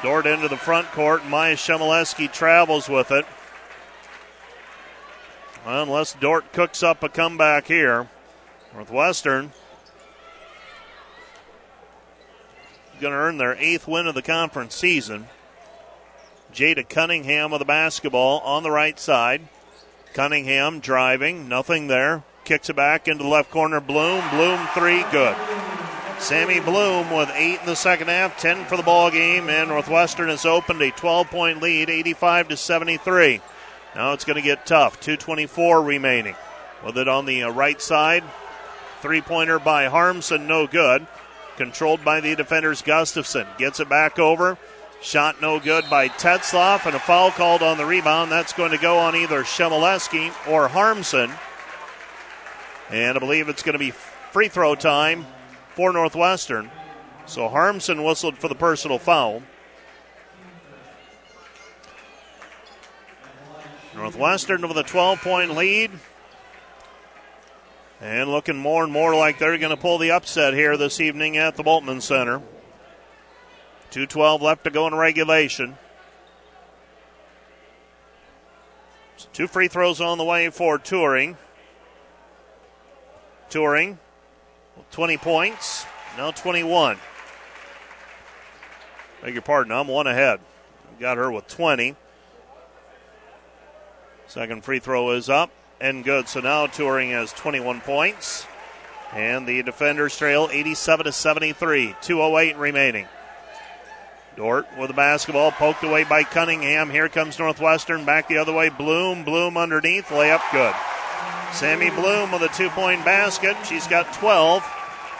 [0.02, 1.24] Dordt into the front court.
[1.26, 3.26] Maya Shemileski travels with it.
[5.66, 8.08] Well, unless Dordt cooks up a comeback here,
[8.74, 9.52] Northwestern
[13.00, 15.26] going to earn their eighth win of the conference season.
[16.52, 19.48] Jada Cunningham of the basketball on the right side.
[20.14, 22.24] Cunningham driving, nothing there.
[22.44, 23.80] Kicks it back into the left corner.
[23.80, 25.36] Bloom, Bloom three, good.
[26.20, 30.28] Sammy Bloom with eight in the second half, 10 for the ball game, and Northwestern
[30.28, 33.40] has opened a 12 point lead, 85 to 73.
[33.94, 35.00] Now it's going to get tough.
[35.00, 36.34] 224 remaining.
[36.84, 38.24] With it on the uh, right side.
[39.00, 41.06] Three pointer by Harmson, no good.
[41.56, 43.46] Controlled by the defenders, Gustafson.
[43.56, 44.58] Gets it back over.
[45.00, 48.32] Shot no good by Tetzloff, and a foul called on the rebound.
[48.32, 51.30] That's going to go on either Shemileski or Harmson.
[52.90, 55.24] And I believe it's going to be free throw time
[55.78, 56.72] for Northwestern.
[57.26, 59.44] So Harmson whistled for the personal foul.
[63.94, 65.92] Northwestern with a 12 point lead.
[68.00, 71.36] And looking more and more like they're going to pull the upset here this evening
[71.36, 72.42] at the Bultman Center.
[73.92, 75.78] 2.12 left to go in regulation.
[79.32, 81.36] Two free throws on the way for Touring.
[83.48, 84.00] Touring,
[84.90, 85.86] 20 points,
[86.16, 86.98] now 21.
[89.22, 90.40] Beg your pardon, I'm one ahead.
[91.00, 91.96] Got her with 20.
[94.26, 95.50] Second free throw is up
[95.80, 96.28] and good.
[96.28, 98.46] So now Touring has 21 points.
[99.12, 101.96] And the defenders trail 87 to 73.
[102.02, 103.06] 208 remaining.
[104.36, 106.90] Dordt with the basketball poked away by Cunningham.
[106.90, 108.68] Here comes Northwestern back the other way.
[108.68, 110.74] Bloom, Bloom underneath, layup good.
[111.52, 113.56] Sammy Bloom with a two point basket.
[113.64, 114.64] She's got 12.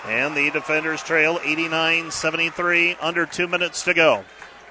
[0.06, 2.96] And the defenders trail 89 73.
[3.00, 4.24] Under two minutes to go.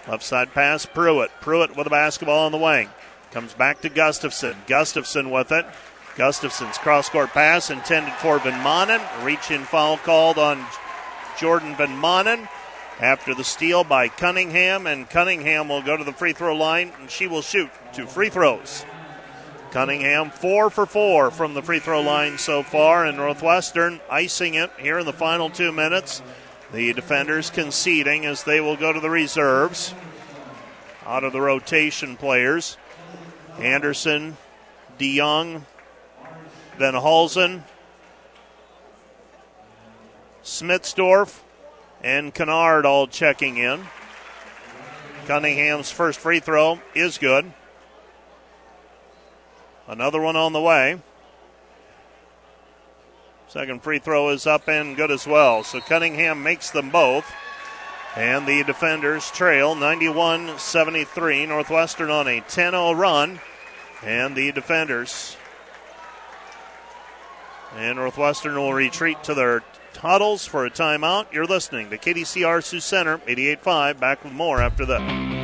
[0.08, 1.32] Left side pass, Pruitt.
[1.42, 2.90] Pruitt with a basketball on the wing.
[3.32, 4.56] Comes back to Gustafson.
[4.68, 5.66] Gustafson with it.
[6.16, 9.02] Gustafson's cross court pass intended for Van Manen.
[9.24, 10.66] Reach in foul called on
[11.38, 12.48] Jordan Van Manen
[13.00, 17.12] after the steal by Cunningham, and Cunningham will go to the free throw line and
[17.12, 18.86] she will shoot two free throws.
[19.72, 24.72] Cunningham four for four from the free throw line so far, and Northwestern icing it
[24.80, 26.22] here in the final two minutes.
[26.74, 29.94] The defenders conceding as they will go to the reserves
[31.06, 32.78] out of the rotation players.
[33.60, 34.38] Anderson,
[35.00, 35.64] DeYoung,
[36.78, 37.64] Van Halzen,
[40.44, 41.40] Smitsdorf,
[42.04, 43.86] and Kennard all checking in.
[45.26, 47.52] Cunningham's first free throw is good.
[49.88, 51.00] Another one on the way.
[53.48, 55.64] Second free throw is up and good as well.
[55.64, 57.32] So Cunningham makes them both.
[58.16, 61.46] And the defenders trail 91 73.
[61.46, 63.40] Northwestern on a 10 0 run.
[64.04, 65.38] And the defenders.
[67.78, 69.64] And Northwestern will retreat to their
[69.98, 71.32] huddles for a timeout.
[71.32, 74.00] You're listening to KDCR Sioux Center 88.5.
[74.00, 75.37] Back with more after this.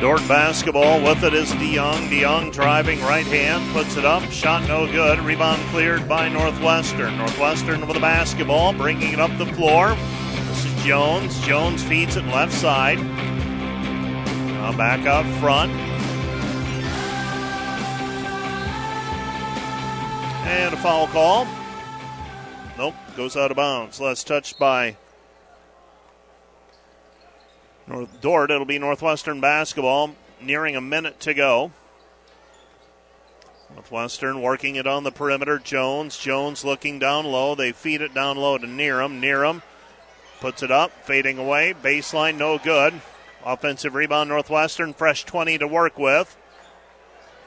[0.00, 2.08] Dordt basketball with it is DeYoung.
[2.08, 5.18] DeYoung driving right hand, puts it up, shot no good.
[5.18, 7.18] Rebound cleared by Northwestern.
[7.18, 9.96] Northwestern with the basketball, bringing it up the floor.
[10.46, 11.40] This is Jones.
[11.40, 13.00] Jones feeds it left side.
[14.58, 15.72] Now back up front.
[20.46, 21.48] And a foul call.
[22.76, 24.00] Nope, goes out of bounds.
[24.00, 24.96] Last touched by
[27.88, 28.50] North Dordt.
[28.50, 30.14] It'll be Northwestern basketball.
[30.40, 31.72] Nearing a minute to go.
[33.72, 35.58] Northwestern working it on the perimeter.
[35.58, 36.18] Jones.
[36.18, 37.54] Jones looking down low.
[37.54, 39.20] They feed it down low to Neeram.
[39.20, 39.62] Neeram
[40.40, 41.74] puts it up, fading away.
[41.74, 43.00] Baseline, no good.
[43.44, 44.92] Offensive rebound, Northwestern.
[44.92, 46.36] Fresh 20 to work with.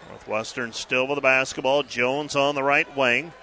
[0.10, 1.84] Northwestern still with the basketball.
[1.84, 3.34] Jones on the right wing.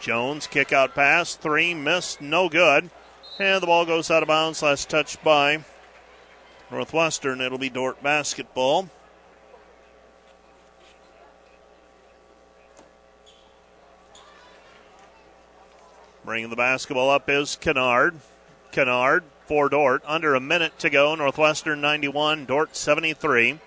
[0.00, 2.90] Jones kick out pass, three missed, no good.
[3.38, 4.62] And the ball goes out of bounds.
[4.62, 5.64] Last touch by
[6.72, 7.42] Northwestern.
[7.42, 8.88] It'll be Dordt basketball.
[16.24, 18.14] Bringing the basketball up is Kennard.
[18.70, 20.02] Kennard for Dordt.
[20.06, 21.14] Under a minute to go.
[21.14, 23.58] Northwestern 91, Dordt 73.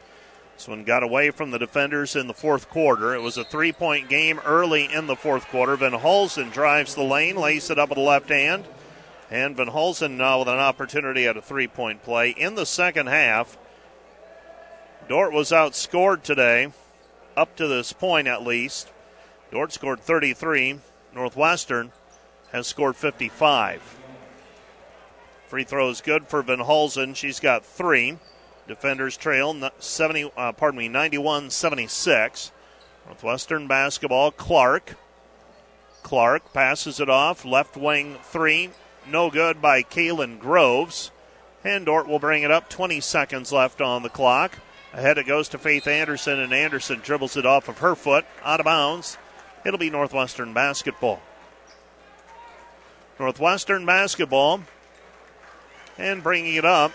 [0.56, 3.14] This one got away from the defenders in the fourth quarter.
[3.14, 5.76] It was a three point game early in the fourth quarter.
[5.76, 8.65] Van Holzen drives the lane, lays it up with the left hand.
[9.31, 12.30] And Van Holzen now with an opportunity at a three point play.
[12.30, 13.57] In the second half,
[15.07, 16.72] Dordt was outscored today,
[17.35, 18.91] up to this point at least.
[19.52, 20.80] Dordt scored 33.
[21.14, 21.91] Northwestern
[22.52, 23.99] has scored 55.
[25.47, 27.15] Free throw is good for Van Holzen.
[27.15, 28.18] She's got three.
[28.68, 32.52] Defenders trail 70, uh, pardon me, 91-76.
[33.06, 34.31] Northwestern basketball.
[34.31, 34.95] Clark.
[36.02, 37.45] Clark passes it off.
[37.45, 38.72] Left wing three.
[39.07, 41.11] No good by Kaylin Groves.
[41.64, 42.69] And Dordt will bring it up.
[42.69, 44.60] 20 seconds left on the clock.
[44.94, 48.26] Ahead it goes to Faith Anderson, and Anderson dribbles it off of her foot.
[48.44, 49.18] Out of bounds.
[49.65, 51.22] It'll be Northwestern basketball.
[53.19, 54.61] Northwestern basketball.
[55.98, 56.91] And bringing it up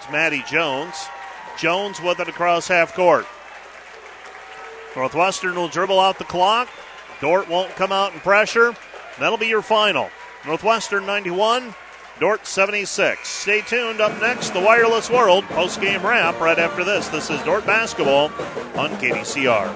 [0.00, 1.06] is Maddie Jones.
[1.58, 3.26] Jones with it across half court.
[4.96, 6.68] Northwestern will dribble out the clock.
[7.20, 8.74] Dordt won't come out and pressure.
[9.18, 10.10] That'll be your final.
[10.44, 11.72] Northwestern 91,
[12.18, 13.28] Dordt 76.
[13.28, 14.00] Stay tuned.
[14.00, 17.06] Up next, the Wireless World post game wrap right after this.
[17.08, 18.24] This is Dordt basketball
[18.76, 19.72] on KDCR.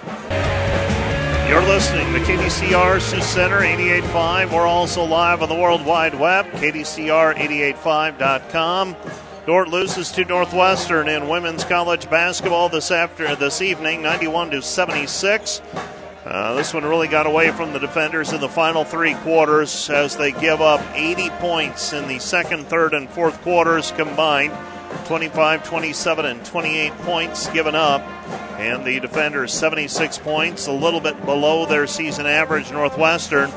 [1.49, 4.53] You're listening to KDCR Sioux Center 88.5.
[4.53, 8.97] We're also live on the World Wide Web, KDCR885.com.
[9.47, 15.63] Dordt loses to Northwestern in women's college basketball this after this evening, 91 to 76.
[16.27, 20.17] Uh, this one really got away from the defenders in the final three quarters as
[20.17, 24.53] they give up 80 points in the second, third, and fourth quarters combined.
[25.05, 28.03] 25, 27, and 28 points given up.
[28.59, 32.73] And the defenders 76 points, a little bit below their season average.
[32.73, 33.53] Northwestern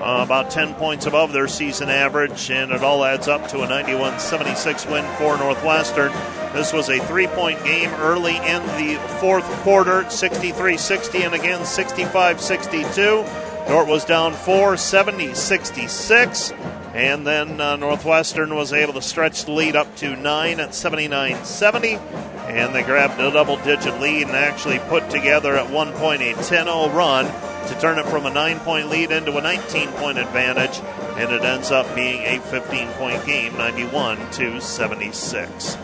[0.00, 3.68] uh, about 10 points above their season average, and it all adds up to a
[3.68, 6.10] 91 76 win for Northwestern.
[6.54, 11.64] This was a three point game early in the fourth quarter 63 60, and again
[11.64, 13.24] 65 62.
[13.68, 16.52] Dordt was down 4 70 66.
[16.92, 21.44] And then uh, Northwestern was able to stretch the lead up to 9 at 79
[21.44, 21.94] 70.
[21.94, 26.32] And they grabbed a double digit lead and actually put together at one point a
[26.34, 27.26] 10 0 run
[27.68, 30.80] to turn it from a 9 point lead into a 19 point advantage.
[31.16, 35.76] And it ends up being a 15 point game, 91 to 76.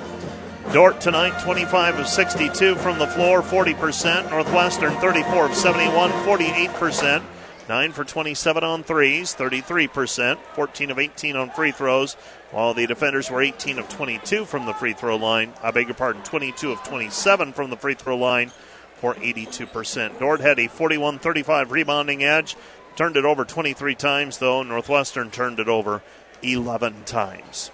[0.73, 4.31] Dordt tonight, 25 of 62 from the floor, 40%.
[4.31, 7.23] Northwestern, 34 of 71, 48%.
[7.69, 12.15] 9 for 27 on threes, 33%, 14 of 18 on free throws,
[12.53, 15.53] while the defenders were 18 of 22 from the free throw line.
[15.63, 18.53] I beg your pardon, 22 of 27 from the free throw line
[18.97, 20.19] for 82%.
[20.19, 22.57] Dordt had a 41 35 rebounding edge,
[22.97, 24.63] turned it over 23 times, though.
[24.63, 26.03] Northwestern turned it over
[26.43, 27.71] 11 times.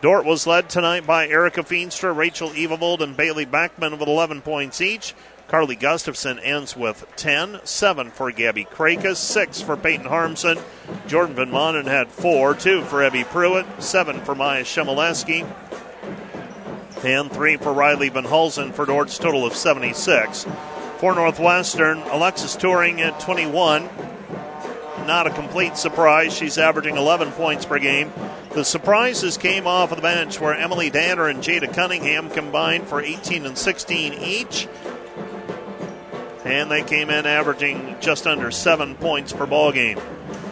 [0.00, 4.80] Dordt was led tonight by Erica Feenstra, Rachel Evavold, and Bailey Beckman with 11 points
[4.80, 5.14] each.
[5.46, 10.58] Carly Gustafson ends with 10, 7 for Gabby Krakus, 6 for Peyton Harmson.
[11.06, 15.46] Jordan Van Manen had 4, 2 for Abby Pruitt, 7 for Maya Shemileski,
[17.04, 20.46] and 3 for Riley Van Hulsen for Dordt's total of 76.
[20.98, 23.88] For Northwestern, Alexis Touring at 21.
[25.06, 26.32] Not a complete surprise.
[26.32, 28.12] She's averaging 11 points per game.
[28.50, 33.00] The surprises came off of the bench where Emily Danner and Jada Cunningham combined for
[33.00, 34.68] 18 and 16 each
[36.44, 39.98] and they came in averaging just under seven points per ball game.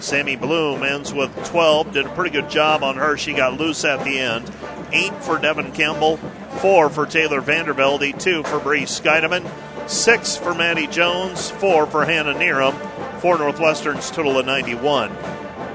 [0.00, 1.92] Sammy Bloom ends with 12.
[1.92, 3.16] Did a pretty good job on her.
[3.16, 4.50] She got loose at the end.
[4.92, 6.16] Eight for Devin Campbell,
[6.58, 9.48] four for Taylor Vandervelde, two for Bree Scheideman,
[9.88, 12.74] six for Maddie Jones, four for Hannah Neeram,
[13.20, 15.16] for Northwestern's total of 91.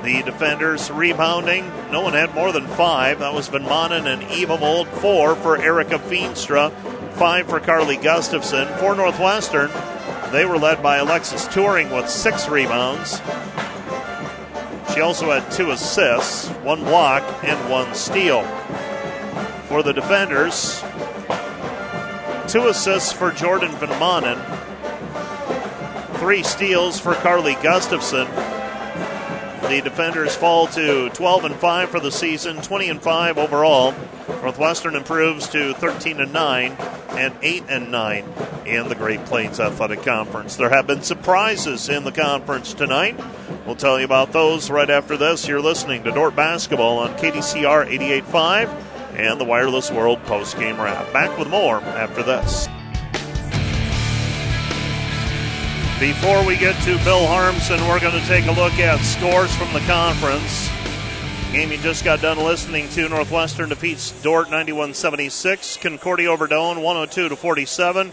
[0.03, 3.19] The defenders rebounding, no one had more than five.
[3.19, 4.87] That was Van Manen and Evavold.
[4.87, 6.71] Four for Erica Feenstra,
[7.13, 8.67] five for Carly Gustafson.
[8.79, 9.71] For Northwestern,
[10.31, 13.21] they were led by Alexis Touring with six rebounds.
[14.95, 18.43] She also had two assists, one block, and one steal.
[19.67, 20.81] For the defenders,
[22.47, 24.39] two assists for Jordan Van Manen,
[26.19, 28.25] three steals for Carly Gustafson.
[29.69, 33.95] The defenders fall to 12 and 5 for the season, 20 and 5 overall.
[34.27, 36.77] Northwestern improves to 13 and 9
[37.09, 38.25] and 8 and 9
[38.67, 40.55] in the Great Plains Athletic Conference.
[40.55, 43.19] There have been surprises in the conference tonight.
[43.65, 45.47] We'll tell you about those right after this.
[45.47, 51.11] You're listening to Dordt Basketball on KDCR 88.5 and the Wireless World post game wrap.
[51.11, 52.67] Back with more after this.
[55.99, 59.71] Before we get to Bill Harmson, we're going to take a look at scores from
[59.71, 60.69] the conference.
[61.53, 67.29] Game you just got done listening to Northwestern defeats Dordt 91-76, Concordia over Doane 102
[67.29, 68.11] to 47.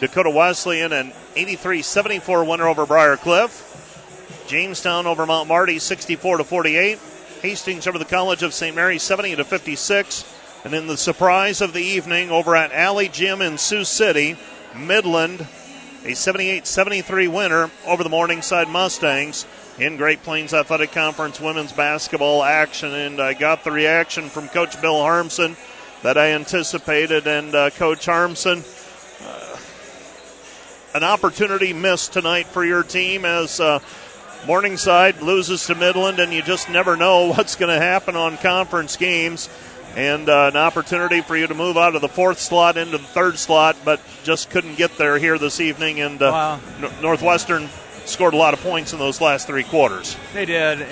[0.00, 4.44] Dakota Wesleyan an 83-74 winner over Briar Cliff.
[4.48, 6.98] Jamestown over Mount Marty 64 to 48.
[7.42, 8.74] Hastings over the College of St.
[8.74, 10.34] Mary 70 to 56.
[10.64, 14.36] And in the surprise of the evening over at Allee Gym in Sioux City,
[14.76, 15.46] Midland
[16.04, 19.46] a 78 73 winner over the Morningside Mustangs
[19.78, 22.92] in Great Plains Athletic Conference women's basketball action.
[22.92, 25.56] And I got the reaction from Coach Bill Harmsen
[26.02, 27.26] that I anticipated.
[27.26, 28.64] And uh, Coach Harmsen,
[29.24, 29.56] uh,
[30.96, 33.78] an opportunity missed tonight for your team as uh,
[34.44, 38.96] Morningside loses to Midland, and you just never know what's going to happen on conference
[38.96, 39.48] games
[39.96, 43.04] and uh, an opportunity for you to move out of the fourth slot into the
[43.04, 46.00] third slot, but just couldn't get there here this evening.
[46.00, 46.60] And uh, wow.
[46.82, 47.68] N- Northwestern
[48.04, 50.16] scored a lot of points in those last three quarters.
[50.32, 50.86] They did.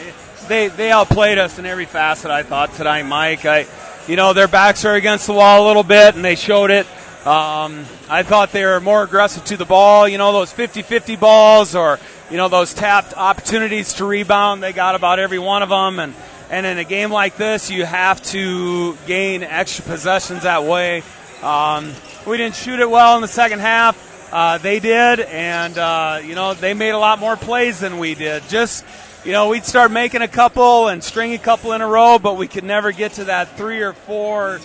[0.48, 2.30] They they outplayed us in every facet.
[2.30, 3.44] I thought tonight, Mike.
[3.44, 3.66] I,
[4.08, 6.86] you know, their backs are against the wall a little bit, and they showed it.
[7.26, 10.08] Um, I thought they were more aggressive to the ball.
[10.08, 12.00] You know, those 50-50 balls or
[12.30, 14.62] you know those tapped opportunities to rebound.
[14.62, 16.14] They got about every one of them, and
[16.50, 21.04] and in a game like this, you have to gain extra possessions that way.
[21.42, 21.92] Um,
[22.26, 24.32] we didn't shoot it well in the second half.
[24.32, 28.14] Uh, they did, and uh, you know they made a lot more plays than we
[28.14, 28.42] did.
[28.48, 28.84] Just
[29.24, 32.36] you know, we'd start making a couple and string a couple in a row, but
[32.36, 34.60] we could never get to that three or four.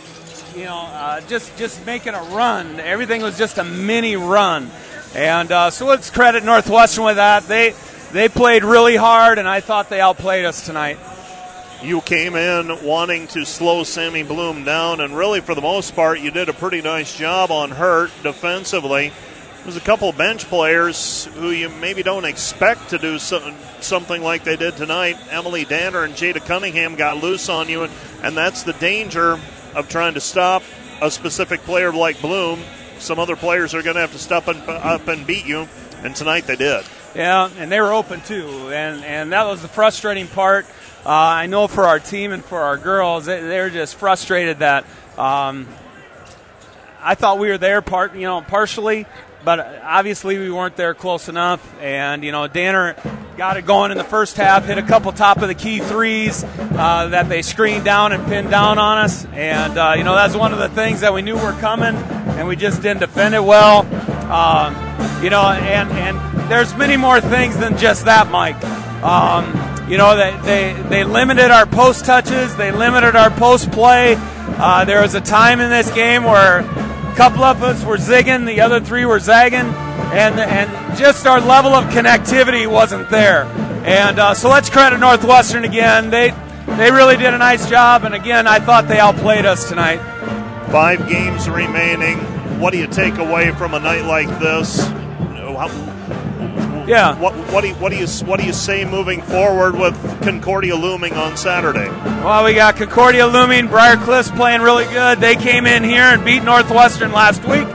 [0.55, 2.79] You know, uh, just just making a run.
[2.79, 4.71] Everything was just a mini run,
[5.13, 7.43] and uh, so let's credit Northwestern with that.
[7.43, 7.75] They
[8.11, 10.97] they played really hard, and I thought they outplayed us tonight
[11.83, 16.19] you came in wanting to slow Sammy Bloom down, and really, for the most part,
[16.19, 19.11] you did a pretty nice job on Hurt defensively.
[19.63, 24.57] There's a couple bench players who you maybe don't expect to do something like they
[24.57, 25.17] did tonight.
[25.31, 27.87] Emily Danner and Jada Cunningham got loose on you,
[28.21, 29.39] and that's the danger
[29.73, 30.61] of trying to stop
[31.01, 32.59] a specific player like Bloom.
[32.99, 35.67] Some other players are going to have to step up and beat you,
[36.03, 36.85] and tonight they did.
[37.15, 40.65] Yeah, and they were open too, and and that was the frustrating part.
[41.05, 44.85] Uh, I know for our team and for our girls, they, they're just frustrated that
[45.19, 45.67] um,
[46.99, 49.05] I thought we were there part, you know, partially,
[49.43, 51.61] but obviously we weren't there close enough.
[51.79, 52.95] And you know, Danner
[53.37, 56.43] got it going in the first half, hit a couple top of the key threes
[56.43, 59.25] uh, that they screened down and pinned down on us.
[59.25, 61.93] And uh, you know, that's one of the things that we knew were coming,
[62.33, 63.81] and we just didn't defend it well.
[64.31, 64.73] Um,
[65.23, 68.63] you know, and and there's many more things than just that, Mike.
[69.03, 74.15] Um, you know, they, they, they limited our post touches, they limited our post play.
[74.17, 78.45] Uh, there was a time in this game where a couple of us were zigging,
[78.45, 83.43] the other three were zagging, and, and just our level of connectivity wasn't there.
[83.85, 86.09] And uh, so let's credit Northwestern again.
[86.09, 86.33] They,
[86.77, 89.97] they really did a nice job, and again, I thought they outplayed us tonight.
[90.71, 92.17] Five games remaining.
[92.59, 94.79] What do you take away from a night like this?
[96.87, 97.19] Yeah.
[97.19, 100.75] What, what, do you, what do you what do you say moving forward with Concordia
[100.75, 101.87] looming on Saturday?
[101.89, 103.67] Well, we got Concordia looming.
[103.67, 105.19] Briar Cliff's playing really good.
[105.19, 107.67] They came in here and beat Northwestern last week.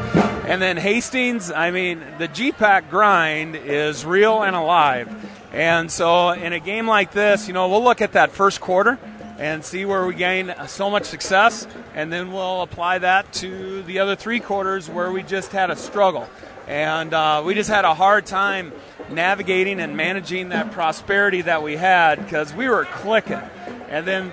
[0.47, 5.09] And then Hastings, I mean, the GPAC grind is real and alive.
[5.53, 8.99] And so in a game like this, you know, we'll look at that first quarter
[9.41, 13.99] and see where we gain so much success, and then we'll apply that to the
[14.01, 16.29] other three quarters where we just had a struggle.
[16.71, 18.73] And uh, we just had a hard time
[19.11, 23.41] navigating and managing that prosperity that we had because we were clicking.
[23.89, 24.33] And then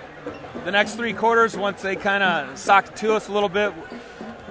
[0.63, 3.73] the next three quarters, once they kind of socked to us a little bit,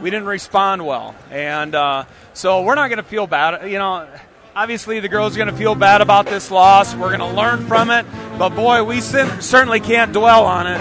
[0.01, 1.15] we didn't respond well.
[1.31, 3.71] And uh, so we're not going to feel bad.
[3.71, 4.09] You know,
[4.57, 6.93] obviously the girls are going to feel bad about this loss.
[6.93, 8.05] We're going to learn from it.
[8.37, 10.79] But boy, we certainly can't dwell on it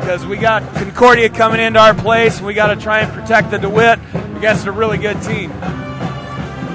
[0.00, 2.40] because uh, we got Concordia coming into our place.
[2.40, 4.00] We got to try and protect the DeWitt
[4.36, 5.52] against a really good team.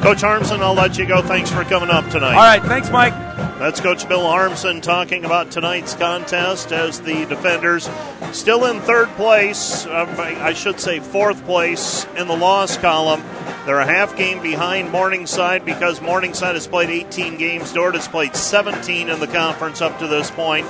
[0.02, 1.22] Coach Harmsen, I'll let you go.
[1.22, 2.36] Thanks for coming up tonight.
[2.36, 3.28] All right, thanks, Mike.
[3.60, 7.90] That's Coach Bill Harmsen talking about tonight's contest as the defenders
[8.32, 13.24] still in third place, uh, I should say fourth place in the loss column.
[13.66, 17.74] They're a half game behind Morningside because Morningside has played 18 games.
[17.74, 20.66] Dordt has played 17 in the conference up to this point.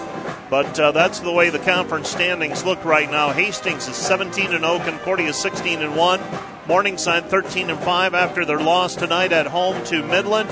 [0.49, 3.31] But uh, that's the way the conference standings look right now.
[3.31, 6.21] Hastings is 17 and 0, Concordia is 16 and 1.
[6.67, 10.49] Morningside 13 and 5 after their loss tonight at home to Midland.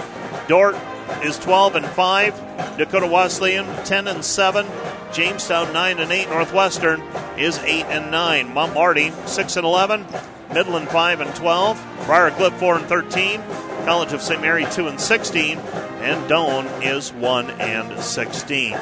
[0.47, 0.75] Dordt
[1.23, 2.77] is 12 and 5.
[2.77, 4.65] Dakota Wesleyan 10 and 7.
[5.11, 6.29] Jamestown 9 and 8.
[6.29, 7.01] Northwestern
[7.37, 8.53] is 8 and 9.
[8.53, 10.05] Mount Marty 6 and 11.
[10.53, 12.03] Midland 5 and 12.
[12.05, 13.41] Briar Cliff 4 and 13.
[13.85, 14.41] College of St.
[14.41, 15.57] Mary 2 and 16.
[15.57, 18.77] And Doane is 1 and 16.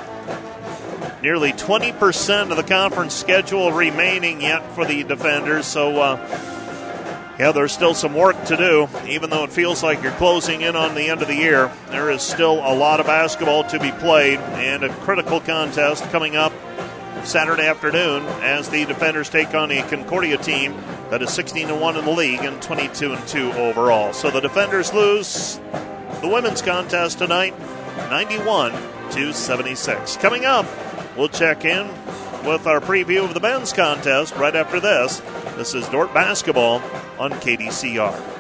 [1.22, 6.65] Nearly 20% of the conference schedule remaining yet for the defenders, so uh,
[7.38, 8.88] yeah, there's still some work to do.
[9.07, 12.10] Even though it feels like you're closing in on the end of the year, there
[12.10, 16.53] is still a lot of basketball to be played and a critical contest coming up
[17.24, 20.76] Saturday afternoon as the defenders take on a Concordia team
[21.10, 24.14] that is 16 and 1 in the league and 22 and 2 overall.
[24.14, 25.60] So the defenders lose
[26.22, 27.53] the women's contest tonight
[28.10, 28.72] 91
[29.12, 30.18] to 76.
[30.18, 30.66] Coming up,
[31.18, 31.88] we'll check in
[32.46, 35.20] with our preview of the men's contest right after this.
[35.56, 36.82] This is Dordt basketball
[37.18, 38.35] on KDCR.